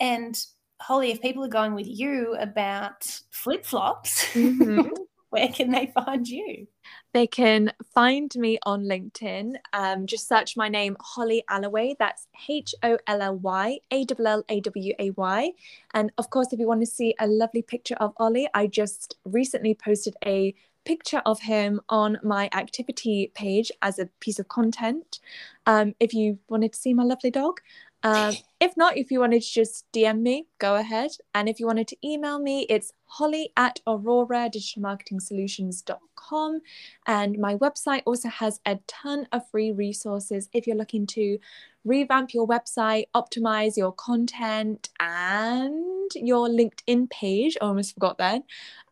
And 0.00 0.44
Holly, 0.80 1.12
if 1.12 1.22
people 1.22 1.44
are 1.44 1.48
going 1.48 1.74
with 1.74 1.86
you 1.86 2.34
about 2.38 3.06
flip 3.30 3.64
flops, 3.64 4.24
Mhm. 4.34 4.90
where 5.30 5.48
can 5.48 5.70
they 5.70 5.92
find 5.94 6.26
you? 6.26 6.66
They 7.12 7.26
can 7.26 7.72
find 7.92 8.32
me 8.36 8.58
on 8.64 8.84
LinkedIn. 8.84 9.54
Um, 9.72 10.06
just 10.06 10.28
search 10.28 10.56
my 10.56 10.68
name, 10.68 10.96
Holly 11.00 11.42
Alloway. 11.50 11.96
That's 11.98 12.28
H 12.48 12.74
O 12.84 12.98
L 13.06 13.22
L 13.22 13.36
Y 13.36 13.80
A 13.90 14.04
W 14.04 14.28
L 14.28 14.44
A 14.48 14.60
W 14.60 14.94
A 14.98 15.10
Y. 15.10 15.52
And 15.92 16.12
of 16.18 16.30
course, 16.30 16.52
if 16.52 16.60
you 16.60 16.68
want 16.68 16.82
to 16.82 16.86
see 16.86 17.14
a 17.18 17.26
lovely 17.26 17.62
picture 17.62 17.96
of 17.96 18.12
Ollie, 18.18 18.48
I 18.54 18.68
just 18.68 19.16
recently 19.24 19.74
posted 19.74 20.14
a 20.24 20.54
picture 20.84 21.22
of 21.26 21.40
him 21.40 21.80
on 21.88 22.18
my 22.22 22.48
activity 22.54 23.30
page 23.34 23.70
as 23.82 23.98
a 23.98 24.06
piece 24.20 24.38
of 24.38 24.48
content. 24.48 25.18
Um, 25.66 25.94
if 26.00 26.14
you 26.14 26.38
wanted 26.48 26.72
to 26.72 26.78
see 26.78 26.94
my 26.94 27.02
lovely 27.02 27.30
dog. 27.30 27.60
Um, 28.02 28.34
if 28.60 28.76
not, 28.76 28.96
if 28.96 29.10
you 29.10 29.20
wanted 29.20 29.42
to 29.42 29.50
just 29.50 29.86
DM 29.92 30.20
me, 30.20 30.46
go 30.58 30.76
ahead. 30.76 31.12
And 31.34 31.48
if 31.48 31.60
you 31.60 31.66
wanted 31.66 31.88
to 31.88 31.96
email 32.04 32.38
me, 32.38 32.66
it's 32.68 32.92
holly 33.06 33.52
at 33.56 33.80
aurora 33.86 34.48
digital 34.50 34.82
marketing 34.82 35.20
solutions.com. 35.20 36.60
And 37.06 37.38
my 37.38 37.56
website 37.56 38.02
also 38.06 38.28
has 38.28 38.60
a 38.66 38.78
ton 38.86 39.26
of 39.32 39.48
free 39.50 39.72
resources 39.72 40.48
if 40.52 40.66
you're 40.66 40.76
looking 40.76 41.06
to 41.08 41.38
revamp 41.84 42.34
your 42.34 42.46
website, 42.46 43.04
optimize 43.14 43.76
your 43.76 43.92
content 43.92 44.90
and 45.00 46.10
your 46.14 46.48
LinkedIn 46.48 47.10
page. 47.10 47.56
I 47.60 47.64
almost 47.64 47.94
forgot 47.94 48.18
that. 48.18 48.42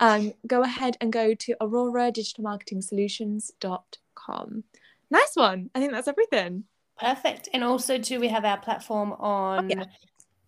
Um, 0.01 0.33
go 0.47 0.63
ahead 0.63 0.97
and 1.01 1.13
go 1.13 1.35
to 1.35 1.57
aurora 1.61 2.11
digital 2.11 2.45
marketing 2.45 2.83
solutions.com. 2.83 4.65
Nice 5.11 5.33
one. 5.35 5.71
I 5.75 5.81
think 5.81 5.93
that's 5.93 6.09
everything. 6.09 6.65
Perfect. 6.99 7.49
And 7.53 7.63
also, 7.63 7.99
too, 7.99 8.21
we 8.21 8.29
have 8.29 8.45
our 8.45 8.59
platform 8.59 9.13
on 9.13 9.71
yeah. 9.71 9.85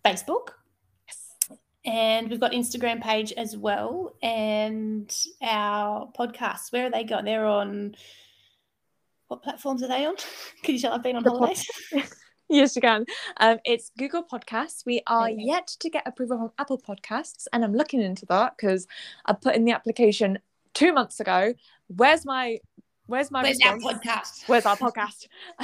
Facebook. 0.05 0.49
Yes. 1.07 1.59
And 1.85 2.29
we've 2.29 2.39
got 2.39 2.51
Instagram 2.51 3.01
page 3.01 3.31
as 3.33 3.57
well, 3.57 4.13
and 4.21 5.11
our 5.41 6.11
podcasts. 6.17 6.71
Where 6.71 6.87
are 6.87 6.91
they 6.91 7.03
going? 7.03 7.25
They're 7.25 7.45
on 7.45 7.95
what 9.27 9.43
platforms 9.43 9.81
are 9.81 9.87
they 9.87 10.05
on? 10.05 10.15
Can 10.63 10.75
you 10.75 10.81
tell 10.81 10.93
I've 10.93 11.03
been 11.03 11.15
on 11.15 11.23
The 11.23 11.31
holidays? 11.31 11.65
Yes, 12.51 12.75
you 12.75 12.81
can. 12.81 13.05
Um, 13.37 13.59
it's 13.63 13.91
Google 13.97 14.25
Podcasts. 14.29 14.85
We 14.85 15.01
are 15.07 15.29
go. 15.29 15.35
yet 15.37 15.67
to 15.79 15.89
get 15.89 16.05
approval 16.05 16.37
from 16.37 16.51
Apple 16.57 16.77
Podcasts, 16.77 17.47
and 17.53 17.63
I'm 17.63 17.73
looking 17.73 18.01
into 18.01 18.25
that 18.25 18.57
because 18.57 18.87
I 19.25 19.31
put 19.31 19.55
in 19.55 19.63
the 19.63 19.71
application 19.71 20.37
two 20.73 20.91
months 20.91 21.21
ago. 21.21 21.53
Where's 21.87 22.25
my 22.25 22.59
Where's 23.11 23.29
my 23.29 23.43
Where's 23.43 23.59
our 23.65 23.77
podcast? 23.77 24.47
Where's 24.47 24.65
our 24.65 24.77
podcast? 24.77 25.27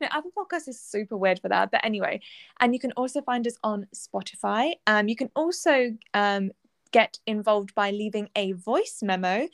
no, 0.00 0.06
Apple 0.12 0.30
Podcast 0.30 0.68
is 0.68 0.80
super 0.80 1.16
weird 1.16 1.40
for 1.40 1.48
that. 1.48 1.72
But 1.72 1.84
anyway, 1.84 2.20
and 2.60 2.72
you 2.72 2.78
can 2.78 2.92
also 2.92 3.20
find 3.20 3.44
us 3.48 3.56
on 3.64 3.88
Spotify. 3.92 4.74
Um, 4.86 5.08
you 5.08 5.16
can 5.16 5.28
also 5.34 5.96
um, 6.14 6.52
get 6.92 7.18
involved 7.26 7.74
by 7.74 7.90
leaving 7.90 8.30
a 8.36 8.52
voice 8.52 9.00
memo. 9.02 9.48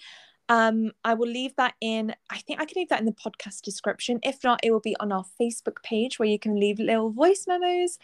Um, 0.50 0.92
I 1.02 1.14
will 1.14 1.30
leave 1.30 1.56
that 1.56 1.72
in. 1.80 2.14
I 2.28 2.40
think 2.40 2.60
I 2.60 2.66
can 2.66 2.74
leave 2.76 2.90
that 2.90 3.00
in 3.00 3.06
the 3.06 3.12
podcast 3.12 3.62
description. 3.62 4.20
If 4.22 4.44
not, 4.44 4.60
it 4.62 4.70
will 4.70 4.80
be 4.80 4.96
on 5.00 5.12
our 5.12 5.24
Facebook 5.40 5.82
page 5.82 6.18
where 6.18 6.28
you 6.28 6.38
can 6.38 6.60
leave 6.60 6.78
little 6.78 7.08
voice 7.08 7.46
memos. 7.48 7.98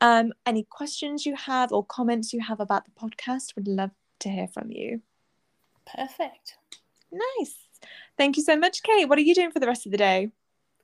Um, 0.00 0.32
any 0.46 0.64
questions 0.64 1.24
you 1.24 1.36
have 1.36 1.70
or 1.70 1.84
comments 1.84 2.32
you 2.32 2.40
have 2.40 2.58
about 2.58 2.86
the 2.86 2.90
podcast, 2.90 3.54
would 3.54 3.68
love 3.68 3.92
to 4.18 4.28
hear 4.28 4.48
from 4.48 4.72
you. 4.72 5.00
Perfect. 5.86 6.56
Nice. 7.12 7.71
Thank 8.18 8.36
you 8.36 8.42
so 8.42 8.56
much, 8.56 8.82
Kate. 8.82 9.08
What 9.08 9.18
are 9.18 9.22
you 9.22 9.34
doing 9.34 9.50
for 9.50 9.60
the 9.60 9.66
rest 9.66 9.86
of 9.86 9.92
the 9.92 9.98
day? 9.98 10.30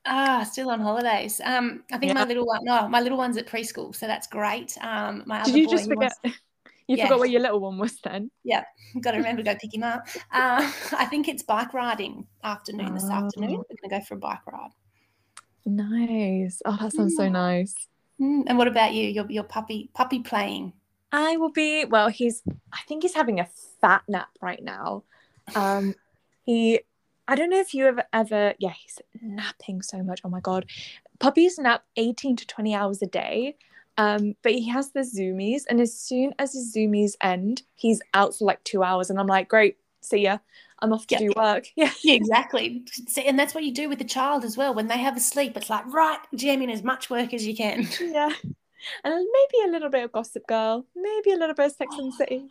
Ah, 0.07 0.43
still 0.43 0.71
on 0.71 0.81
holidays. 0.81 1.41
Um, 1.45 1.85
I 1.93 1.99
think 1.99 2.11
Yeah. 2.11 2.15
my 2.21 2.25
little 2.25 2.47
one. 2.47 2.61
No, 2.65 2.89
my 2.89 3.01
little 3.01 3.19
one's 3.19 3.37
at 3.37 3.47
preschool, 3.47 3.95
so 3.95 4.07
that's 4.07 4.27
great. 4.27 4.77
Um, 4.81 5.23
my 5.27 5.43
Did 5.43 5.51
other 5.51 5.59
you 5.59 5.69
just 5.69 5.85
forget? 5.89 6.13
wants- 6.25 6.39
You 6.89 6.97
Yeah. 6.97 7.05
forgot 7.05 7.19
where 7.19 7.29
your 7.29 7.43
little 7.43 7.61
one 7.61 7.77
was 7.77 8.01
then. 8.01 8.31
Yeah, 8.45 8.65
got 9.03 9.11
to 9.11 9.19
remember 9.19 9.43
to 9.43 9.53
go 9.53 9.59
pick 9.61 9.75
him 9.75 9.83
up. 9.83 10.07
Uh, 10.33 10.73
I 10.99 11.05
think 11.05 11.29
it's 11.29 11.43
bike 11.43 11.75
riding 11.75 12.27
afternoon 12.43 12.95
this 12.95 13.11
afternoon. 13.11 13.57
Oh. 13.59 13.65
We're 13.69 13.77
going 13.77 13.91
to 13.91 13.99
go 13.99 14.01
for 14.07 14.15
a 14.15 14.19
bike 14.19 14.47
ride. 14.47 14.71
Nice. 15.67 16.63
Oh, 16.65 16.77
that 16.81 16.93
sounds 16.93 17.17
so 17.17 17.29
nice. 17.29 17.75
Mm, 18.21 18.45
and 18.47 18.57
what 18.59 18.69
about 18.69 18.95
you? 18.95 19.07
Your 19.09 19.31
your 19.31 19.45
puppy 19.45 19.91
puppy 19.95 20.21
playing? 20.21 20.73
I 21.13 21.37
will 21.37 21.51
be 21.53 21.85
well, 21.85 22.09
he's 22.09 22.43
I 22.73 22.81
think 22.89 23.03
he's 23.03 23.15
having 23.15 23.39
a 23.39 23.49
fat 23.81 24.03
nap 24.09 24.29
right 24.41 24.63
now. 24.63 25.05
Um 25.55 25.95
he 26.45 26.81
I 27.29 27.35
don't 27.37 27.51
know 27.51 27.61
if 27.61 27.75
you 27.75 27.85
have 27.85 28.01
ever 28.13 28.55
yeah, 28.59 28.73
he's 28.73 28.99
napping 29.23 29.83
so 29.83 30.03
much. 30.03 30.21
Oh 30.25 30.29
my 30.31 30.41
god. 30.41 30.67
Puppies 31.21 31.59
nap 31.59 31.85
18 31.97 32.37
to 32.37 32.47
20 32.47 32.75
hours 32.75 33.03
a 33.03 33.07
day. 33.07 33.57
Um, 33.99 34.35
but 34.43 34.53
he 34.53 34.69
has 34.69 34.93
the 34.93 35.01
zoomies, 35.01 35.63
and 35.69 35.81
as 35.81 35.93
soon 35.93 36.33
as 36.39 36.53
his 36.53 36.73
zoomies 36.73 37.15
end, 37.21 37.63
he's 37.75 38.01
out 38.15 38.33
for 38.37 38.45
like 38.45 38.63
two 38.63 38.85
hours, 38.85 39.11
and 39.11 39.19
I'm 39.19 39.27
like, 39.27 39.49
great, 39.49 39.77
see 40.03 40.19
ya. 40.19 40.39
I'm 40.79 40.93
off 40.93 41.09
to 41.09 41.17
Yeah. 41.17 41.19
do 41.19 41.33
work. 41.37 41.67
Yeah. 41.77 41.91
Yeah, 42.05 42.15
exactly. 42.15 42.85
See, 43.09 43.25
and 43.25 43.37
that's 43.37 43.57
what 43.57 43.65
you 43.65 43.75
do 43.75 43.89
with 43.89 43.99
the 43.99 44.05
child 44.05 44.45
as 44.45 44.57
well. 44.57 44.73
When 44.73 44.87
they 44.87 44.99
have 44.99 45.17
a 45.17 45.21
sleep, 45.21 45.57
it's 45.57 45.69
like 45.69 45.85
right, 45.93 46.21
jam 46.37 46.63
in 46.63 46.71
as 46.71 46.85
much 46.85 47.11
work 47.11 47.35
as 47.35 47.45
you 47.45 47.57
can. 47.57 47.89
Yeah. 48.01 48.31
And 49.03 49.15
maybe 49.15 49.69
a 49.69 49.73
little 49.73 49.91
bit 49.91 50.05
of 50.05 50.13
Gossip 50.13 50.47
Girl, 50.47 50.87
maybe 50.95 51.33
a 51.33 51.37
little 51.37 51.57
bit 51.57 51.67
of 51.67 51.73
Sex 51.73 51.97
and 51.99 52.15
City. 52.15 52.45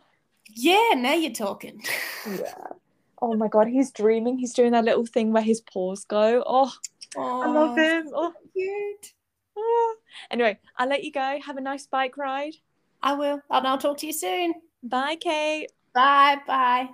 Yeah, 0.50 0.92
now 0.96 1.14
you're 1.14 1.32
talking. 1.32 1.82
Yeah. 2.26 2.52
Oh 3.20 3.34
my 3.34 3.48
god, 3.48 3.68
he's 3.68 3.90
dreaming. 3.90 4.38
He's 4.38 4.54
doing 4.54 4.72
that 4.72 4.84
little 4.84 5.06
thing 5.06 5.32
where 5.32 5.42
his 5.42 5.60
paws 5.60 6.04
go. 6.04 6.42
Oh, 6.46 6.72
Oh, 7.16 7.40
I 7.42 7.46
love 7.46 7.76
him. 7.76 8.12
Oh, 8.14 8.32
Cute. 8.52 9.12
oh. 9.56 9.96
Anyway, 10.30 10.58
I'll 10.76 10.88
let 10.88 11.04
you 11.04 11.12
go. 11.12 11.38
Have 11.44 11.56
a 11.56 11.60
nice 11.60 11.86
bike 11.86 12.16
ride. 12.16 12.54
I 13.02 13.14
will. 13.14 13.40
And 13.50 13.66
I'll 13.66 13.78
talk 13.78 13.98
to 13.98 14.06
you 14.06 14.12
soon. 14.12 14.54
Bye, 14.82 15.16
Kate. 15.16 15.72
Bye. 15.94 16.36
Bye. 16.46 16.90